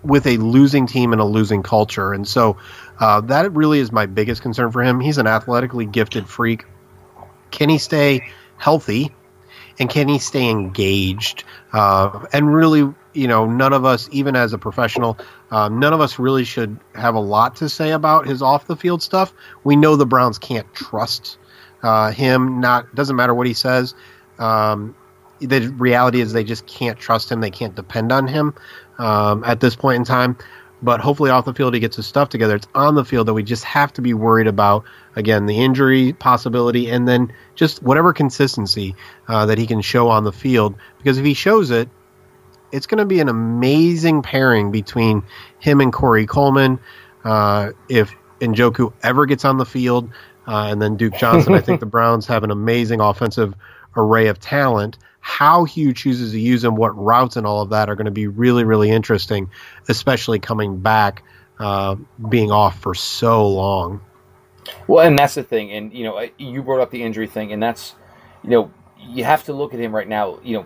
with 0.08 0.26
a 0.26 0.38
losing 0.38 0.88
team 0.88 1.12
and 1.12 1.22
a 1.22 1.26
losing 1.26 1.62
culture. 1.62 2.14
And 2.14 2.28
so 2.28 2.58
uh, 3.00 3.22
that 3.22 3.52
really 3.54 3.80
is 3.80 3.92
my 3.92 4.06
biggest 4.06 4.42
concern 4.42 4.72
for 4.72 4.82
him. 4.82 5.00
He's 5.00 5.18
an 5.18 5.28
athletically 5.28 5.86
gifted 5.86 6.28
freak. 6.28 6.66
Can 7.52 7.70
he 7.70 7.78
stay 7.78 8.22
healthy? 8.58 9.14
And 9.80 9.90
can 9.90 10.08
he 10.08 10.18
stay 10.18 10.50
engaged? 10.50 11.44
Uh, 11.72 12.26
and 12.34 12.52
really, 12.52 12.92
you 13.14 13.28
know, 13.28 13.46
none 13.46 13.74
of 13.74 13.86
us, 13.86 14.10
even 14.12 14.36
as 14.36 14.54
a 14.54 14.58
professional, 14.58 15.20
um, 15.52 15.80
none 15.80 15.94
of 15.94 16.02
us 16.02 16.18
really 16.18 16.46
should 16.46 16.80
have 16.96 17.14
a 17.14 17.20
lot 17.20 17.58
to 17.58 17.70
say 17.70 17.92
about 17.92 18.26
his 18.26 18.42
off 18.42 18.66
the 18.66 18.76
field 18.76 19.04
stuff. 19.04 19.34
We 19.64 19.76
know 19.76 19.96
the 19.96 20.06
Browns 20.06 20.40
can't 20.40 20.72
trust 20.74 21.38
uh, 21.84 22.12
him. 22.12 22.60
Not 22.60 22.96
doesn't 22.96 23.16
matter 23.16 23.36
what 23.36 23.46
he 23.46 23.54
says. 23.54 23.94
Um, 24.40 24.96
the 25.40 25.68
reality 25.78 26.22
is 26.22 26.34
they 26.34 26.44
just 26.44 26.66
can't 26.68 26.98
trust 26.98 27.32
him. 27.32 27.42
They 27.42 27.52
can't 27.52 27.76
depend 27.76 28.12
on 28.12 28.28
him 28.28 28.54
um, 28.98 29.44
at 29.44 29.60
this 29.60 29.76
point 29.76 29.98
in 29.98 30.04
time. 30.04 30.38
But 30.82 31.00
hopefully, 31.00 31.32
off 31.32 31.46
the 31.46 31.54
field, 31.54 31.74
he 31.74 31.80
gets 31.80 31.96
his 31.96 32.06
stuff 32.06 32.30
together. 32.30 32.56
It's 32.56 32.68
on 32.76 32.94
the 32.94 33.04
field 33.04 33.28
that 33.28 33.34
we 33.34 33.42
just 33.42 33.64
have 33.64 33.92
to 33.94 34.02
be 34.02 34.14
worried 34.14 34.46
about. 34.46 34.84
Again, 35.16 35.48
the 35.48 35.58
injury 35.58 36.14
possibility, 36.14 36.88
and 36.90 37.08
then 37.08 37.34
just 37.56 37.82
whatever 37.82 38.14
consistency 38.14 38.96
uh, 39.28 39.48
that 39.48 39.58
he 39.58 39.66
can 39.66 39.82
show 39.82 40.10
on 40.10 40.24
the 40.24 40.32
field. 40.32 40.76
Because 41.00 41.18
if 41.18 41.26
he 41.26 41.34
shows 41.34 41.72
it, 41.72 41.90
it's 42.72 42.86
going 42.86 43.00
to 43.00 43.06
be 43.06 43.20
an 43.20 43.28
amazing 43.28 44.22
pairing 44.22 44.72
between 44.72 45.24
him 45.60 45.82
and 45.82 45.92
Corey 45.92 46.28
Coleman. 46.28 46.80
Uh, 47.24 47.72
if 47.90 48.14
Njoku 48.40 48.94
ever 49.02 49.26
gets 49.26 49.46
on 49.46 49.58
the 49.58 49.66
field, 49.66 50.10
uh, 50.48 50.68
and 50.70 50.80
then 50.80 50.96
Duke 50.96 51.16
Johnson, 51.16 51.56
I 51.56 51.62
think 51.62 51.80
the 51.80 51.86
Browns 51.88 52.28
have 52.28 52.44
an 52.44 52.52
amazing 52.52 53.02
offensive 53.02 53.56
array 53.96 54.28
of 54.28 54.40
talent. 54.40 54.98
How 55.28 55.66
Hue 55.66 55.94
chooses 55.94 56.32
to 56.32 56.40
use 56.40 56.62
them, 56.62 56.78
what 56.78 56.98
routes, 56.98 57.36
and 57.36 57.46
all 57.46 57.62
of 57.62 57.70
that 57.72 57.90
are 57.90 57.96
going 57.96 58.06
to 58.06 58.12
be 58.12 58.28
really, 58.28 58.64
really 58.64 58.90
interesting, 58.90 59.50
especially 59.90 60.40
coming 60.40 60.78
back, 60.78 61.22
uh, 61.60 61.98
being 62.30 62.50
off 62.50 62.80
for 62.80 62.96
so 62.96 63.46
long. 63.46 64.00
Well, 64.88 65.06
and 65.06 65.20
that's 65.20 65.36
the 65.36 65.44
thing, 65.44 65.74
and 65.74 65.94
you 65.94 66.06
know, 66.06 66.28
you 66.38 66.64
brought 66.64 66.80
up 66.80 66.92
the 66.92 67.04
injury 67.04 67.28
thing, 67.28 67.52
and 67.52 67.62
that's, 67.62 67.94
you 68.42 68.52
know, 68.52 68.72
you 69.00 69.26
have 69.26 69.44
to 69.44 69.54
look 69.54 69.74
at 69.74 69.82
him 69.82 69.94
right 69.94 70.08
now. 70.08 70.40
You 70.44 70.60
know, 70.60 70.66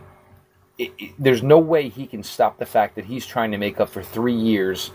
it, 0.78 0.94
it, 1.00 1.12
there's 1.18 1.42
no 1.42 1.58
way 1.58 1.90
he 1.90 2.06
can 2.06 2.22
stop 2.22 2.60
the 2.60 2.66
fact 2.68 2.96
that 2.96 3.06
he's 3.06 3.26
trying 3.26 3.50
to 3.52 3.58
make 3.58 3.80
up 3.80 3.90
for 3.90 4.04
three 4.04 4.36
years 4.36 4.92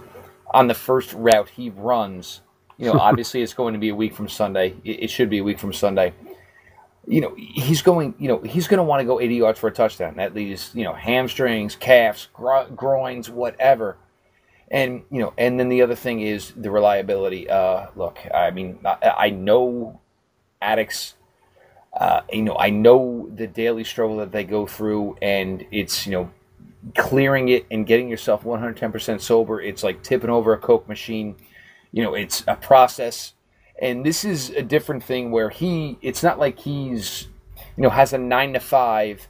on 0.54 0.68
the 0.68 0.74
first 0.74 1.12
route 1.12 1.48
he 1.48 1.70
runs. 1.70 2.40
You 2.78 2.86
know, 2.86 2.92
obviously 3.00 3.42
it's 3.42 3.52
going 3.52 3.74
to 3.74 3.80
be 3.80 3.88
a 3.88 3.96
week 3.96 4.14
from 4.14 4.28
Sunday. 4.28 4.76
It, 4.84 5.02
it 5.02 5.10
should 5.10 5.28
be 5.28 5.38
a 5.38 5.44
week 5.44 5.58
from 5.58 5.72
Sunday. 5.72 6.14
You 7.06 7.20
know, 7.20 7.34
he's 7.36 7.82
going. 7.82 8.14
You 8.18 8.28
know, 8.28 8.38
he's 8.40 8.66
going 8.68 8.78
to 8.78 8.84
want 8.84 9.00
to 9.00 9.04
go 9.04 9.20
80 9.20 9.36
yards 9.36 9.58
for 9.58 9.68
a 9.68 9.72
touchdown. 9.72 10.16
That 10.16 10.34
leaves 10.34 10.70
you 10.74 10.84
know 10.84 10.92
hamstrings, 10.92 11.76
calves, 11.76 12.28
gro- 12.32 12.68
groins, 12.70 13.30
whatever. 13.30 13.96
And 14.68 15.04
you 15.10 15.20
know, 15.20 15.32
and 15.38 15.58
then 15.60 15.68
the 15.68 15.82
other 15.82 15.94
thing 15.94 16.20
is 16.20 16.52
the 16.56 16.70
reliability. 16.70 17.48
Uh, 17.48 17.86
look, 17.94 18.18
I 18.34 18.50
mean, 18.50 18.80
I, 18.84 19.14
I 19.16 19.30
know 19.30 20.00
addicts. 20.60 21.14
Uh, 21.92 22.22
you 22.30 22.42
know, 22.42 22.56
I 22.58 22.70
know 22.70 23.30
the 23.34 23.46
daily 23.46 23.84
struggle 23.84 24.18
that 24.18 24.32
they 24.32 24.44
go 24.44 24.66
through, 24.66 25.16
and 25.22 25.64
it's 25.70 26.06
you 26.06 26.12
know, 26.12 26.30
clearing 26.94 27.48
it 27.48 27.66
and 27.70 27.86
getting 27.86 28.08
yourself 28.08 28.44
110% 28.44 29.20
sober. 29.20 29.60
It's 29.60 29.82
like 29.82 30.02
tipping 30.02 30.30
over 30.30 30.52
a 30.52 30.58
coke 30.58 30.88
machine. 30.88 31.36
You 31.92 32.02
know, 32.02 32.14
it's 32.14 32.44
a 32.46 32.56
process, 32.56 33.32
and 33.80 34.04
this 34.04 34.24
is 34.24 34.50
a 34.50 34.62
different 34.62 35.04
thing 35.04 35.30
where 35.30 35.50
he. 35.50 35.98
It's 36.02 36.22
not 36.22 36.38
like 36.38 36.60
he's, 36.60 37.28
you 37.76 37.82
know, 37.82 37.90
has 37.90 38.12
a 38.12 38.18
nine 38.18 38.52
to 38.54 38.60
five, 38.60 39.28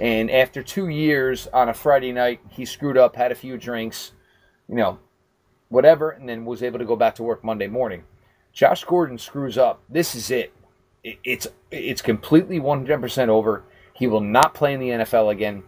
and 0.00 0.30
after 0.30 0.62
two 0.62 0.88
years 0.88 1.46
on 1.52 1.68
a 1.68 1.74
Friday 1.74 2.12
night, 2.12 2.40
he 2.50 2.64
screwed 2.64 2.98
up, 2.98 3.16
had 3.16 3.32
a 3.32 3.36
few 3.36 3.56
drinks 3.58 4.12
you 4.68 4.76
know, 4.76 4.98
whatever, 5.68 6.10
and 6.10 6.28
then 6.28 6.44
was 6.44 6.62
able 6.62 6.78
to 6.78 6.84
go 6.86 6.96
back 6.96 7.14
to 7.16 7.22
work 7.22 7.44
Monday 7.44 7.66
morning. 7.66 8.04
Josh 8.52 8.84
Gordon 8.84 9.18
screws 9.18 9.58
up. 9.58 9.82
This 9.88 10.14
is 10.14 10.30
it. 10.30 10.52
It- 11.02 11.18
It's 11.24 11.46
it's 11.70 12.02
completely 12.02 12.58
100% 12.60 13.28
over. 13.28 13.64
He 13.92 14.06
will 14.06 14.22
not 14.22 14.54
play 14.54 14.72
in 14.74 14.80
the 14.80 14.90
NFL 14.90 15.30
again. 15.30 15.64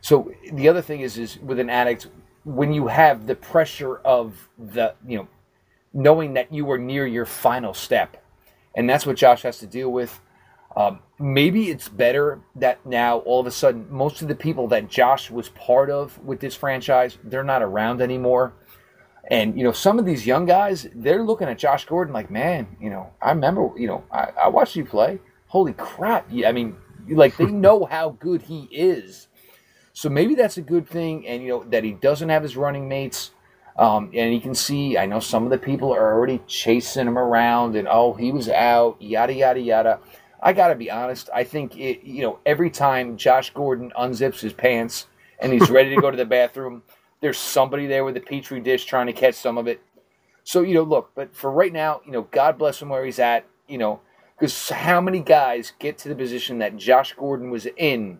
So 0.00 0.32
the 0.52 0.68
other 0.68 0.80
thing 0.82 1.00
is 1.02 1.18
is 1.18 1.38
with 1.40 1.58
an 1.58 1.68
addict 1.68 2.06
when 2.44 2.72
you 2.72 2.86
have 2.86 3.26
the 3.26 3.34
pressure 3.34 3.96
of 3.98 4.48
the, 4.58 4.94
you 5.06 5.18
know, 5.18 5.28
knowing 5.92 6.34
that 6.34 6.52
you 6.52 6.70
are 6.70 6.78
near 6.78 7.06
your 7.06 7.26
final 7.26 7.74
step. 7.74 8.22
And 8.74 8.88
that's 8.88 9.06
what 9.06 9.16
Josh 9.16 9.42
has 9.42 9.58
to 9.58 9.66
deal 9.66 9.90
with. 9.90 10.20
Um, 10.76 11.00
maybe 11.18 11.70
it's 11.70 11.88
better 11.88 12.40
that 12.54 12.84
now 12.86 13.18
all 13.18 13.40
of 13.40 13.46
a 13.46 13.50
sudden 13.50 13.86
most 13.90 14.22
of 14.22 14.28
the 14.28 14.34
people 14.34 14.68
that 14.68 14.88
Josh 14.88 15.30
was 15.30 15.48
part 15.48 15.90
of 15.90 16.18
with 16.24 16.40
this 16.40 16.54
franchise 16.54 17.18
they're 17.24 17.42
not 17.42 17.62
around 17.62 18.00
anymore, 18.00 18.52
and 19.28 19.58
you 19.58 19.64
know 19.64 19.72
some 19.72 19.98
of 19.98 20.04
these 20.04 20.26
young 20.26 20.46
guys 20.46 20.86
they're 20.94 21.24
looking 21.24 21.48
at 21.48 21.58
Josh 21.58 21.84
Gordon 21.84 22.14
like 22.14 22.30
man 22.30 22.76
you 22.80 22.90
know 22.90 23.12
I 23.20 23.30
remember 23.30 23.70
you 23.76 23.88
know 23.88 24.04
I, 24.12 24.28
I 24.44 24.48
watched 24.48 24.76
you 24.76 24.84
play 24.84 25.18
holy 25.48 25.72
crap 25.72 26.28
yeah, 26.30 26.48
I 26.48 26.52
mean 26.52 26.76
like 27.08 27.36
they 27.36 27.46
know 27.46 27.84
how 27.86 28.10
good 28.10 28.42
he 28.42 28.68
is, 28.70 29.26
so 29.92 30.08
maybe 30.08 30.36
that's 30.36 30.58
a 30.58 30.62
good 30.62 30.88
thing 30.88 31.26
and 31.26 31.42
you 31.42 31.48
know 31.48 31.64
that 31.64 31.82
he 31.82 31.92
doesn't 31.92 32.28
have 32.28 32.42
his 32.44 32.56
running 32.56 32.88
mates. 32.88 33.32
Um, 33.78 34.10
and 34.12 34.34
you 34.34 34.40
can 34.40 34.56
see, 34.56 34.98
I 34.98 35.06
know 35.06 35.20
some 35.20 35.44
of 35.44 35.50
the 35.50 35.58
people 35.58 35.94
are 35.94 36.12
already 36.12 36.42
chasing 36.48 37.06
him 37.06 37.16
around, 37.16 37.76
and 37.76 37.86
oh, 37.88 38.12
he 38.12 38.32
was 38.32 38.48
out, 38.48 39.00
yada 39.00 39.32
yada 39.32 39.60
yada. 39.60 40.00
I 40.42 40.52
got 40.52 40.68
to 40.68 40.74
be 40.74 40.90
honest. 40.90 41.30
I 41.32 41.44
think 41.44 41.76
it, 41.76 42.02
you 42.02 42.22
know 42.22 42.40
every 42.44 42.70
time 42.70 43.16
Josh 43.16 43.50
Gordon 43.50 43.92
unzips 43.96 44.40
his 44.40 44.52
pants 44.52 45.06
and 45.38 45.52
he's 45.52 45.70
ready 45.70 45.94
to 45.94 46.00
go 46.00 46.10
to 46.10 46.16
the 46.16 46.24
bathroom, 46.24 46.82
there's 47.20 47.38
somebody 47.38 47.86
there 47.86 48.04
with 48.04 48.16
a 48.16 48.20
petri 48.20 48.60
dish 48.60 48.84
trying 48.84 49.06
to 49.06 49.12
catch 49.12 49.36
some 49.36 49.56
of 49.56 49.68
it. 49.68 49.80
So 50.42 50.62
you 50.62 50.74
know, 50.74 50.82
look, 50.82 51.12
but 51.14 51.34
for 51.36 51.50
right 51.52 51.72
now, 51.72 52.00
you 52.04 52.10
know, 52.10 52.22
God 52.22 52.58
bless 52.58 52.82
him 52.82 52.88
where 52.88 53.04
he's 53.04 53.20
at. 53.20 53.46
You 53.68 53.78
know, 53.78 54.00
because 54.36 54.70
how 54.70 55.00
many 55.00 55.20
guys 55.20 55.72
get 55.78 55.98
to 55.98 56.08
the 56.08 56.16
position 56.16 56.58
that 56.58 56.76
Josh 56.76 57.12
Gordon 57.12 57.50
was 57.50 57.68
in, 57.76 58.18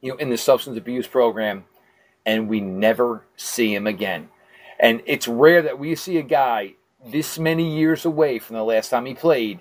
you 0.00 0.10
know, 0.10 0.16
in 0.16 0.30
the 0.30 0.36
substance 0.36 0.76
abuse 0.76 1.06
program, 1.06 1.64
and 2.26 2.48
we 2.48 2.60
never 2.60 3.24
see 3.36 3.72
him 3.72 3.86
again. 3.86 4.30
And 4.80 5.02
it's 5.04 5.28
rare 5.28 5.60
that 5.62 5.78
we 5.78 5.94
see 5.94 6.16
a 6.16 6.22
guy 6.22 6.74
this 7.06 7.38
many 7.38 7.76
years 7.76 8.04
away 8.06 8.38
from 8.38 8.56
the 8.56 8.64
last 8.64 8.88
time 8.88 9.04
he 9.04 9.14
played, 9.14 9.60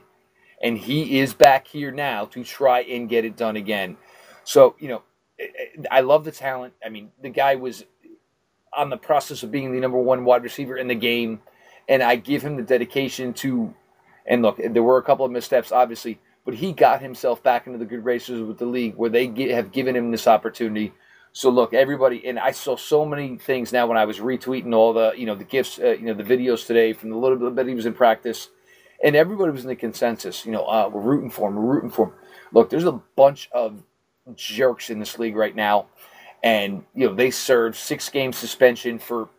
and 0.63 0.77
he 0.77 1.19
is 1.19 1.33
back 1.33 1.67
here 1.67 1.91
now 1.91 2.25
to 2.25 2.43
try 2.43 2.81
and 2.81 3.09
get 3.09 3.25
it 3.25 3.35
done 3.35 3.57
again. 3.57 3.97
So, 4.45 4.75
you 4.79 4.87
know, 4.87 5.03
eh, 5.39 5.43
eh, 5.43 5.83
I 5.91 6.01
love 6.01 6.23
the 6.23 6.31
talent. 6.31 6.73
I 6.83 6.89
mean, 6.89 7.11
the 7.21 7.29
guy 7.29 7.55
was 7.55 7.83
on 8.75 8.89
the 8.89 8.97
process 8.97 9.43
of 9.43 9.51
being 9.51 9.73
the 9.73 9.79
number 9.79 9.97
one 9.97 10.23
wide 10.23 10.43
receiver 10.43 10.77
in 10.77 10.87
the 10.87 10.95
game, 10.95 11.41
and 11.87 12.01
I 12.01 12.15
give 12.15 12.41
him 12.41 12.55
the 12.55 12.63
dedication 12.63 13.33
to. 13.35 13.73
And 14.25 14.41
look, 14.41 14.57
there 14.57 14.83
were 14.83 14.97
a 14.97 15.03
couple 15.03 15.25
of 15.25 15.31
missteps, 15.31 15.71
obviously, 15.71 16.19
but 16.45 16.53
he 16.53 16.71
got 16.71 17.01
himself 17.01 17.43
back 17.43 17.67
into 17.67 17.79
the 17.79 17.85
good 17.85 18.05
races 18.05 18.41
with 18.41 18.57
the 18.57 18.65
league 18.65 18.95
where 18.95 19.09
they 19.09 19.27
get, 19.27 19.51
have 19.51 19.71
given 19.71 19.95
him 19.95 20.11
this 20.11 20.27
opportunity. 20.27 20.93
So 21.31 21.49
look, 21.49 21.73
everybody, 21.73 22.27
and 22.27 22.39
I 22.39 22.51
saw 22.51 22.75
so 22.75 23.05
many 23.05 23.37
things 23.37 23.71
now 23.71 23.87
when 23.87 23.97
I 23.97 24.05
was 24.05 24.19
retweeting 24.19 24.73
all 24.73 24.93
the, 24.93 25.13
you 25.15 25.25
know, 25.25 25.35
the 25.35 25.43
gifts, 25.43 25.79
uh, 25.79 25.91
you 25.91 26.05
know, 26.05 26.13
the 26.13 26.23
videos 26.23 26.65
today 26.65 26.93
from 26.93 27.11
the 27.11 27.15
little 27.15 27.51
bit 27.51 27.67
he 27.67 27.75
was 27.75 27.85
in 27.85 27.93
practice, 27.93 28.49
and 29.03 29.15
everybody 29.15 29.51
was 29.51 29.63
in 29.63 29.69
the 29.69 29.75
consensus. 29.75 30.45
You 30.45 30.51
know, 30.51 30.65
uh, 30.65 30.89
we're 30.91 31.01
rooting 31.01 31.29
for 31.29 31.49
him. 31.49 31.55
We're 31.55 31.73
rooting 31.75 31.91
for 31.91 32.07
him. 32.07 32.13
Look, 32.51 32.69
there's 32.69 32.85
a 32.85 32.99
bunch 33.15 33.49
of 33.51 33.83
jerks 34.35 34.89
in 34.89 34.99
this 34.99 35.19
league 35.19 35.35
right 35.35 35.55
now, 35.55 35.87
and 36.43 36.83
you 36.95 37.07
know 37.07 37.13
they 37.13 37.31
served 37.31 37.75
six 37.75 38.09
game 38.09 38.33
suspension 38.33 38.97
for 38.97 39.29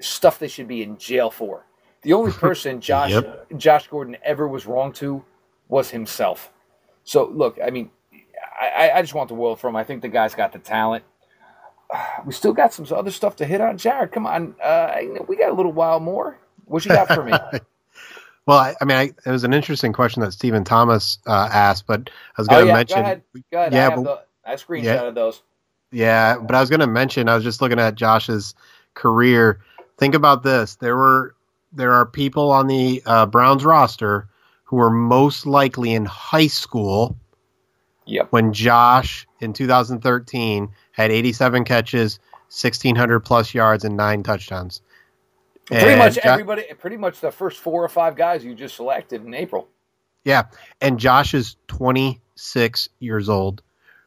stuff 0.00 0.38
they 0.38 0.48
should 0.48 0.68
be 0.68 0.82
in 0.82 0.96
jail 0.96 1.30
for. 1.30 1.66
The 2.02 2.14
only 2.14 2.32
person 2.46 2.80
Josh 2.80 3.10
yep. 3.10 3.46
Josh 3.56 3.86
Gordon 3.88 4.16
ever 4.22 4.48
was 4.48 4.66
wrong 4.66 4.92
to 4.94 5.24
was 5.68 5.90
himself. 5.90 6.50
So 7.04 7.26
look, 7.26 7.58
I 7.64 7.70
mean, 7.70 7.90
I, 8.66 8.98
I 8.98 9.02
just 9.02 9.14
want 9.14 9.28
the 9.28 9.34
world 9.34 9.60
for 9.60 9.68
him. 9.68 9.76
I 9.76 9.84
think 9.84 10.02
the 10.02 10.08
guy's 10.08 10.34
got 10.34 10.52
the 10.52 10.58
talent. 10.58 11.04
We 12.24 12.32
still 12.32 12.54
got 12.54 12.72
some 12.72 12.86
other 12.96 13.10
stuff 13.10 13.36
to 13.36 13.44
hit 13.44 13.60
on, 13.60 13.76
Jared. 13.76 14.12
Come 14.12 14.26
on, 14.26 14.54
uh, 14.62 14.96
we 15.28 15.36
got 15.36 15.50
a 15.50 15.52
little 15.52 15.72
while 15.72 16.00
more. 16.00 16.38
What 16.64 16.84
you 16.86 16.90
got 16.90 17.08
for 17.08 17.22
me? 17.22 17.32
Well, 18.46 18.58
I, 18.58 18.74
I 18.80 18.84
mean, 18.84 18.96
I, 18.96 19.02
it 19.24 19.30
was 19.30 19.44
an 19.44 19.54
interesting 19.54 19.92
question 19.92 20.20
that 20.22 20.32
Stephen 20.32 20.64
Thomas 20.64 21.18
uh, 21.26 21.48
asked, 21.52 21.86
but 21.86 22.10
I 22.36 22.40
was 22.40 22.48
going 22.48 22.64
to 22.64 22.64
oh, 22.64 22.66
yeah, 22.66 22.76
mention. 22.76 22.96
Go 22.96 23.02
ahead. 23.02 23.22
Go 23.52 23.58
ahead. 23.60 23.72
Yeah, 23.72 23.86
I, 23.86 23.94
but, 23.94 24.02
the, 24.02 24.22
I 24.44 24.54
screenshotted 24.54 24.84
yeah, 24.84 25.10
those. 25.10 25.42
Yeah, 25.92 26.38
but 26.38 26.54
I 26.54 26.60
was 26.60 26.68
going 26.68 26.80
to 26.80 26.86
mention. 26.86 27.28
I 27.28 27.34
was 27.36 27.44
just 27.44 27.62
looking 27.62 27.78
at 27.78 27.94
Josh's 27.94 28.54
career. 28.94 29.60
Think 29.98 30.14
about 30.14 30.42
this: 30.42 30.74
there 30.76 30.96
were 30.96 31.36
there 31.72 31.92
are 31.92 32.04
people 32.04 32.50
on 32.50 32.66
the 32.66 33.02
uh, 33.06 33.26
Browns 33.26 33.64
roster 33.64 34.28
who 34.64 34.76
were 34.76 34.90
most 34.90 35.46
likely 35.46 35.92
in 35.92 36.04
high 36.04 36.46
school. 36.48 37.16
Yep. 38.06 38.28
When 38.30 38.52
Josh 38.52 39.26
in 39.40 39.52
2013 39.52 40.68
had 40.92 41.10
87 41.10 41.64
catches, 41.64 42.18
1600 42.48 43.20
plus 43.20 43.54
yards, 43.54 43.84
and 43.84 43.96
nine 43.96 44.22
touchdowns. 44.22 44.82
Pretty 45.66 45.96
much 45.96 46.18
everybody, 46.18 46.64
pretty 46.78 46.96
much 46.96 47.20
the 47.20 47.30
first 47.30 47.58
four 47.60 47.82
or 47.82 47.88
five 47.88 48.16
guys 48.16 48.44
you 48.44 48.54
just 48.54 48.76
selected 48.76 49.24
in 49.24 49.32
April. 49.32 49.68
Yeah, 50.24 50.44
and 50.80 50.98
Josh 50.98 51.34
is 51.34 51.56
26 51.68 52.88
years 53.00 53.28
old, 53.28 53.62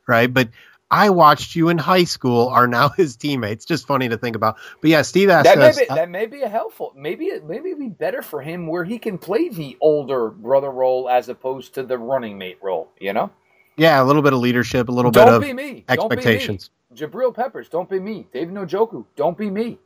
right? 0.08 0.32
But 0.32 0.50
I 0.92 1.10
watched 1.10 1.56
you 1.56 1.70
in 1.70 1.78
high 1.78 2.04
school 2.04 2.50
are 2.50 2.68
now 2.68 2.90
his 2.90 3.16
teammates. 3.16 3.66
Just 3.66 3.88
funny 3.88 4.10
to 4.10 4.18
think 4.18 4.36
about. 4.36 4.58
But 4.82 4.92
yeah, 4.92 5.02
Steve 5.02 5.30
asked 5.30 5.46
that 5.46 5.58
us, 5.58 5.78
may 5.78 5.84
be, 5.84 5.90
uh, 5.90 5.96
that 5.96 6.10
may 6.10 6.26
be 6.28 6.42
a 6.44 6.50
helpful. 6.50 6.94
Maybe 6.96 7.26
it 7.26 7.46
maybe 7.46 7.74
be 7.74 7.90
better 7.90 8.22
for 8.22 8.42
him 8.42 8.68
where 8.68 8.84
he 8.84 9.00
can 9.00 9.18
play 9.18 9.50
the 9.50 9.78
older 9.82 10.30
brother 10.30 10.70
role 10.70 11.10
as 11.10 11.30
opposed 11.30 11.74
to 11.76 11.84
the 11.84 11.98
running 11.98 12.38
mate 12.38 12.60
role. 12.62 12.92
You 13.00 13.14
know? 13.14 13.32
Yeah, 13.78 14.02
a 14.02 14.06
little 14.06 14.22
bit 14.22 14.34
of 14.34 14.40
leadership, 14.40 14.90
a 14.90 14.92
little 14.92 15.12
don't 15.12 15.26
bit 15.26 15.34
of 15.34 15.42
be 15.42 15.54
me. 15.54 15.86
expectations. 15.90 16.70
Don't 16.90 17.00
be 17.00 17.06
me. 17.06 17.12
Jabril 17.12 17.36
Peppers, 17.36 17.68
don't 17.70 17.90
be 17.90 18.00
me. 18.00 18.28
David 18.32 18.54
Njoku, 18.54 19.06
don't 19.16 19.38
be 19.38 19.50
me. 19.50 19.80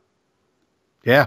Yeah, 1.04 1.26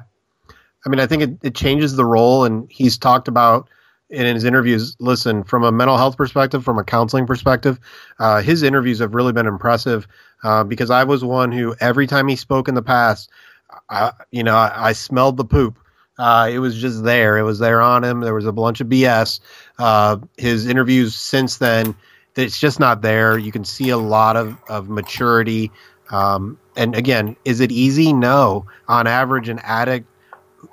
I 0.85 0.89
mean, 0.89 0.99
I 0.99 1.07
think 1.07 1.23
it, 1.23 1.37
it 1.43 1.55
changes 1.55 1.95
the 1.95 2.05
role, 2.05 2.45
and 2.45 2.69
he's 2.69 2.97
talked 2.97 3.27
about 3.27 3.69
in 4.09 4.33
his 4.33 4.43
interviews. 4.43 4.95
Listen, 4.99 5.43
from 5.43 5.63
a 5.63 5.71
mental 5.71 5.97
health 5.97 6.17
perspective, 6.17 6.63
from 6.63 6.77
a 6.77 6.83
counseling 6.83 7.25
perspective, 7.25 7.79
uh, 8.19 8.41
his 8.41 8.63
interviews 8.63 8.99
have 8.99 9.15
really 9.15 9.33
been 9.33 9.47
impressive 9.47 10.07
uh, 10.43 10.63
because 10.63 10.89
I 10.89 11.03
was 11.03 11.23
one 11.23 11.51
who 11.51 11.75
every 11.79 12.07
time 12.07 12.27
he 12.27 12.35
spoke 12.35 12.67
in 12.67 12.75
the 12.75 12.81
past, 12.83 13.29
I, 13.89 14.11
you 14.31 14.43
know, 14.43 14.55
I, 14.55 14.89
I 14.89 14.93
smelled 14.93 15.37
the 15.37 15.45
poop. 15.45 15.79
Uh, 16.19 16.49
it 16.51 16.59
was 16.59 16.79
just 16.79 17.03
there. 17.03 17.37
It 17.37 17.43
was 17.43 17.57
there 17.59 17.81
on 17.81 18.03
him. 18.03 18.19
There 18.19 18.35
was 18.35 18.45
a 18.45 18.51
bunch 18.51 18.81
of 18.81 18.87
BS. 18.87 19.39
Uh, 19.79 20.17
his 20.37 20.67
interviews 20.67 21.15
since 21.15 21.57
then, 21.57 21.95
it's 22.35 22.59
just 22.59 22.79
not 22.79 23.01
there. 23.01 23.37
You 23.37 23.51
can 23.51 23.65
see 23.65 23.89
a 23.89 23.97
lot 23.97 24.35
of, 24.35 24.57
of 24.67 24.89
maturity. 24.89 25.71
Um, 26.09 26.57
and 26.75 26.95
again, 26.95 27.35
is 27.45 27.59
it 27.59 27.71
easy? 27.71 28.13
No. 28.13 28.65
On 28.87 29.07
average, 29.07 29.49
an 29.49 29.59
addict 29.59 30.07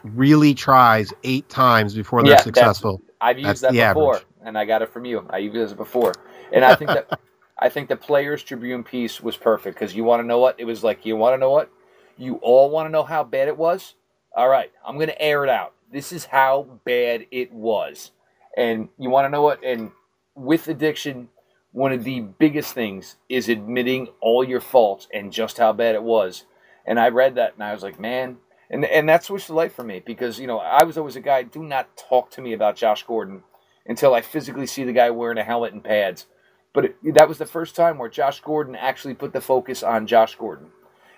really 0.05 0.55
tries 0.55 1.13
eight 1.25 1.49
times 1.49 1.95
before 1.95 2.23
they're 2.23 2.33
yeah, 2.33 2.41
successful. 2.41 3.03
I've 3.21 3.39
used 3.39 3.49
that's 3.49 3.75
that 3.75 3.95
before, 3.95 4.17
average. 4.17 4.27
and 4.43 4.59
I 4.59 4.65
got 4.65 4.83
it 4.83 4.93
from 4.93 5.05
you. 5.05 5.27
I 5.31 5.39
used 5.39 5.73
it 5.73 5.77
before, 5.77 6.15
and 6.53 6.65
I 6.65 6.75
think 6.75 6.89
that 6.89 7.21
I 7.59 7.69
think 7.69 7.89
the 7.89 7.97
Players 7.97 8.43
Tribune 8.43 8.83
piece 8.83 9.21
was 9.21 9.37
perfect 9.37 9.79
because 9.79 9.95
you 9.95 10.05
want 10.05 10.23
to 10.23 10.27
know 10.27 10.39
what 10.39 10.59
it 10.59 10.65
was 10.65 10.83
like. 10.83 11.05
You 11.05 11.17
want 11.17 11.35
to 11.35 11.39
know 11.39 11.51
what 11.51 11.71
you 12.17 12.37
all 12.37 12.71
want 12.71 12.87
to 12.87 12.91
know 12.91 13.03
how 13.03 13.25
bad 13.25 13.49
it 13.49 13.57
was. 13.57 13.95
All 14.35 14.49
right, 14.49 14.71
I'm 14.87 14.97
going 14.97 15.09
to 15.09 15.21
air 15.21 15.45
it 15.45 15.51
out. 15.51 15.75
This 15.93 16.13
is 16.13 16.25
how 16.25 16.81
bad 16.85 17.27
it 17.31 17.53
was, 17.53 18.13
and 18.57 18.89
you 18.99 19.11
want 19.11 19.27
to 19.27 19.29
know 19.29 19.43
what? 19.43 19.63
And 19.65 19.91
with 20.35 20.69
addiction, 20.69 21.29
one 21.73 21.93
of 21.93 22.05
the 22.05 22.21
biggest 22.21 22.75
things 22.75 23.17
is 23.29 23.49
admitting 23.49 24.09
all 24.21 24.43
your 24.43 24.61
faults 24.61 25.09
and 25.13 25.33
just 25.33 25.59
how 25.59 25.73
bad 25.73 25.95
it 25.95 26.03
was. 26.03 26.45
And 26.87 26.99
I 26.99 27.09
read 27.09 27.37
that 27.37 27.55
and 27.55 27.63
I 27.63 27.73
was 27.73 27.83
like, 27.83 28.01
man, 28.01 28.39
and 28.71 28.85
and 28.85 29.09
that 29.09 29.25
switched 29.25 29.49
the 29.49 29.55
light 29.55 29.73
for 29.73 29.85
me 29.85 30.03
because 30.05 30.39
you 30.39 30.47
know 30.47 30.59
I 30.59 30.85
was 30.85 30.97
always 30.97 31.17
a 31.17 31.21
guy. 31.21 31.43
Do 31.43 31.63
not 31.63 31.97
talk 31.97 32.31
to 32.33 32.41
me 32.41 32.53
about 32.53 32.77
Josh 32.77 33.05
Gordon 33.05 33.43
until 33.87 34.15
I 34.15 34.21
physically 34.21 34.67
see 34.67 34.85
the 34.85 34.93
guy 34.93 35.11
wearing 35.11 35.39
a 35.39 35.45
helmet 35.45 35.73
and 35.73 35.85
pads. 35.85 36.27
But 36.73 36.85
it, 36.85 37.15
that 37.15 37.29
was 37.29 37.39
the 37.39 37.47
first 37.47 37.75
time 37.75 37.99
where 37.99 38.09
Josh 38.09 38.41
Gordon 38.41 38.77
actually 38.77 39.15
put 39.15 39.33
the 39.33 39.41
focus 39.41 39.83
on 39.83 40.07
Josh 40.07 40.37
Gordon. 40.37 40.69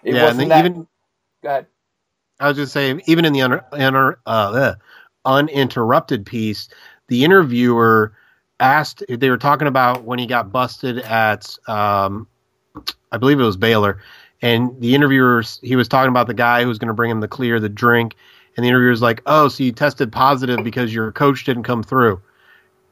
It 0.03 0.15
yeah, 0.15 0.25
wasn't 0.25 0.49
that. 0.49 0.65
Even, 0.65 0.87
go 1.43 1.49
ahead. 1.49 1.67
I 2.41 2.49
was 2.49 2.57
just 2.57 2.73
saying, 2.73 3.03
even 3.07 3.25
in 3.25 3.33
the 3.33 3.43
un, 3.43 3.61
un, 3.73 4.15
uh, 4.27 4.75
uninterrupted 5.25 6.25
piece, 6.27 6.69
the 7.09 7.25
interviewer 7.25 8.15
asked. 8.63 9.03
They 9.09 9.29
were 9.29 9.37
talking 9.37 9.69
about 9.69 10.05
when 10.05 10.19
he 10.19 10.27
got 10.27 10.53
busted 10.53 10.99
at, 10.99 11.59
um, 11.69 12.27
I 13.11 13.19
believe 13.19 13.41
it 13.41 13.45
was 13.45 13.57
Baylor, 13.57 14.01
and 14.41 14.81
the 14.81 14.95
interviewer 14.95 15.43
he 15.63 15.77
was 15.77 15.89
talking 15.89 16.09
about 16.11 16.27
the 16.27 16.35
guy 16.35 16.63
who 16.63 16.69
was 16.69 16.79
going 16.79 16.89
to 16.89 16.95
bring 16.95 17.11
him 17.11 17.21
the 17.21 17.29
clear, 17.29 17.61
the 17.61 17.69
drink, 17.69 18.17
and 18.57 18.65
the 18.65 18.69
interviewer 18.69 18.91
was 18.91 19.03
like, 19.03 19.23
"Oh, 19.27 19.49
so 19.49 19.65
you 19.65 19.73
tested 19.73 20.13
positive 20.13 20.65
because 20.65 20.95
your 20.95 21.13
coach 21.13 21.45
didn't 21.45 21.65
come 21.65 21.83
through?" 21.83 22.21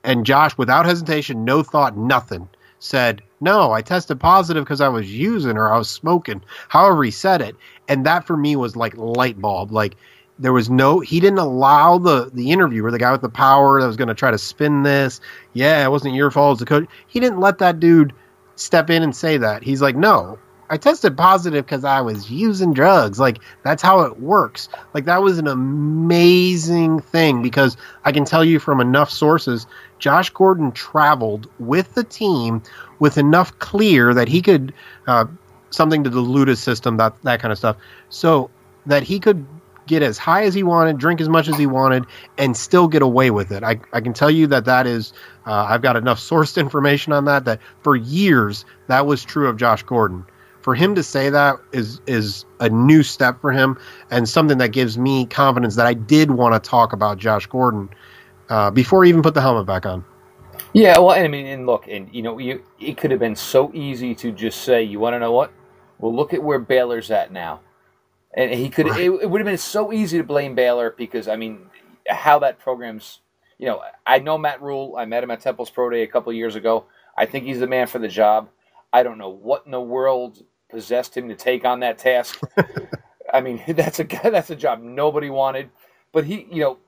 And 0.05 0.27
Josh, 0.27 0.57
without 0.59 0.87
hesitation, 0.87 1.45
no 1.45 1.63
thought, 1.63 1.97
nothing, 1.97 2.49
said, 2.79 3.23
"No, 3.41 3.73
I 3.73 3.83
tested 3.83 4.21
positive 4.21 4.65
because 4.65 4.81
I 4.81 4.89
was 4.89 5.13
using 5.13 5.57
or 5.57 5.73
I 5.73 5.79
was 5.79 5.89
smoking." 5.89 6.43
However, 6.69 7.05
he 7.05 7.11
said 7.11 7.41
it, 7.41 7.57
and 7.89 8.05
that 8.07 8.27
for 8.27 8.37
me 8.37 8.57
was 8.57 8.77
like 8.77 8.97
light 8.97 9.41
bulb. 9.41 9.73
Like 9.73 9.97
there 10.41 10.53
was 10.53 10.71
no, 10.71 11.01
he 11.01 11.21
didn't 11.21 11.39
allow 11.39 11.99
the 11.99 12.31
the 12.33 12.51
interviewer, 12.51 12.91
the 12.91 12.99
guy 12.99 13.13
with 13.13 13.21
the 13.21 13.29
power 13.29 13.81
that 13.81 13.87
was 13.87 13.97
going 13.97 14.09
to 14.09 14.15
try 14.15 14.31
to 14.31 14.39
spin 14.39 14.83
this. 14.83 15.21
Yeah, 15.53 15.85
it 15.85 15.91
wasn't 15.91 16.15
your 16.15 16.31
fault 16.31 16.57
as 16.57 16.59
the 16.59 16.67
coach. 16.67 16.89
He 17.07 17.21
didn't 17.21 17.41
let 17.41 17.59
that 17.59 17.79
dude 17.79 18.13
step 18.57 18.91
in 18.91 19.03
and 19.03 19.15
say 19.15 19.37
that. 19.37 19.63
He's 19.63 19.83
like, 19.83 19.97
"No, 19.97 20.39
I 20.71 20.77
tested 20.77 21.17
positive 21.17 21.67
because 21.67 21.85
I 21.85 22.01
was 22.01 22.31
using 22.31 22.73
drugs. 22.73 23.19
Like 23.19 23.41
that's 23.65 23.83
how 23.83 24.01
it 24.03 24.21
works. 24.21 24.69
Like 24.95 25.05
that 25.05 25.21
was 25.21 25.37
an 25.39 25.49
amazing 25.49 27.01
thing 27.01 27.43
because 27.43 27.77
I 28.05 28.13
can 28.13 28.25
tell 28.25 28.45
you 28.45 28.61
from 28.61 28.81
enough 28.81 29.11
sources, 29.11 29.67
Josh 29.99 30.31
Gordon 30.31 30.71
traveled 30.71 31.49
with 31.59 31.95
the 31.95 32.05
team 32.05 32.63
with 33.01 33.19
enough 33.19 33.59
clear 33.59 34.15
that 34.15 34.29
he 34.29 34.41
could 34.41 34.73
uh, 35.09 35.25
something 35.71 36.05
to 36.05 36.11
dilute 36.11 36.47
his 36.47 36.61
system, 36.61 36.97
that 36.99 37.21
that 37.25 37.41
kind 37.41 37.51
of 37.51 37.59
stuff, 37.59 37.77
so 38.09 38.49
that 38.87 39.03
he 39.03 39.19
could 39.19 39.45
get 39.91 40.03
as 40.03 40.17
high 40.17 40.45
as 40.45 40.55
he 40.55 40.63
wanted, 40.63 40.97
drink 40.97 41.21
as 41.21 41.29
much 41.29 41.49
as 41.49 41.59
he 41.59 41.67
wanted, 41.67 42.07
and 42.39 42.57
still 42.57 42.87
get 42.87 43.03
away 43.03 43.31
with 43.31 43.51
it. 43.51 43.65
I, 43.65 43.81
I 43.93 44.01
can 44.01 44.13
tell 44.13 44.31
you 44.31 44.47
that 44.47 44.65
that 44.65 44.87
is, 44.87 45.13
uh, 45.47 45.67
I've 45.69 45.83
got 45.83 45.97
enough 45.97 46.19
sourced 46.31 46.57
information 46.57 47.13
on 47.13 47.25
that, 47.25 47.45
that 47.45 47.61
for 47.83 47.97
years 47.97 48.65
that 48.87 49.05
was 49.05 49.25
true 49.25 49.49
of 49.49 49.57
Josh 49.57 49.83
Gordon 49.83 50.25
for 50.63 50.75
him 50.75 50.95
to 50.95 51.03
say 51.03 51.31
that 51.31 51.57
is 51.73 52.03
is 52.07 52.45
a 52.61 52.69
new 52.69 53.03
step 53.03 53.41
for 53.41 53.51
him 53.51 53.79
and 54.11 54.29
something 54.29 54.59
that 54.59 54.69
gives 54.69 54.99
me 54.99 55.25
confidence 55.25 55.75
that 55.77 55.87
I 55.87 55.95
did 55.95 56.33
want 56.33 56.53
to 56.63 56.71
talk 56.71 56.93
about 56.93 57.17
Josh 57.17 57.47
Gordon 57.47 57.89
uh, 58.51 58.71
before 58.71 59.05
he 59.05 59.09
even 59.09 59.23
put 59.23 59.33
the 59.33 59.41
helmet 59.41 59.67
back 59.67 59.87
on. 59.87 60.05
Yeah, 60.73 60.99
well, 60.99 61.11
I 61.11 61.27
mean, 61.29 61.47
and 61.47 61.67
look, 61.67 61.89
and 61.89 62.09
you 62.13 62.23
know, 62.23 62.39
you, 62.39 62.63
it 62.79 62.97
could 62.97 63.11
have 63.11 63.19
been 63.19 63.35
so 63.35 63.73
easy 63.75 64.15
to 64.17 64.31
just 64.31 64.63
say, 64.63 64.83
"You 64.83 65.01
want 65.01 65.15
to 65.15 65.19
know 65.19 65.33
what? 65.33 65.51
Well, 65.99 66.15
look 66.15 66.35
at 66.35 66.43
where 66.43 66.59
Baylor's 66.59 67.11
at 67.11 67.33
now," 67.33 67.61
and 68.35 68.53
he 68.53 68.69
could. 68.69 68.89
Right. 68.89 69.01
It, 69.01 69.11
it 69.23 69.31
would 69.31 69.41
have 69.41 69.47
been 69.47 69.59
so 69.59 69.93
easy 69.93 70.19
to 70.19 70.25
blame 70.25 70.55
Baylor 70.55 70.95
because 70.97 71.29
I 71.29 71.37
mean, 71.37 71.67
how 72.09 72.39
that 72.41 72.59
program's. 72.59 73.21
You 73.59 73.67
know, 73.67 73.83
I 74.07 74.21
know 74.21 74.39
Matt 74.39 74.63
Rhule 74.63 74.95
I 74.97 75.05
met 75.05 75.23
him 75.23 75.31
at 75.31 75.41
Temple's 75.41 75.69
Pro 75.69 75.91
Day 75.91 76.03
a 76.03 76.07
couple 76.07 76.33
years 76.33 76.55
ago. 76.55 76.87
I 77.17 77.27
think 77.27 77.45
he's 77.45 77.61
the 77.61 77.67
man 77.67 77.89
for 77.89 77.99
the 77.99 78.09
job. 78.09 78.49
I 78.91 79.03
don't 79.03 79.19
know 79.19 79.29
what 79.29 79.67
in 79.67 79.73
the 79.73 79.81
world 79.81 80.43
possessed 80.71 81.17
him 81.17 81.29
to 81.29 81.35
take 81.35 81.67
on 81.67 81.81
that 81.81 81.99
task. 81.99 82.41
I 83.33 83.41
mean, 83.41 83.63
that's 83.69 84.01
a 84.01 84.05
that's 84.25 84.51
a 84.51 84.57
job 84.57 84.83
nobody 84.83 85.31
wanted, 85.31 85.71
but 86.13 86.25
he, 86.25 86.47
you 86.51 86.63
know, 86.63 86.79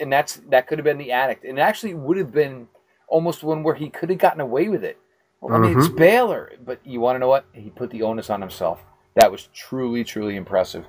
and 0.00 0.12
that's 0.12 0.36
that 0.48 0.66
could 0.66 0.78
have 0.78 0.84
been 0.84 0.98
the 0.98 1.12
addict, 1.12 1.44
and 1.44 1.58
actually 1.58 1.94
would 1.94 2.16
have 2.16 2.32
been 2.32 2.68
almost 3.08 3.42
one 3.42 3.62
where 3.62 3.74
he 3.74 3.88
could 3.88 4.10
have 4.10 4.18
gotten 4.18 4.40
away 4.40 4.68
with 4.68 4.84
it. 4.84 4.98
Well, 5.40 5.54
I 5.54 5.58
mean, 5.58 5.76
it's 5.76 5.88
mm-hmm. 5.88 5.96
Baylor, 5.96 6.52
but 6.64 6.80
you 6.84 7.00
want 7.00 7.16
to 7.16 7.18
know 7.18 7.28
what? 7.28 7.46
He 7.52 7.70
put 7.70 7.90
the 7.90 8.02
onus 8.02 8.30
on 8.30 8.40
himself. 8.40 8.80
That 9.14 9.30
was 9.30 9.48
truly, 9.54 10.04
truly 10.04 10.36
impressive. 10.36 10.84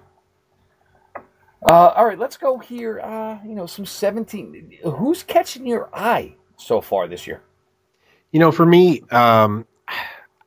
Uh, 1.69 1.93
all 1.95 2.05
right, 2.05 2.19
let's 2.19 2.37
go 2.37 2.57
here. 2.57 2.99
Uh, 2.99 3.39
you 3.45 3.55
know, 3.55 3.65
some 3.65 3.85
17. 3.85 4.79
Who's 4.97 5.23
catching 5.23 5.65
your 5.65 5.89
eye 5.93 6.35
so 6.57 6.81
far 6.81 7.07
this 7.07 7.25
year? 7.25 7.41
You 8.31 8.39
know, 8.39 8.51
for 8.51 8.65
me, 8.65 9.01
um, 9.11 9.65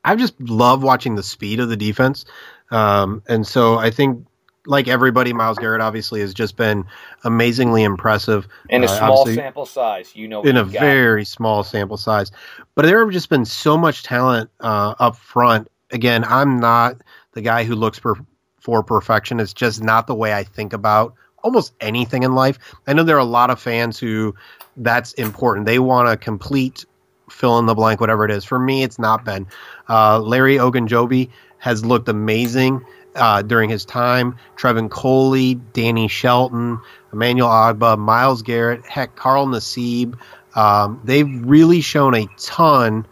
I 0.04 0.14
just 0.16 0.38
love 0.40 0.82
watching 0.82 1.14
the 1.14 1.22
speed 1.22 1.60
of 1.60 1.68
the 1.68 1.76
defense. 1.76 2.24
Um, 2.70 3.22
and 3.28 3.46
so 3.46 3.78
I 3.78 3.90
think, 3.90 4.26
like 4.66 4.88
everybody, 4.88 5.32
Myles 5.32 5.58
Garrett 5.58 5.80
obviously 5.80 6.20
has 6.20 6.34
just 6.34 6.56
been 6.56 6.84
amazingly 7.24 7.82
impressive. 7.84 8.48
In 8.68 8.82
a 8.82 8.86
Uh, 8.86 8.88
small 8.88 9.26
sample 9.26 9.64
size, 9.66 10.14
you 10.16 10.26
know. 10.28 10.42
in 10.42 10.56
a 10.56 10.64
got. 10.64 10.72
very 10.72 11.24
small 11.24 11.62
sample 11.62 11.96
size. 11.96 12.30
But 12.74 12.84
there 12.84 13.00
have 13.00 13.12
just 13.12 13.30
been 13.30 13.44
so 13.44 13.78
much 13.78 14.02
talent 14.02 14.50
uh, 14.60 14.94
up 14.98 15.16
front. 15.16 15.68
Again, 15.92 16.24
I'm 16.24 16.58
not 16.58 16.96
the 17.36 17.42
guy 17.42 17.64
who 17.64 17.74
looks 17.76 17.98
for, 17.98 18.16
for 18.60 18.82
perfection. 18.82 19.38
It's 19.38 19.52
just 19.52 19.82
not 19.82 20.06
the 20.06 20.14
way 20.14 20.32
I 20.32 20.42
think 20.42 20.72
about 20.72 21.14
almost 21.44 21.74
anything 21.80 22.22
in 22.22 22.34
life. 22.34 22.58
I 22.86 22.94
know 22.94 23.04
there 23.04 23.16
are 23.16 23.20
a 23.20 23.24
lot 23.24 23.50
of 23.50 23.60
fans 23.60 23.98
who 23.98 24.34
that's 24.78 25.12
important. 25.12 25.66
They 25.66 25.78
want 25.78 26.08
a 26.08 26.16
complete 26.16 26.86
fill 27.30 27.58
in 27.58 27.66
the 27.66 27.74
blank, 27.74 28.00
whatever 28.00 28.24
it 28.24 28.30
is. 28.30 28.44
For 28.44 28.58
me, 28.58 28.82
it's 28.82 28.98
not 28.98 29.24
been. 29.24 29.46
Uh, 29.86 30.18
Larry 30.18 30.56
Ogunjobi 30.56 31.28
has 31.58 31.84
looked 31.84 32.08
amazing 32.08 32.84
uh, 33.14 33.42
during 33.42 33.68
his 33.68 33.84
time. 33.84 34.38
Trevon 34.56 34.90
Coley, 34.90 35.56
Danny 35.56 36.08
Shelton, 36.08 36.80
Emmanuel 37.12 37.48
Ogbah, 37.48 37.98
Myles 37.98 38.40
Garrett, 38.40 38.86
heck, 38.86 39.14
Carl 39.14 39.46
Nassib. 39.46 40.18
Um, 40.54 41.02
they've 41.04 41.28
really 41.44 41.82
shown 41.82 42.14
a 42.14 42.26
ton 42.38 43.06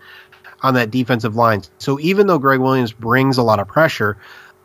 on 0.65 0.73
that 0.75 0.91
defensive 0.91 1.37
line. 1.37 1.63
So 1.79 2.01
even 2.01 2.27
though 2.27 2.39
Gregg 2.39 2.59
Williams 2.59 2.93
brings 2.93 3.37
a 3.37 3.43
lot 3.43 3.61
of 3.61 3.69
pressure, 3.69 4.17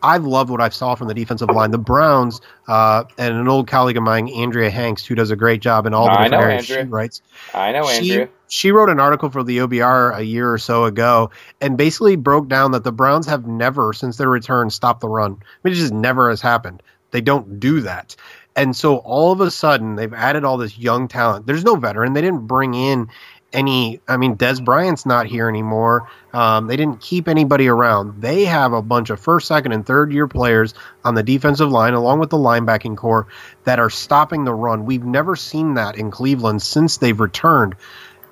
I've 0.02 0.24
loved 0.24 0.50
what 0.50 0.62
I've 0.62 0.72
saw 0.72 0.94
from 0.94 1.08
the 1.08 1.14
defensive 1.14 1.50
line. 1.50 1.72
The 1.72 1.78
Browns 1.78 2.40
uh, 2.68 3.04
and 3.18 3.36
an 3.36 3.48
old 3.48 3.68
colleague 3.68 3.98
of 3.98 4.02
mine, 4.02 4.30
Andrea 4.30 4.70
Hanks, 4.70 5.04
who 5.04 5.14
does 5.14 5.30
a 5.30 5.36
great 5.36 5.60
job 5.60 5.84
in 5.84 5.92
all 5.92 6.06
the 6.06 6.12
I 6.12 6.24
different 6.24 6.32
know 6.32 6.48
areas 6.48 6.66
she 6.66 6.78
writes 6.78 7.22
I 7.52 7.72
know, 7.72 7.86
she, 7.86 8.12
Andrew. 8.12 8.28
she 8.48 8.72
wrote 8.72 8.88
an 8.88 8.98
article 8.98 9.28
for 9.28 9.44
the 9.44 9.58
OBR 9.58 10.16
a 10.16 10.22
year 10.22 10.50
or 10.50 10.56
so 10.56 10.84
ago 10.84 11.30
and 11.60 11.76
basically 11.76 12.16
broke 12.16 12.48
down 12.48 12.72
that 12.72 12.82
the 12.82 12.92
Browns 12.92 13.26
have 13.26 13.46
never, 13.46 13.92
since 13.92 14.16
their 14.16 14.30
return, 14.30 14.70
stopped 14.70 15.02
the 15.02 15.08
run. 15.08 15.32
I 15.32 15.44
mean, 15.62 15.74
it 15.74 15.76
just 15.76 15.92
never 15.92 16.30
has 16.30 16.40
happened. 16.40 16.82
They 17.10 17.20
don't 17.20 17.60
do 17.60 17.82
that. 17.82 18.16
And 18.56 18.74
so 18.74 18.96
all 18.98 19.32
of 19.32 19.42
a 19.42 19.50
sudden, 19.50 19.96
they've 19.96 20.14
added 20.14 20.44
all 20.44 20.56
this 20.56 20.78
young 20.78 21.08
talent. 21.08 21.46
There's 21.46 21.64
no 21.64 21.76
veteran. 21.76 22.14
They 22.14 22.22
didn't 22.22 22.46
bring 22.46 22.72
in 22.72 23.08
any. 23.52 24.00
I 24.08 24.16
mean, 24.16 24.34
Des 24.34 24.60
Bryant's 24.60 25.06
not 25.06 25.26
here 25.26 25.48
anymore. 25.48 26.08
Um, 26.32 26.66
they 26.66 26.76
didn't 26.76 27.00
keep 27.00 27.28
anybody 27.28 27.68
around. 27.68 28.20
They 28.20 28.44
have 28.44 28.72
a 28.72 28.82
bunch 28.82 29.10
of 29.10 29.20
first, 29.20 29.48
second, 29.48 29.72
and 29.72 29.84
third 29.84 30.12
year 30.12 30.28
players 30.28 30.74
on 31.04 31.14
the 31.14 31.22
defensive 31.22 31.70
line, 31.70 31.94
along 31.94 32.20
with 32.20 32.30
the 32.30 32.36
linebacking 32.36 32.96
corps, 32.96 33.26
that 33.64 33.78
are 33.78 33.90
stopping 33.90 34.44
the 34.44 34.54
run. 34.54 34.84
We've 34.84 35.04
never 35.04 35.36
seen 35.36 35.74
that 35.74 35.96
in 35.96 36.10
Cleveland 36.10 36.62
since 36.62 36.98
they've 36.98 37.18
returned 37.18 37.74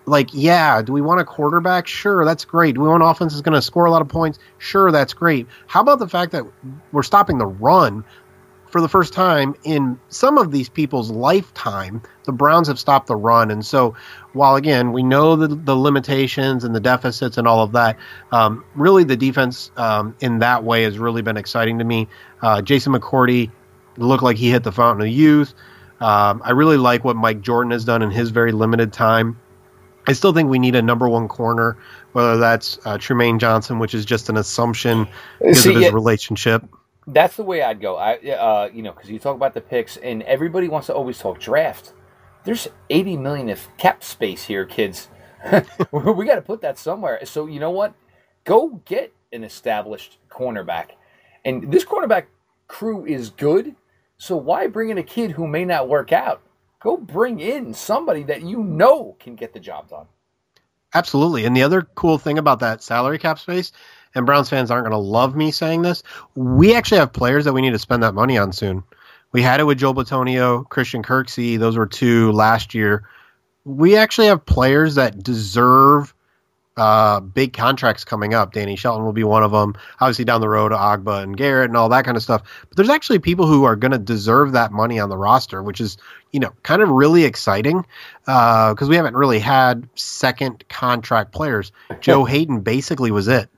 like, 0.09 0.31
yeah, 0.33 0.83
do 0.83 0.93
we 0.93 1.01
want 1.01 1.21
a 1.21 1.25
quarterback? 1.25 1.87
Sure, 1.87 2.25
that's 2.25 2.45
great. 2.45 2.75
Do 2.75 2.81
we 2.81 2.89
want 2.89 3.03
offense 3.03 3.33
that's 3.33 3.43
going 3.43 3.55
to 3.55 3.63
score 3.63 3.85
a 3.85 3.91
lot 3.91 4.03
of 4.03 4.09
points? 4.09 4.39
Sure, 4.59 4.91
that's 4.91 5.13
great. 5.13 5.47
How 5.67 5.81
about 5.81 5.99
the 5.99 6.09
fact 6.09 6.33
that 6.33 6.45
we're 6.93 7.03
stopping 7.03 7.39
the 7.39 7.47
run 7.47 8.05
for 8.71 8.81
the 8.81 8.89
first 8.89 9.13
time 9.13 9.55
in 9.65 9.99
some 10.09 10.39
of 10.39 10.53
these 10.53 10.69
people's 10.69 11.11
lifetime? 11.11 12.03
The 12.25 12.33
Browns 12.33 12.69
have 12.69 12.79
stopped 12.79 13.07
the 13.07 13.17
run. 13.17 13.51
And 13.51 13.65
so, 13.65 13.95
while 14.33 14.57
again, 14.57 14.93
we 14.93 15.03
know 15.03 15.37
the, 15.37 15.49
the 15.49 15.75
limitations 15.75 16.65
and 16.65 16.75
the 16.75 16.81
deficits 16.81 17.39
and 17.39 17.49
all 17.49 17.63
of 17.63 17.73
that, 17.73 17.97
um, 18.33 18.65
really 18.75 19.05
the 19.05 19.17
defense 19.17 19.71
um, 19.77 20.15
in 20.21 20.39
that 20.41 20.65
way 20.65 20.83
has 20.83 20.99
really 20.99 21.23
been 21.23 21.37
exciting 21.37 21.79
to 21.79 21.85
me. 21.85 22.09
Uh, 22.43 22.63
Jason 22.63 22.93
McCourty 22.93 23.51
looked 23.97 24.23
like 24.23 24.37
he 24.37 24.51
hit 24.51 24.63
the 24.63 24.73
fountain 24.73 25.07
of 25.07 25.13
youth. 25.13 25.55
Um, 26.01 26.43
I 26.45 26.53
really 26.53 26.77
like 26.77 27.05
what 27.05 27.17
Mike 27.17 27.41
Jordan 27.41 27.73
has 27.73 27.85
done 27.85 28.03
in 28.03 28.11
his 28.11 28.31
very 28.31 28.53
limited 28.53 28.93
time. 28.93 29.39
I 30.07 30.13
still 30.13 30.33
think 30.33 30.49
we 30.49 30.59
need 30.59 30.75
a 30.75 30.81
number 30.81 31.09
one 31.09 31.29
corner, 31.29 31.77
whether 32.13 32.39
that's 32.39 32.79
uh, 32.87 32.97
Trumaine 32.97 33.39
Johnson, 33.39 33.79
which 33.79 33.95
is 33.95 34.07
just 34.07 34.31
an 34.31 34.39
assumption 34.39 35.07
because 35.39 35.63
See, 35.63 35.71
of 35.71 35.75
his 35.77 35.85
yeah, 35.85 35.91
relationship. 35.91 36.65
That's 37.09 37.37
the 37.37 37.43
way 37.43 37.63
I'd 37.63 37.81
go. 37.81 37.97
I, 37.97 38.17
uh, 38.17 38.71
you 38.73 38.83
know, 38.83 38.93
because 38.93 39.11
you 39.11 39.19
talk 39.19 39.35
about 39.35 39.55
the 39.55 39.61
picks, 39.61 39.97
and 39.97 40.23
everybody 40.25 40.69
wants 40.69 40.87
to 40.89 40.95
always 40.95 41.19
talk 41.19 41.41
draft. 41.41 41.95
There's 42.45 42.69
80 42.91 43.17
million 43.17 43.49
of 43.49 43.67
cap 43.79 44.05
space 44.05 44.45
here, 44.45 44.65
kids. 44.65 45.09
we 45.93 46.27
got 46.27 46.37
to 46.37 46.43
put 46.43 46.61
that 46.63 46.79
somewhere. 46.79 47.25
So 47.25 47.47
you 47.47 47.61
know 47.61 47.71
what? 47.71 47.95
Go 48.45 48.81
get 48.85 49.13
an 49.33 49.45
established 49.45 50.19
cornerback, 50.31 50.91
and 51.45 51.73
this 51.73 51.85
cornerback 51.85 52.27
crew 52.69 53.07
is 53.07 53.31
good. 53.31 53.75
So 54.19 54.37
why 54.37 54.67
bring 54.67 54.91
in 54.91 54.99
a 54.99 55.03
kid 55.03 55.33
who 55.33 55.47
may 55.47 55.65
not 55.65 55.89
work 55.89 56.13
out? 56.13 56.43
Go 56.81 56.97
bring 56.97 57.41
in 57.41 57.75
somebody 57.75 58.23
that 58.25 58.43
you 58.43 58.63
know 58.63 59.17
can 59.21 59.35
get 59.35 59.53
the 59.53 59.61
job 59.61 59.89
done. 59.89 60.07
Absolutely. 60.95 61.45
And 61.45 61.57
the 61.57 61.63
other 61.63 61.83
cool 61.95 62.19
thing 62.19 62.39
about 62.39 62.61
that 62.61 62.83
salary 62.83 63.19
cap 63.19 63.39
space, 63.39 63.73
and 64.15 64.27
Browns 64.27 64.49
fans 64.49 64.71
aren't 64.71 64.85
going 64.85 64.93
to 64.93 64.99
love 64.99 65.37
me 65.37 65.51
saying 65.51 65.83
this, 65.83 66.03
we 66.35 66.75
actually 66.75 66.99
have 66.99 67.13
players 67.13 67.45
that 67.45 67.53
we 67.53 67.63
need 67.63 67.73
to 67.73 67.79
spend 67.79 68.03
that 68.03 68.15
money 68.15 68.39
on 68.39 68.53
soon. 68.53 68.83
We 69.33 69.43
had 69.43 69.61
it 69.61 69.65
with 69.65 69.79
Joel 69.79 69.95
Bitonio, 69.95 70.69
Christian 70.69 71.03
Kirksey. 71.03 71.59
Those 71.59 71.77
were 71.77 71.87
two 71.87 72.33
last 72.33 72.75
year. 72.75 73.07
We 73.65 73.97
actually 73.97 74.29
have 74.29 74.47
players 74.47 74.95
that 74.95 75.23
deserve 75.23 76.15
uh, 76.79 77.21
big 77.21 77.53
contracts 77.53 78.05
coming 78.05 78.35
up. 78.35 78.53
Danny 78.53 78.77
Shelton 78.77 79.05
will 79.05 79.13
be 79.13 79.25
one 79.25 79.43
of 79.43 79.51
them. 79.51 79.75
Obviously, 80.01 80.25
down 80.25 80.41
the 80.41 80.49
road, 80.49 80.73
Ogbah 80.73 81.25
and 81.25 81.37
Garrett 81.37 81.69
and 81.69 81.77
all 81.77 81.89
that 81.89 82.05
kind 82.05 82.17
of 82.17 82.23
stuff. 82.23 82.43
But 82.69 82.77
there's 82.77 82.89
actually 82.89 83.19
people 83.19 83.47
who 83.47 83.65
are 83.65 83.77
going 83.77 83.91
to 83.91 83.99
deserve 83.99 84.53
that 84.53 84.73
money 84.73 85.01
on 85.01 85.09
the 85.09 85.17
roster, 85.17 85.63
which 85.63 85.81
is, 85.81 85.99
you 86.33 86.39
know, 86.39 86.53
kind 86.63 86.81
of 86.81 86.89
really 86.89 87.25
exciting 87.25 87.85
because 88.25 88.89
we 88.89 88.97
haven't 88.97 89.17
really 89.17 89.41
had 89.41 89.89
second 89.97 90.65
contract 90.69 91.33
players. 91.33 91.73
Joe 92.01 92.25
Haden 92.25 92.61
basically 92.61 93.11
was 93.11 93.27
it. 93.29 93.51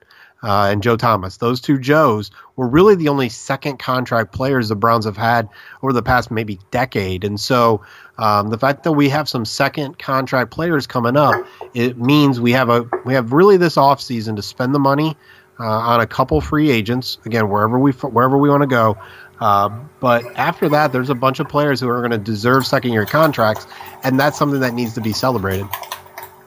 Uh, 0.43 0.69
and 0.71 0.81
Joe 0.81 0.97
Thomas. 0.97 1.37
Those 1.37 1.61
two 1.61 1.77
Joes 1.77 2.31
were 2.55 2.67
really 2.67 2.95
the 2.95 3.09
only 3.09 3.29
second 3.29 3.77
contract 3.77 4.33
players 4.33 4.69
the 4.69 4.75
Browns 4.75 5.05
have 5.05 5.17
had 5.17 5.47
over 5.83 5.93
the 5.93 6.01
past 6.01 6.31
maybe 6.31 6.57
decade. 6.71 7.23
And 7.23 7.39
so 7.39 7.83
um, 8.17 8.49
the 8.49 8.57
fact 8.57 8.83
that 8.83 8.93
we 8.93 9.09
have 9.09 9.29
some 9.29 9.45
second 9.45 9.99
contract 9.99 10.49
players 10.49 10.87
coming 10.87 11.15
up, 11.15 11.45
it 11.75 11.99
means 11.99 12.41
we 12.41 12.53
have 12.53 12.69
a 12.69 12.89
we 13.05 13.13
have 13.13 13.33
really 13.33 13.57
this 13.57 13.75
offseason 13.75 14.35
to 14.35 14.41
spend 14.41 14.73
the 14.73 14.79
money 14.79 15.15
uh, 15.59 15.63
on 15.63 16.01
a 16.01 16.07
couple 16.07 16.41
free 16.41 16.71
agents 16.71 17.19
again 17.25 17.49
wherever 17.49 17.77
we 17.77 17.91
wherever 17.91 18.37
we 18.37 18.49
want 18.49 18.61
to 18.61 18.67
go. 18.67 18.97
Uh, 19.39 19.69
but 19.99 20.23
after 20.37 20.69
that, 20.69 20.91
there's 20.91 21.09
a 21.09 21.15
bunch 21.15 21.39
of 21.39 21.49
players 21.49 21.79
who 21.79 21.89
are 21.89 21.99
going 21.99 22.11
to 22.11 22.17
deserve 22.17 22.65
second 22.65 22.93
year 22.93 23.05
contracts, 23.05 23.65
and 24.03 24.19
that's 24.19 24.37
something 24.37 24.59
that 24.59 24.75
needs 24.75 24.93
to 24.93 25.01
be 25.01 25.13
celebrated. 25.13 25.67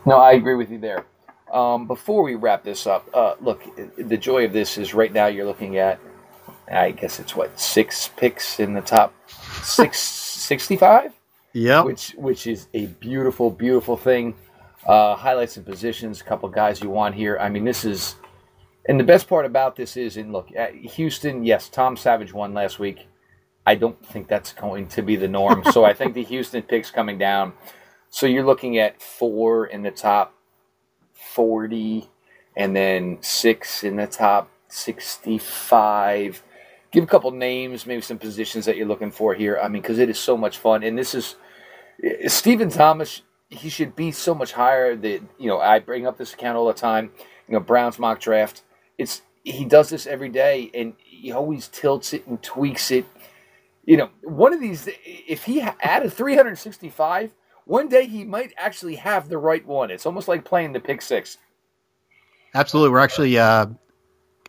No, 0.06 0.18
I 0.18 0.32
agree 0.32 0.54
with 0.54 0.70
you 0.70 0.78
there. 0.78 1.04
Um, 1.54 1.86
before 1.86 2.24
we 2.24 2.34
wrap 2.34 2.64
this 2.64 2.84
up, 2.84 3.08
uh, 3.14 3.36
look, 3.40 3.62
the 3.96 4.16
joy 4.16 4.44
of 4.44 4.52
this 4.52 4.76
is 4.76 4.92
right 4.92 5.12
now 5.12 5.26
you're 5.26 5.46
looking 5.46 5.78
at, 5.78 6.00
I 6.70 6.90
guess 6.90 7.20
it's 7.20 7.36
what 7.36 7.58
six 7.58 8.10
picks 8.16 8.58
in 8.58 8.74
the 8.74 8.80
top 8.80 9.14
six 9.62 10.00
sixty-five, 10.00 11.12
Yeah, 11.52 11.82
which 11.82 12.10
which 12.16 12.48
is 12.48 12.66
a 12.74 12.86
beautiful, 12.86 13.50
beautiful 13.50 13.96
thing. 13.96 14.34
Uh, 14.84 15.14
highlights 15.14 15.56
and 15.56 15.64
positions, 15.64 16.20
a 16.20 16.24
couple 16.24 16.48
guys 16.48 16.82
you 16.82 16.90
want 16.90 17.14
here. 17.14 17.38
I 17.40 17.48
mean, 17.48 17.64
this 17.64 17.84
is, 17.84 18.16
and 18.88 18.98
the 18.98 19.04
best 19.04 19.28
part 19.28 19.46
about 19.46 19.76
this 19.76 19.96
is, 19.96 20.16
and 20.16 20.32
look, 20.32 20.48
Houston, 20.74 21.44
yes, 21.44 21.68
Tom 21.68 21.96
Savage 21.96 22.34
won 22.34 22.52
last 22.52 22.78
week. 22.80 23.06
I 23.64 23.76
don't 23.76 24.04
think 24.06 24.28
that's 24.28 24.52
going 24.52 24.88
to 24.88 25.02
be 25.02 25.16
the 25.16 25.28
norm. 25.28 25.62
so 25.72 25.84
I 25.84 25.94
think 25.94 26.14
the 26.14 26.24
Houston 26.34 26.62
picks 26.62 26.90
coming 26.90 27.16
down. 27.16 27.52
So 28.10 28.26
you're 28.26 28.44
looking 28.44 28.78
at 28.78 29.00
four 29.00 29.66
in 29.66 29.82
the 29.82 29.90
top 29.90 30.33
40 31.14 32.08
and 32.56 32.74
then 32.74 33.18
six 33.20 33.84
in 33.84 33.96
the 33.96 34.06
top 34.06 34.50
65 34.68 36.42
give 36.92 37.04
a 37.04 37.06
couple 37.06 37.30
names 37.30 37.86
maybe 37.86 38.02
some 38.02 38.18
positions 38.18 38.66
that 38.66 38.76
you're 38.76 38.86
looking 38.86 39.10
for 39.10 39.34
here. 39.34 39.58
I 39.62 39.68
mean 39.68 39.82
because 39.82 39.98
it 39.98 40.10
is 40.10 40.18
so 40.18 40.36
much 40.36 40.58
fun 40.58 40.82
and 40.82 40.98
this 40.98 41.14
is 41.14 41.36
eh, 42.02 42.28
stephen 42.28 42.70
thomas 42.70 43.22
he 43.48 43.68
should 43.68 43.94
be 43.94 44.10
so 44.10 44.34
much 44.34 44.52
higher 44.52 44.96
that 44.96 45.20
you 45.38 45.48
know 45.48 45.60
i 45.60 45.78
bring 45.78 46.06
up 46.06 46.18
this 46.18 46.34
account 46.34 46.56
all 46.56 46.66
the 46.66 46.74
time. 46.74 47.10
You 47.48 47.54
know 47.54 47.60
browns 47.60 47.98
mock 47.98 48.20
draft 48.20 48.62
it's 48.98 49.22
he 49.44 49.64
does 49.64 49.90
this 49.90 50.06
every 50.06 50.30
day 50.30 50.70
and 50.74 50.94
he 50.98 51.30
always 51.30 51.68
tilts 51.68 52.14
it 52.14 52.26
and 52.26 52.42
tweaks 52.42 52.90
it. 52.90 53.04
You 53.84 53.98
know 53.98 54.10
one 54.22 54.52
of 54.52 54.60
these 54.60 54.88
if 55.04 55.44
he 55.44 55.60
added 55.60 56.12
365 56.12 57.32
one 57.66 57.88
day 57.88 58.06
he 58.06 58.24
might 58.24 58.52
actually 58.56 58.96
have 58.96 59.28
the 59.28 59.38
right 59.38 59.64
one. 59.66 59.90
It's 59.90 60.06
almost 60.06 60.28
like 60.28 60.44
playing 60.44 60.72
the 60.72 60.80
pick 60.80 61.02
six. 61.02 61.38
Absolutely. 62.54 62.90
We're 62.92 63.00
actually 63.00 63.38
uh, 63.38 63.66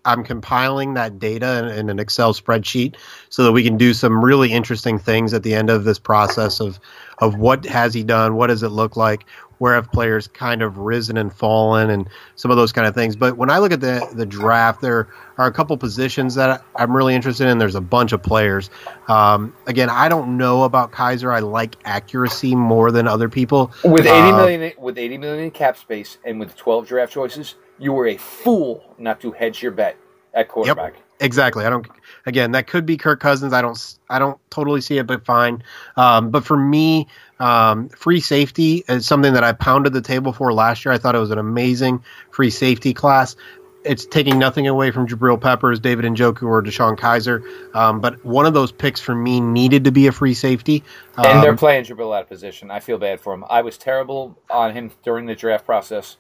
I'm 0.06 0.24
compiling 0.24 0.94
that 0.94 1.20
data 1.20 1.60
in, 1.60 1.80
in, 1.80 1.90
an 1.90 2.00
Excel 2.00 2.34
spreadsheet 2.34 2.96
so 3.30 3.44
that 3.44 3.52
we 3.52 3.64
can 3.64 3.78
do 3.78 3.94
some 3.94 4.24
really 4.24 4.52
interesting 4.52 5.00
things 5.00 5.34
at 5.34 5.44
the 5.44 5.56
end 5.56 5.70
of 5.70 5.84
this 5.84 6.00
process 6.00 6.60
of 6.60 6.80
of 7.20 7.38
what 7.38 7.66
has 7.66 7.94
he 7.94 8.04
done, 8.04 8.36
what 8.36 8.48
does 8.48 8.62
it 8.62 8.70
look 8.70 8.96
like, 8.96 9.26
where 9.60 9.74
have 9.76 9.92
players 9.92 10.28
kind 10.28 10.62
of 10.62 10.78
risen 10.78 11.18
and 11.18 11.34
fallen, 11.34 11.90
and 11.90 12.10
some 12.36 12.52
of 12.52 12.58
those 12.58 12.72
kind 12.72 12.88
of 12.88 12.94
things. 12.94 13.16
But 13.16 13.38
when 13.38 13.50
I 13.50 13.60
look 13.60 13.72
at 13.72 13.82
the 13.82 14.08
the 14.14 14.26
draft, 14.26 14.82
there 14.82 15.08
are 15.38 15.48
a 15.48 15.52
couple 15.52 15.76
positions 15.78 16.36
that 16.36 16.64
I'm 16.76 16.96
really 16.96 17.16
interested 17.16 17.48
in. 17.48 17.58
There's 17.58 17.76
a 17.76 17.82
bunch 17.82 18.12
of 18.12 18.22
players. 18.22 18.70
Um, 19.08 19.54
again, 19.68 19.90
I 19.90 20.10
don't 20.10 20.38
know 20.38 20.64
about 20.64 20.92
Kizer. 20.92 21.34
I 21.34 21.40
like 21.40 21.76
accuracy 21.86 22.56
more 22.56 22.92
than 22.92 23.08
other 23.08 23.30
people. 23.30 23.72
With 23.84 24.06
80 24.06 24.32
million, 24.32 24.64
uh, 24.64 24.82
with 24.82 24.98
80 24.98 25.18
million 25.18 25.44
in 25.46 25.52
cap 25.52 25.78
space, 25.78 26.18
and 26.24 26.40
with 26.40 26.56
12 26.56 26.88
draft 26.88 27.14
choices, 27.14 27.56
you 27.80 27.94
were 27.94 28.08
a 28.08 28.18
fool 28.18 28.96
not 28.98 29.20
to 29.22 29.32
hedge 29.32 29.62
your 29.62 29.72
bet 29.72 29.98
at 30.34 30.48
quarterback. 30.48 30.94
Yep. 30.94 31.02
Exactly. 31.22 31.66
I 31.66 31.70
don't. 31.70 31.88
Again, 32.26 32.52
that 32.52 32.68
could 32.68 32.86
be 32.86 32.98
Kirk 32.98 33.22
Cousins. 33.22 33.54
I 33.54 33.62
don't. 33.62 33.98
I 34.10 34.20
don't 34.20 34.38
totally 34.50 34.82
see 34.82 34.98
it, 34.98 35.08
but 35.08 35.26
fine. 35.26 35.64
Um, 35.96 36.30
but 36.30 36.44
for 36.44 36.58
me, 36.58 37.08
um, 37.40 37.90
free 37.90 38.20
safety 38.20 38.84
is 38.88 39.06
something 39.06 39.34
that 39.34 39.44
I 39.44 39.52
pounded 39.52 39.94
the 39.94 40.02
table 40.02 40.32
for 40.34 40.54
last 40.54 40.86
year. 40.86 40.94
I 40.94 40.98
thought 40.98 41.16
it 41.16 41.20
was 41.20 41.32
an 41.32 41.38
amazing 41.38 42.04
free 42.32 42.50
safety 42.50 42.94
class. 42.94 43.36
It's 43.84 44.06
taking 44.06 44.40
nothing 44.40 44.68
away 44.68 44.90
from 44.90 45.08
Jabril 45.08 45.40
Peppers, 45.40 45.80
David 45.80 46.06
Njoku, 46.06 46.44
or 46.44 46.64
DeShone 46.64 46.98
Kizer. 46.98 47.44
Um, 47.76 48.00
but 48.00 48.24
one 48.26 48.48
of 48.48 48.56
those 48.56 48.72
picks 48.72 49.00
for 49.00 49.14
me 49.14 49.40
needed 49.40 49.84
to 49.84 49.92
be 49.92 50.08
a 50.08 50.12
free 50.12 50.34
safety. 50.34 50.84
and 51.18 51.44
they're 51.44 51.52
um, 51.52 51.58
playing 51.58 51.86
Jabril 51.86 52.16
out 52.16 52.24
of 52.24 52.30
position. 52.30 52.72
I 52.72 52.80
feel 52.80 52.98
bad 52.98 53.20
for 53.20 53.34
him. 53.34 53.46
I 53.48 53.62
was 53.62 53.78
terrible 53.78 54.40
on 54.50 54.74
him 54.74 54.92
during 55.04 55.28
the 55.28 55.36
draft 55.36 55.66
process. 55.66 56.18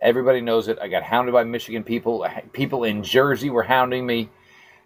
Everybody 0.00 0.40
knows 0.40 0.66
it. 0.66 0.78
I 0.82 0.88
got 0.88 1.04
hounded 1.04 1.32
by 1.32 1.44
Michigan 1.44 1.84
people. 1.84 2.26
People 2.52 2.82
in 2.82 3.04
Jersey 3.04 3.48
were 3.48 3.62
hounding 3.62 4.04
me, 4.06 4.28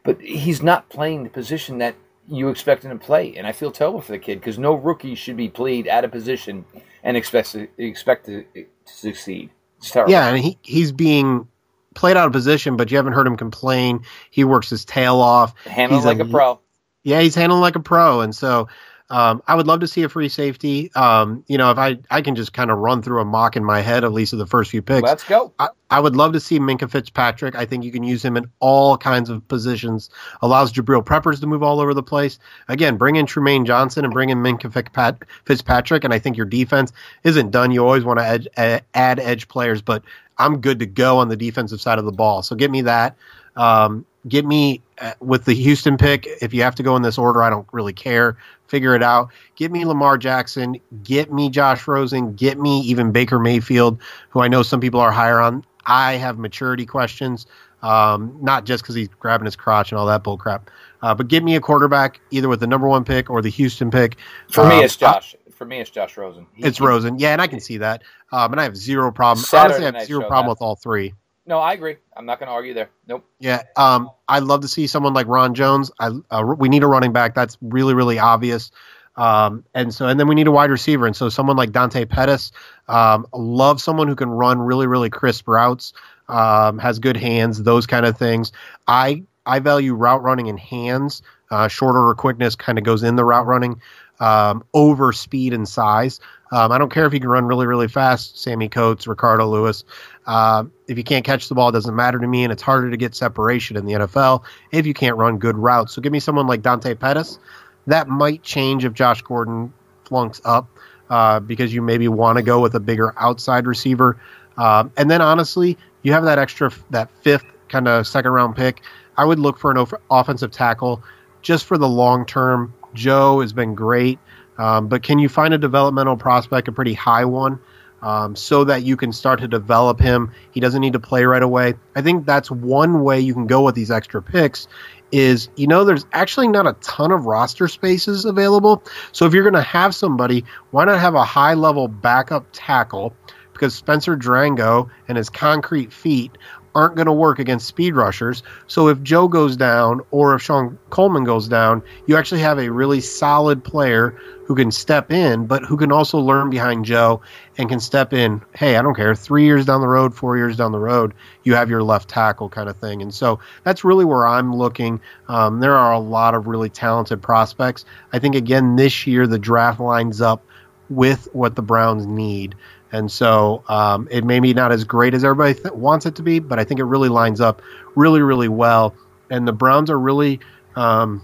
but 0.05 0.21
he's 0.21 0.63
not 0.63 0.91
playing 0.91 1.25
the 1.25 1.31
position 1.31 1.79
that 1.79 1.95
you 2.31 2.49
expect 2.49 2.85
him 2.85 2.99
to 2.99 3.05
play, 3.05 3.37
and 3.37 3.47
I 3.47 3.53
feel 3.53 3.71
terrible 3.71 4.01
for 4.01 4.13
the 4.13 4.19
kid 4.19 4.41
because 4.41 4.59
no 4.59 4.75
rookie 4.75 5.15
should 5.15 5.37
be 5.37 5.49
played 5.49 5.89
out 5.89 6.05
of 6.05 6.13
position 6.13 6.65
and 7.03 7.17
expect 7.17 7.53
to 7.53 7.69
expect 7.79 8.27
to, 8.27 8.45
to 8.55 8.67
succeed. 8.85 9.51
Yeah, 9.95 10.29
and 10.29 10.39
he 10.39 10.59
he's 10.63 10.93
being 10.93 11.49
played 11.95 12.17
out 12.17 12.27
of 12.27 12.33
position, 12.33 12.77
but 12.77 12.91
you 12.91 12.97
haven't 12.97 13.13
heard 13.13 13.27
him 13.27 13.37
complain. 13.37 14.05
He 14.31 14.45
works 14.45 14.71
his 14.71 14.85
tail 14.85 15.21
off. 15.21 15.55
Handling 15.65 16.05
like 16.05 16.19
a, 16.19 16.23
a 16.23 16.29
pro. 16.29 16.61
Yeah, 17.05 17.21
he's 17.21 17.35
handling 17.35 17.61
like 17.61 17.77
a 17.77 17.81
pro, 17.81 18.21
and 18.21 18.35
so 18.35 18.69
um, 19.11 19.43
I 19.47 19.55
would 19.55 19.67
love 19.67 19.81
to 19.81 19.89
see 19.89 20.03
a 20.03 20.09
free 20.09 20.29
safety. 20.29 20.91
Um, 20.95 21.43
you 21.49 21.57
know, 21.57 21.71
if 21.71 21.79
I 21.79 21.99
I 22.11 22.21
can 22.21 22.35
just 22.35 22.53
kind 22.53 22.71
of 22.71 22.79
run 22.79 23.01
through 23.03 23.23
a 23.23 23.25
mock 23.25 23.57
in 23.57 23.65
my 23.65 23.81
head 23.81 24.05
at 24.05 24.13
least 24.13 24.35
of 24.35 24.39
the 24.39 24.47
first 24.47 24.71
few 24.71 24.83
picks. 24.83 25.03
Let's 25.03 25.25
go. 25.25 25.53
I, 25.59 25.69
I, 25.89 26.01
would 26.01 26.15
love 26.15 26.35
to 26.35 26.41
see 26.41 26.59
Minkah 26.59 26.91
Fitzpatrick. 26.91 27.55
I 27.55 27.65
think 27.65 27.85
you 27.85 27.93
can 27.93 28.03
use 28.03 28.23
him 28.23 28.37
in 28.37 28.51
all 28.61 28.99
kinds 28.99 29.31
of 29.31 29.47
positions. 29.49 30.11
Allows 30.43 30.75
Jabril 30.75 31.05
Peppers 31.05 31.41
to 31.41 31.47
move 31.47 31.63
all 31.63 31.81
over 31.81 31.95
the 31.95 32.03
place. 32.03 32.39
Again, 32.69 32.99
bring 32.99 33.17
in 33.17 33.25
Trumaine 33.25 33.65
Johnson 33.67 34.05
and 34.05 34.13
bring 34.13 34.29
in 34.29 34.39
Minkah 34.39 35.17
Fitzpatrick, 35.47 36.05
and 36.05 36.13
I 36.13 36.19
think 36.19 36.37
your 36.37 36.47
defense 36.47 36.93
isn't 37.25 37.51
done. 37.51 37.71
You 37.71 37.85
always 37.85 38.05
want 38.05 38.19
to 38.19 38.51
add 38.95 39.21
edge 39.21 39.49
players, 39.49 39.81
but 39.81 40.03
I'm 40.37 40.61
good 40.61 40.81
to 40.81 40.87
go 40.87 41.19
on 41.19 41.29
the 41.29 41.37
defensive 41.37 41.81
side 41.81 41.99
of 41.99 42.05
the 42.05 42.13
ball. 42.13 42.43
So 42.43 42.57
get 42.57 42.71
me 42.71 42.83
that. 42.83 43.17
Um, 43.57 44.05
get 44.27 44.45
me 44.45 44.83
uh, 45.01 45.13
with 45.21 45.45
the 45.45 45.55
Houston 45.55 45.97
pick. 45.97 46.27
If 46.41 46.53
you 46.53 46.63
have 46.63 46.75
to 46.77 46.83
go 46.83 46.97
in 46.97 47.03
this 47.03 47.19
order, 47.19 47.43
I 47.43 47.51
don't 47.51 47.69
really 47.73 47.93
care. 47.93 48.37
Figure 48.67 48.95
it 48.95 49.03
out. 49.03 49.31
Get 49.57 49.71
me 49.71 49.85
Lamar 49.85 50.19
Jackson. 50.19 50.79
Get 51.03 51.33
me 51.33 51.49
Josh 51.49 51.87
Rosen. 51.87 52.35
Get 52.35 52.59
me 52.59 52.81
even 52.81 53.13
Baker 53.13 53.39
Mayfield, 53.39 53.99
who 54.31 54.41
I 54.41 54.49
know 54.49 54.63
some 54.63 54.81
people 54.81 55.01
are 55.01 55.13
higher 55.13 55.41
on. 55.41 55.65
I 55.87 56.15
have 56.15 56.39
maturity 56.39 56.85
questions, 56.85 57.47
um, 57.83 58.37
not 58.43 58.67
just 58.67 58.83
because 58.83 58.95
he's 58.95 59.09
grabbing 59.09 59.47
his 59.47 59.57
crotch 59.57 59.91
and 59.91 59.99
all 59.99 60.07
that 60.07 60.23
bullcrap. 60.23 60.63
Uh, 61.01 61.15
but 61.15 61.29
give 61.29 61.43
me 61.43 61.55
a 61.57 61.61
quarterback 61.61 62.21
either 62.31 62.49
with 62.49 62.61
the 62.61 62.67
number 62.67 62.89
one 62.89 63.05
pick 63.05 63.31
or 63.31 63.41
the 63.41 63.51
Houston 63.51 63.91
pick. 63.91 64.17
For 64.51 64.63
um, 64.63 64.69
me, 64.69 64.83
it's 64.83 64.97
Josh. 64.97 65.35
I, 65.35 65.51
for 65.51 65.65
me, 65.65 65.81
it's 65.81 65.91
Josh 65.91 66.17
Rosen. 66.17 66.47
He, 66.55 66.65
it's 66.65 66.81
Rosen. 66.81 67.19
Yeah, 67.19 67.33
and 67.33 67.41
I 67.41 67.47
can 67.47 67.61
see 67.61 67.79
that. 67.79 68.03
Um, 68.33 68.53
and 68.53 68.61
I 68.61 68.65
have 68.65 68.77
zero 68.77 69.11
problem. 69.11 69.45
Saturday 69.45 69.87
Honestly, 69.87 69.97
I 69.97 69.99
have 70.01 70.07
zero 70.07 70.21
problem 70.21 70.47
that. 70.47 70.51
with 70.51 70.63
all 70.63 70.77
three. 70.77 71.15
No, 71.49 71.61
I 71.61 71.73
agree. 71.73 71.97
I'm 72.15 72.27
not 72.27 72.39
going 72.39 72.49
to 72.49 72.53
argue 72.53 72.75
there. 72.75 72.91
Nope. 73.07 73.25
Yeah. 73.41 73.63
Um, 73.75 74.11
I'd 74.29 74.43
love 74.43 74.61
to 74.61 74.69
see 74.69 74.87
someone 74.87 75.15
like 75.15 75.27
Ron 75.27 75.55
Jones. 75.55 75.91
I 75.99 76.11
uh, 76.31 76.45
we 76.59 76.69
need 76.69 76.83
a 76.83 76.87
running 76.87 77.11
back. 77.11 77.35
That's 77.35 77.57
really 77.63 77.95
really 77.95 78.19
obvious. 78.19 78.71
Um, 79.17 79.65
and 79.75 79.93
so 79.93 80.07
and 80.07 80.21
then 80.21 80.29
we 80.29 80.35
need 80.35 80.47
a 80.47 80.53
wide 80.53 80.71
receiver. 80.71 81.07
And 81.07 81.17
so 81.17 81.31
someone 81.31 81.57
like 81.57 81.73
Dante 81.73 82.05
Pettis. 82.05 82.53
Um, 82.87 83.27
love 83.33 83.81
someone 83.81 84.09
who 84.09 84.15
can 84.15 84.29
run 84.29 84.59
really 84.59 84.87
really 84.87 85.09
crisp 85.09 85.49
routes. 85.49 85.95
Um, 86.29 86.79
has 86.79 86.99
good 86.99 87.17
hands. 87.17 87.63
Those 87.63 87.87
kind 87.87 88.05
of 88.05 88.19
things. 88.19 88.53
I 88.87 89.23
I 89.47 89.59
value 89.61 89.95
route 89.95 90.23
running 90.23 90.49
in 90.49 90.59
hands. 90.59 91.23
Uh, 91.51 91.67
shorter 91.67 92.07
or 92.07 92.15
quickness 92.15 92.57
kind 92.57 92.77
of 92.77 92.85
goes 92.85 93.03
in 93.03 93.17
the 93.17 93.25
route 93.25 93.47
running 93.47 93.81
um, 94.21 94.63
over 94.75 95.13
speed 95.13 95.53
and 95.55 95.69
size. 95.69 96.21
Um, 96.51 96.73
I 96.73 96.79
don't 96.79 96.93
care 96.93 97.07
if 97.07 97.13
you 97.13 97.21
can 97.21 97.29
run 97.29 97.47
really, 97.47 97.67
really 97.67 97.89
fast, 97.89 98.39
Sammie 98.39 98.69
Coates, 98.69 99.07
Ricardo 99.07 99.47
Louis. 99.47 99.85
Uh, 100.29 100.65
if 100.87 100.99
you 100.99 101.05
can't 101.05 101.25
catch 101.25 101.49
the 101.49 101.55
ball, 101.55 101.71
it 101.71 101.73
doesn't 101.73 101.97
matter 101.97 102.19
to 102.19 102.27
me, 102.27 102.45
and 102.45 102.53
it's 102.53 102.61
harder 102.61 102.91
to 102.91 102.99
get 102.99 103.15
separation 103.15 103.79
in 103.79 103.87
the 103.87 103.95
NFL 103.95 104.45
if 104.71 104.87
you 104.87 104.93
can't 104.93 105.17
run 105.17 105.39
good 105.39 105.57
routes. 105.57 105.95
So 105.95 106.03
give 106.03 106.13
me 106.13 106.21
someone 106.21 106.47
like 106.47 106.61
Dante 106.61 106.95
Pettis. 106.95 107.39
That 107.87 108.09
might 108.09 108.43
change 108.43 108.85
if 108.85 108.93
Josh 108.93 109.23
Gordon 109.23 109.73
flunks 110.05 110.43
up 110.45 110.69
uh, 111.09 111.41
because 111.41 111.73
you 111.73 111.81
maybe 111.81 112.09
want 112.09 112.37
to 112.37 112.43
go 112.43 112.61
with 112.61 112.75
a 112.75 112.81
bigger 112.81 113.15
outside 113.17 113.67
receiver. 113.67 114.21
Um, 114.59 114.93
and 114.99 115.11
then 115.11 115.23
honestly, 115.23 115.79
you 116.03 116.13
have 116.13 116.25
that 116.25 116.39
extra, 116.39 116.71
that 116.91 117.11
fifth 117.23 117.47
kind 117.71 117.89
of 117.89 118.07
second 118.07 118.33
round 118.33 118.55
pick. 118.55 118.83
I 119.17 119.25
would 119.25 119.39
look 119.39 119.59
for 119.59 119.71
an 119.71 119.87
offensive 120.11 120.51
tackle 120.51 121.03
just 121.41 121.65
for 121.65 121.79
the 121.79 121.89
long 121.89 122.27
term. 122.27 122.75
Joe 122.93 123.41
has 123.41 123.55
been 123.55 123.75
great. 123.75 124.19
Um, 124.59 124.89
but 124.89 125.03
can 125.03 125.19
you 125.19 125.31
find 125.31 125.55
a 125.55 125.59
developmental 125.59 126.19
prospect, 126.19 126.69
a 126.69 126.73
pretty 126.73 126.93
high 126.93 127.25
one, 127.25 127.61
um, 128.03 128.37
so 128.37 128.65
that 128.65 128.83
you 128.83 128.97
can 128.97 129.13
start 129.13 129.41
to 129.41 129.49
develop 129.49 130.01
him? 130.01 130.33
He 130.53 130.61
doesn't 130.61 130.81
need 130.81 130.93
to 130.93 131.01
play 131.01 131.25
right 131.25 131.43
away. 131.43 131.75
I 131.97 132.03
think 132.03 132.27
that's 132.27 132.51
one 132.51 133.03
way 133.03 133.21
you 133.21 133.35
can 133.35 133.47
go 133.47 133.63
with 133.63 133.75
these 133.75 133.91
extra 133.91 134.23
picks. 134.23 134.69
Is 135.11 135.49
you 135.57 135.67
know 135.67 135.85
there's 135.85 136.05
actually 136.13 136.49
not 136.49 136.67
a 136.67 136.75
ton 136.83 137.13
of 137.13 137.25
roster 137.25 137.67
spaces 137.67 138.27
available. 138.27 138.83
So 139.13 139.25
if 139.25 139.33
you're 139.33 139.43
going 139.43 139.55
to 139.55 139.63
have 139.63 139.95
somebody, 139.95 140.45
why 140.71 140.85
not 140.85 141.01
have 141.01 141.15
a 141.15 141.25
high 141.25 141.55
level 141.55 141.89
backup 141.89 142.47
tackle? 142.53 143.15
Because 143.55 143.75
Spencer 143.75 144.17
Drango 144.17 144.89
and 145.09 145.17
his 145.17 145.31
concrete 145.31 145.93
feet 145.93 146.31
aren't 146.75 146.97
going 146.97 147.07
to 147.07 147.13
work 147.13 147.39
against 147.39 147.67
speed 147.67 147.95
rushers. 147.95 148.43
So 148.67 148.89
if 148.89 149.03
Joe 149.03 149.29
goes 149.29 149.57
down 149.57 150.01
or 150.11 150.35
if 150.35 150.43
Shon 150.43 150.79
Coleman 150.91 151.25
goes 151.25 151.49
down, 151.49 151.83
you 152.07 152.17
actually 152.17 152.41
have 152.41 152.59
a 152.59 152.71
really 152.71 153.01
solid 153.01 153.65
player 153.65 154.19
who 154.47 154.55
can 154.55 154.71
step 154.71 155.13
in, 155.13 155.47
but 155.47 155.63
who 155.63 155.77
can 155.77 155.93
also 155.93 156.19
learn 156.19 156.49
behind 156.49 156.85
Joe 156.85 157.21
and 157.59 157.69
can 157.69 157.81
step 157.81 158.15
in. 158.15 158.41
Hey, 158.55 158.77
I 158.77 158.83
don't 158.83 158.95
care. 158.95 159.15
Three 159.15 159.45
years 159.45 159.67
down 159.67 159.83
the 159.83 159.89
road, 159.89 160.15
four 160.15 160.39
years 160.39 160.57
down 160.57 160.73
the 160.73 160.79
road, 160.79 161.13
you 161.45 161.55
have 161.55 161.69
your 161.69 161.83
left 161.83 162.09
tackle 162.09 162.49
kind 162.49 162.69
of 162.69 162.77
thing. 162.77 163.03
And 163.03 163.13
so 163.13 163.41
that's 163.65 163.85
really 163.85 164.07
where 164.07 164.27
I'm 164.27 164.57
looking. 164.57 165.01
Um, 165.29 165.61
there 165.61 165.77
are 165.77 165.93
a 165.93 165.99
lot 165.99 166.35
of 166.35 166.47
really 166.47 166.71
talented 166.71 167.21
prospects. 167.21 167.85
I 168.13 168.19
think, 168.19 168.35
again, 168.35 168.77
this 168.77 169.07
year 169.07 169.27
the 169.27 169.39
draft 169.39 169.81
lines 169.81 170.23
up 170.23 170.43
with 170.89 171.29
what 171.35 171.55
the 171.55 171.63
Browns 171.63 172.07
need. 172.07 172.55
And 172.93 173.11
so 173.11 173.63
um, 173.69 174.09
it 174.11 174.25
may 174.25 174.41
be 174.41 174.55
not 174.55 174.73
as 174.73 174.85
great 174.85 175.15
as 175.15 175.25
everybody 175.25 175.55
th- 175.55 175.75
wants 175.75 176.07
it 176.07 176.15
to 176.17 176.23
be, 176.23 176.39
but 176.39 176.59
I 176.59 176.65
think 176.65 176.81
it 176.81 176.85
really 176.85 177.09
lines 177.09 177.41
up 177.41 177.61
really, 177.95 178.23
really 178.23 178.49
well. 178.49 178.95
And 179.31 179.47
the 179.47 179.53
Browns 179.53 179.91
are 179.91 179.99
really 179.99 180.41
um, 180.77 181.23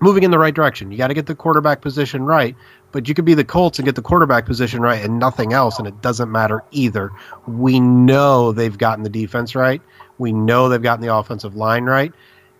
moving 0.00 0.24
in 0.24 0.30
the 0.30 0.38
right 0.38 0.54
direction. 0.54 0.90
You 0.90 0.98
got 0.98 1.08
to 1.08 1.14
get 1.14 1.26
the 1.26 1.34
quarterback 1.34 1.80
position 1.80 2.24
right, 2.24 2.56
but 2.92 3.08
you 3.08 3.14
could 3.14 3.24
be 3.24 3.34
the 3.34 3.44
Colts 3.44 3.78
and 3.78 3.86
get 3.86 3.94
the 3.94 4.02
quarterback 4.02 4.46
position 4.46 4.80
right 4.80 5.04
and 5.04 5.18
nothing 5.18 5.52
else, 5.52 5.78
and 5.78 5.86
it 5.86 6.00
doesn't 6.02 6.30
matter 6.30 6.64
either. 6.72 7.12
We 7.46 7.78
know 7.78 8.52
they've 8.52 8.76
gotten 8.76 9.04
the 9.04 9.10
defense 9.10 9.54
right. 9.54 9.80
We 10.18 10.32
know 10.32 10.68
they've 10.68 10.82
gotten 10.82 11.06
the 11.06 11.14
offensive 11.14 11.54
line 11.54 11.84
right. 11.84 12.12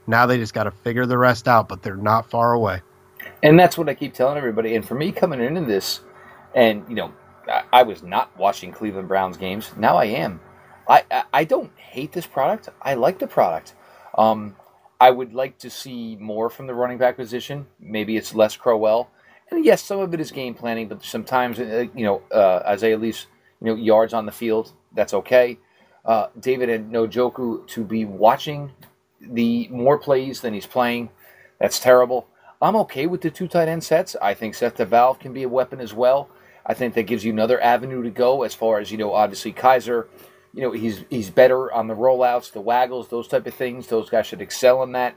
Now 0.07 0.27
they 0.27 0.39
just 0.39 0.55
got 0.55 0.65
to 0.65 0.71
figure 0.71 1.07
the 1.07 1.19
rest 1.19 1.49
out, 1.49 1.69
but 1.69 1.83
they're 1.83 1.97
not 1.97 2.31
far 2.31 2.53
away. 2.53 2.83
And 3.43 3.59
that's 3.59 3.77
what 3.77 3.89
I 3.89 3.95
keep 3.95 4.15
telling 4.15 4.39
everybody. 4.39 4.75
And 4.77 4.87
for 4.87 4.95
me, 4.95 5.11
coming 5.11 5.41
into 5.41 5.63
this, 5.63 6.01
and 6.55 6.85
you 6.89 6.95
know, 6.95 7.13
I 7.73 7.83
was 7.83 8.03
not 8.03 8.37
watching 8.37 8.73
Cleveland 8.73 9.09
Browns 9.09 9.37
games. 9.37 9.71
Now 9.77 9.97
I 9.97 10.07
am. 10.07 10.41
I, 10.89 11.25
I 11.33 11.45
don't 11.45 11.71
hate 11.77 12.13
this 12.13 12.27
product. 12.27 12.69
I 12.83 12.95
like 12.95 13.19
the 13.19 13.27
product. 13.27 13.75
Um, 14.17 14.57
I 15.01 15.11
would 15.11 15.35
like 15.35 15.59
to 15.59 15.71
see 15.71 16.17
more 16.17 16.49
from 16.49 16.67
the 16.67 16.75
running 16.75 16.99
back 16.99 17.17
position. 17.17 17.67
Maybe 17.81 18.17
it's 18.17 18.35
less 18.35 18.57
Crowell. 18.57 19.11
And 19.51 19.65
yes, 19.65 19.83
some 19.83 20.01
of 20.01 20.15
it 20.15 20.21
is 20.21 20.31
game 20.31 20.55
planning, 20.55 20.89
but 20.89 21.05
sometimes, 21.05 21.59
uh, 21.59 21.87
you 21.95 22.05
know, 22.05 22.23
uh, 22.33 22.63
Isaiah 22.67 22.99
least 22.99 23.27
you 23.61 23.69
know, 23.69 23.75
yards 23.75 24.15
on 24.15 24.27
the 24.27 24.33
field. 24.33 24.73
That's 24.93 25.15
okay. 25.15 25.59
Uh, 26.05 26.29
David 26.39 26.69
and 26.69 26.93
Njoku 26.93 27.67
to 27.69 27.85
be 27.85 28.05
watching 28.05 28.73
the 29.21 29.69
more 29.69 29.99
plays 29.99 30.41
than 30.41 30.55
he's 30.55 30.67
playing. 30.67 31.11
That's 31.61 31.81
terrible. 31.81 32.29
I'm 32.63 32.77
okay 32.77 33.07
with 33.07 33.21
the 33.21 33.31
two 33.31 33.49
tight 33.49 33.69
end 33.69 33.85
sets. 33.85 34.17
I 34.23 34.35
think 34.35 34.55
Seth 34.55 34.77
DeValve 34.77 35.19
can 35.19 35.33
be 35.33 35.43
a 35.43 35.49
weapon 35.49 35.81
as 35.81 35.93
well. 35.93 36.29
I 36.67 36.75
think 36.75 36.95
that 36.95 37.05
gives 37.05 37.25
you 37.25 37.33
another 37.33 37.61
avenue 37.62 38.03
to 38.03 38.11
go 38.11 38.43
as 38.43 38.55
far 38.55 38.81
as, 38.81 38.91
you 38.91 38.99
know, 38.99 39.14
obviously 39.14 39.53
Kizer, 39.53 40.07
You 40.53 40.62
know, 40.62 40.73
he's 40.73 41.05
he's 41.11 41.31
better 41.31 41.73
on 41.73 41.87
the 41.87 41.95
rollouts, 41.95 42.53
the 42.53 42.61
waggles, 42.61 43.09
those 43.09 43.29
type 43.29 43.47
of 43.47 43.55
things. 43.55 43.87
Those 43.87 44.11
guys 44.11 44.27
should 44.27 44.41
excel 44.43 44.83
in 44.83 44.93
that. 44.93 45.14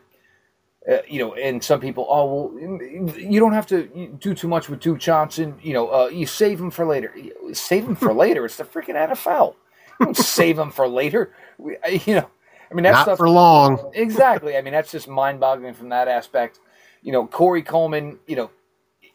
Uh, 0.89 0.99
you 1.07 1.19
know, 1.19 1.33
and 1.33 1.63
some 1.63 1.79
people, 1.79 2.07
oh 2.09 2.25
well, 2.51 3.17
you 3.17 3.39
don't 3.39 3.53
have 3.53 3.67
to 3.67 4.09
do 4.19 4.33
too 4.33 4.47
much 4.47 4.69
with 4.69 4.79
Duke 4.79 4.97
Johnson. 4.99 5.55
You 5.61 5.73
know, 5.73 5.89
uh, 5.89 6.07
you 6.07 6.25
save 6.25 6.59
him 6.59 6.71
for 6.71 6.85
later. 6.85 7.13
Save 7.53 7.85
him 7.85 7.95
for 7.95 8.13
later. 8.23 8.45
It's 8.45 8.55
the 8.57 8.63
freaking 8.63 8.95
NFL. 8.95 9.55
You 9.99 10.05
don't 10.07 10.17
save 10.17 10.57
him 10.57 10.71
for 10.71 10.87
later. 10.87 11.33
We, 11.57 11.77
you 12.05 12.15
know, 12.15 12.29
I 12.71 12.73
mean 12.73 12.83
that's 12.83 12.95
Not 12.95 13.03
stuff, 13.03 13.17
for 13.17 13.29
long. 13.29 13.91
exactly. 13.93 14.55
I 14.57 14.61
mean 14.61 14.73
that's 14.73 14.91
just 14.91 15.07
mind-boggling 15.07 15.73
from 15.73 15.89
that 15.89 16.07
aspect. 16.07 16.59
You 17.01 17.11
know, 17.11 17.27
Corey 17.27 17.61
Coleman. 17.61 18.19
You 18.27 18.35
know, 18.37 18.51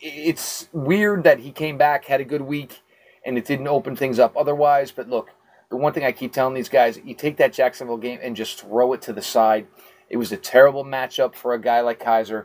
it's 0.05 0.69
weird 0.73 1.25
that 1.25 1.41
he 1.41 1.51
came 1.51 1.79
back, 1.79 2.05
had 2.05 2.21
a 2.21 2.25
good 2.25 2.43
week, 2.43 2.83
and 3.25 3.39
it 3.39 3.47
didn't 3.47 3.69
open 3.69 3.97
things 3.97 4.19
up 4.19 4.37
otherwise. 4.37 4.93
But 4.93 5.09
look, 5.09 5.31
the 5.71 5.77
one 5.77 5.95
thing 5.95 6.05
I 6.05 6.13
keep 6.13 6.33
telling 6.33 6.55
these 6.55 6.69
guys, 6.69 7.01
you 7.03 7.15
take 7.15 7.39
that 7.39 7.55
Jacksonville 7.55 7.97
game 7.97 8.19
and 8.23 8.37
just 8.37 8.61
throw 8.61 8.93
it 8.93 9.01
to 9.03 9.15
the 9.15 9.23
side. 9.23 9.67
It 10.11 10.19
was 10.19 10.31
a 10.31 10.37
terrible 10.37 10.85
matchup 10.85 11.35
for 11.35 11.55
a 11.55 11.61
guy 11.61 11.81
like 11.81 12.01
Kizer. 12.01 12.45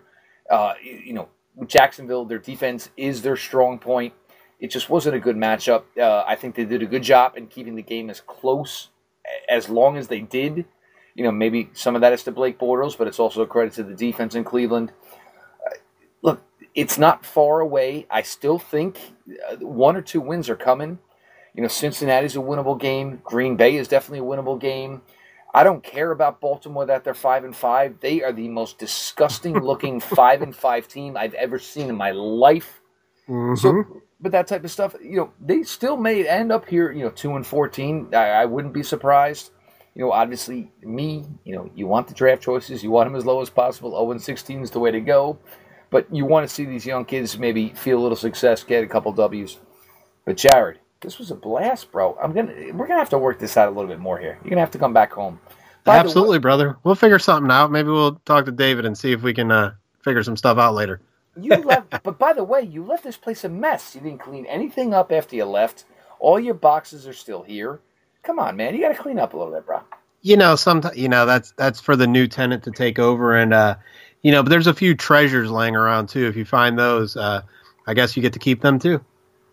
Uh, 0.50 0.74
you 0.82 1.14
know, 1.14 1.28
Jacksonville, 1.68 2.24
their 2.24 2.40
defense 2.40 2.90
is 2.96 3.22
their 3.22 3.36
strong 3.36 3.78
point. 3.78 4.14
It 4.62 4.72
just 4.72 4.90
wasn't 4.90 5.16
a 5.16 5.20
good 5.20 5.36
matchup. 5.36 5.84
Uh, 6.00 6.24
I 6.26 6.36
think 6.36 6.56
they 6.56 6.66
did 6.66 6.82
a 6.82 6.86
good 6.86 7.04
job 7.04 7.34
in 7.36 7.48
keeping 7.48 7.76
the 7.76 7.82
game 7.82 8.10
as 8.10 8.22
close 8.22 8.90
as 9.50 9.68
long 9.70 9.98
as 9.98 10.08
they 10.08 10.22
did. 10.22 10.66
You 11.14 11.26
know, 11.26 11.32
maybe 11.32 11.70
some 11.74 11.96
of 11.96 12.02
that 12.02 12.14
is 12.14 12.24
to 12.24 12.32
Blake 12.32 12.58
Bortles, 12.58 12.98
but 12.98 13.08
it's 13.08 13.20
also 13.20 13.42
a 13.42 13.48
credit 13.48 13.74
to 13.74 13.84
the 13.84 13.96
defense 13.96 14.34
in 14.36 14.46
Cleveland. 14.46 14.94
Uh, 15.66 15.76
look, 16.22 16.42
it's 16.80 16.98
not 16.98 17.26
far 17.26 17.60
away. 17.60 18.08
I 18.10 18.22
still 18.22 18.58
think 18.58 18.98
uh, 19.52 19.58
one 19.58 19.98
or 19.98 20.02
two 20.02 20.22
wins 20.22 20.50
are 20.50 20.56
coming. 20.56 21.00
You 21.54 21.62
know, 21.62 21.68
Cincinnati's 21.68 22.38
a 22.38 22.40
winnable 22.40 22.80
game. 22.80 23.20
Green 23.22 23.58
Bay 23.58 23.76
is 23.76 23.90
definitely 23.90 24.20
a 24.20 24.30
winnable 24.30 24.58
game. 24.58 25.02
I 25.54 25.66
don't 25.66 25.84
care 25.84 26.12
about 26.12 26.40
Baltimore 26.40 26.86
that 26.86 27.04
they're 27.04 27.14
five 27.14 27.44
and 27.44 27.54
five. 27.54 28.00
They 28.00 28.24
are 28.24 28.32
the 28.32 28.48
most 28.48 28.78
disgusting 28.78 29.60
looking 29.62 30.00
five 30.00 30.42
and 30.42 30.56
five 30.56 30.88
team 30.88 31.18
I've 31.18 31.34
ever 31.34 31.60
seen 31.60 31.90
in 31.90 31.98
my 31.98 32.12
life. 32.12 32.80
Mm-hmm. 33.28 33.56
So, 33.56 34.02
but 34.22 34.32
that 34.32 34.48
type 34.48 34.64
of 34.64 34.72
stuff, 34.72 34.96
you 35.04 35.18
know, 35.18 35.34
they 35.42 35.64
still 35.64 35.98
may 35.98 36.26
end 36.26 36.54
up 36.54 36.66
here, 36.66 36.94
you 36.94 37.04
know, 37.04 37.10
two 37.10 37.36
and 37.36 37.46
fourteen. 37.46 38.08
I, 38.14 38.30
I 38.30 38.46
wouldn't 38.46 38.74
be 38.74 38.84
surprised. 38.84 39.52
You 39.96 40.06
know, 40.06 40.14
obviously, 40.14 40.72
me, 40.82 41.26
you 41.44 41.56
know, 41.56 41.70
you 41.76 41.88
want 41.88 42.08
the 42.08 42.14
draft 42.14 42.42
choices, 42.42 42.84
you 42.84 42.92
want 42.92 43.08
them 43.10 43.18
as 43.18 43.26
low 43.26 43.42
as 43.42 43.50
possible. 43.50 43.92
Zero 43.92 44.12
and 44.12 44.22
sixteen 44.22 44.62
is 44.62 44.72
the 44.72 44.80
way 44.80 44.92
to 44.92 45.02
go. 45.02 45.40
But 45.90 46.14
you 46.14 46.26
want 46.26 46.48
to 46.48 46.54
see 46.54 46.66
these 46.66 46.86
young 46.86 47.06
kids 47.06 47.38
maybe 47.38 47.70
feel 47.70 48.00
a 48.00 48.02
little 48.02 48.16
success, 48.16 48.64
get 48.64 48.84
a 48.84 48.88
couple 48.88 49.12
W's. 49.12 49.58
But 50.26 50.38
Jared, 50.38 50.80
this 51.02 51.18
was 51.18 51.32
a 51.32 51.36
blast, 51.36 51.92
bro. 51.92 52.18
I'm 52.22 52.34
gonna 52.34 52.54
we're 52.74 52.88
gonna 52.88 53.00
have 53.00 53.10
to 53.12 53.18
work 53.18 53.40
this 53.40 53.58
out 53.58 53.68
a 53.68 53.72
little 53.72 53.90
bit 53.90 54.00
more 54.00 54.20
here. 54.20 54.38
You're 54.44 54.50
gonna 54.50 54.62
have 54.62 54.72
to 54.72 54.78
come 54.80 54.94
back 54.94 55.14
home. 55.14 55.40
By 55.84 55.94
the 55.94 55.98
way- 55.98 56.06
Absolutely, 56.06 56.40
brother. 56.40 56.78
We'll 56.84 56.96
figure 56.96 57.20
something 57.20 57.52
out. 57.52 57.72
Maybe 57.72 57.90
we'll 57.90 58.16
talk 58.26 58.46
to 58.46 58.52
David 58.52 58.86
and 58.86 58.98
see 58.98 59.12
if 59.14 59.24
we 59.24 59.34
can 59.34 59.52
uh, 59.52 59.74
figure 60.04 60.22
some 60.24 60.38
stuff 60.38 60.58
out 60.58 60.76
later. 60.76 61.02
You 61.40 61.56
left, 61.56 62.04
but 62.04 62.20
by 62.20 62.34
the 62.34 62.44
way, 62.44 62.62
you 62.62 62.84
left 62.84 63.04
this 63.04 63.18
place 63.18 63.44
a 63.44 63.50
mess. 63.50 63.96
You 63.96 64.02
didn't 64.02 64.20
clean 64.20 64.46
anything 64.46 64.94
up 64.94 65.12
after 65.12 65.36
you 65.36 65.46
left. 65.46 65.86
All 66.20 66.40
your 66.40 66.54
boxes 66.54 67.08
are 67.08 67.14
still 67.14 67.44
here. 67.44 67.80
Come 68.24 68.40
on, 68.40 68.58
man, 68.58 68.76
you 68.76 68.82
got 68.82 68.90
to 68.90 69.02
clean 69.02 69.18
up 69.18 69.34
a 69.34 69.38
little 69.38 69.54
bit, 69.54 69.66
bro. 69.66 69.82
You 70.22 70.36
know, 70.36 70.58
sometimes 70.58 70.98
you 70.98 71.08
know 71.08 71.26
that's 71.26 71.54
that's 71.56 71.80
for 71.80 71.96
the 71.96 72.06
new 72.08 72.28
tenant 72.28 72.64
to 72.66 72.72
take 72.72 73.00
over, 73.00 73.38
and 73.38 73.54
uh, 73.54 73.76
you 74.22 74.32
know, 74.32 74.44
but 74.44 74.50
there's 74.50 74.68
a 74.68 74.74
few 74.74 74.96
treasures 74.96 75.50
laying 75.50 75.76
around 75.76 76.08
too. 76.08 76.28
If 76.28 76.36
you 76.36 76.46
find 76.46 76.78
those, 76.78 77.16
uh, 77.16 77.42
I 77.88 77.94
guess 77.94 78.16
you 78.16 78.22
get 78.22 78.34
to 78.34 78.40
keep 78.40 78.62
them 78.62 78.80
too. 78.80 79.04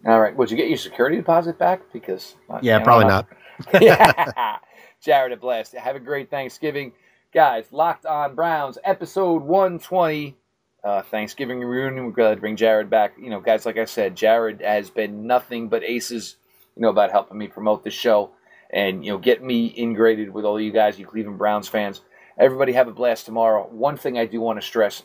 All 0.07 0.21
right, 0.21 0.37
would 0.37 0.51
you 0.51 0.57
get 0.57 0.69
your 0.69 0.79
security 0.79 1.17
deposit 1.17 1.59
back? 1.59 1.83
Because 1.93 2.37
Yeah, 2.62 2.79
probably 2.81 3.07
not. 3.07 3.27
yeah. 3.81 4.59
Jared, 5.01 5.33
a 5.33 5.37
blast. 5.37 5.75
Have 5.75 5.97
a 5.97 6.01
great 6.01 6.31
Thanksgiving. 6.31 6.93
Guys, 7.33 7.67
Locked 7.71 8.07
On 8.07 8.35
Browns, 8.35 8.79
episode 8.85 9.43
120. 9.43 10.37
Uh, 10.85 11.03
Thanksgiving 11.03 11.61
reunion. 11.61 12.07
We're 12.07 12.12
glad 12.12 12.37
to 12.37 12.41
bring 12.41 12.55
Jared 12.55 12.89
back. 12.89 13.14
You 13.21 13.31
know, 13.31 13.41
guys, 13.41 13.67
like 13.67 13.77
I 13.77 13.85
said, 13.87 14.14
Jared 14.14 14.61
has 14.61 14.89
been 14.89 15.27
nothing 15.27 15.69
but 15.69 15.83
aces, 15.83 16.37
you 16.77 16.83
know, 16.83 16.91
about 16.91 17.11
helping 17.11 17.39
me 17.39 17.49
promote 17.49 17.83
the 17.83 17.91
show 17.91 18.31
and, 18.71 19.05
you 19.05 19.11
know, 19.11 19.19
get 19.19 19.43
me 19.43 19.67
integrated 19.67 20.33
with 20.33 20.45
all 20.45 20.61
you 20.61 20.71
guys, 20.71 20.99
you 20.99 21.07
Cleveland 21.07 21.39
Browns 21.39 21.67
fans. 21.67 22.03
Everybody 22.39 22.72
have 22.72 22.87
a 22.87 22.93
blast 22.93 23.24
tomorrow. 23.24 23.66
One 23.70 23.97
thing 23.97 24.18
I 24.18 24.26
do 24.26 24.43
want 24.43 24.61
to 24.61 24.66
stress 24.66 25.05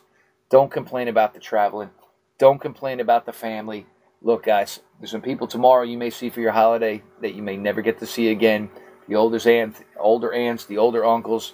don't 0.49 0.69
complain 0.69 1.07
about 1.07 1.33
the 1.33 1.39
traveling, 1.39 1.89
don't 2.37 2.59
complain 2.59 2.99
about 2.99 3.25
the 3.25 3.31
family. 3.31 3.85
Look, 4.21 4.43
guys, 4.43 4.81
there's 4.99 5.11
some 5.11 5.21
people 5.21 5.47
tomorrow 5.47 5.83
you 5.83 5.97
may 5.97 6.09
see 6.09 6.29
for 6.29 6.41
your 6.41 6.51
holiday 6.51 7.01
that 7.21 7.33
you 7.33 7.41
may 7.41 7.55
never 7.55 7.81
get 7.81 7.99
to 7.99 8.05
see 8.05 8.31
again. 8.31 8.69
The 9.07 9.15
older 9.15 9.39
aunts, 9.49 9.81
older 9.97 10.33
aunts, 10.33 10.65
the 10.65 10.77
older 10.77 11.05
uncles. 11.05 11.53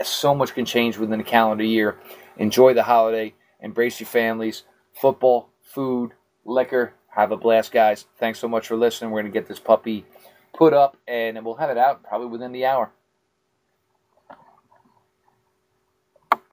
So 0.00 0.36
much 0.36 0.54
can 0.54 0.64
change 0.64 0.96
within 0.98 1.18
a 1.18 1.24
calendar 1.24 1.64
year. 1.64 1.98
Enjoy 2.36 2.72
the 2.72 2.84
holiday. 2.84 3.34
Embrace 3.60 3.98
your 3.98 4.06
families. 4.06 4.62
Football, 5.00 5.50
food, 5.62 6.12
liquor. 6.44 6.94
Have 7.08 7.32
a 7.32 7.36
blast, 7.36 7.72
guys. 7.72 8.06
Thanks 8.18 8.38
so 8.38 8.46
much 8.46 8.68
for 8.68 8.76
listening. 8.76 9.10
We're 9.10 9.22
going 9.22 9.32
to 9.32 9.38
get 9.38 9.48
this 9.48 9.58
puppy 9.58 10.06
put 10.54 10.72
up 10.72 10.96
and 11.08 11.44
we'll 11.44 11.56
have 11.56 11.70
it 11.70 11.78
out 11.78 12.04
probably 12.04 12.28
within 12.28 12.52
the 12.52 12.66
hour. 12.66 12.92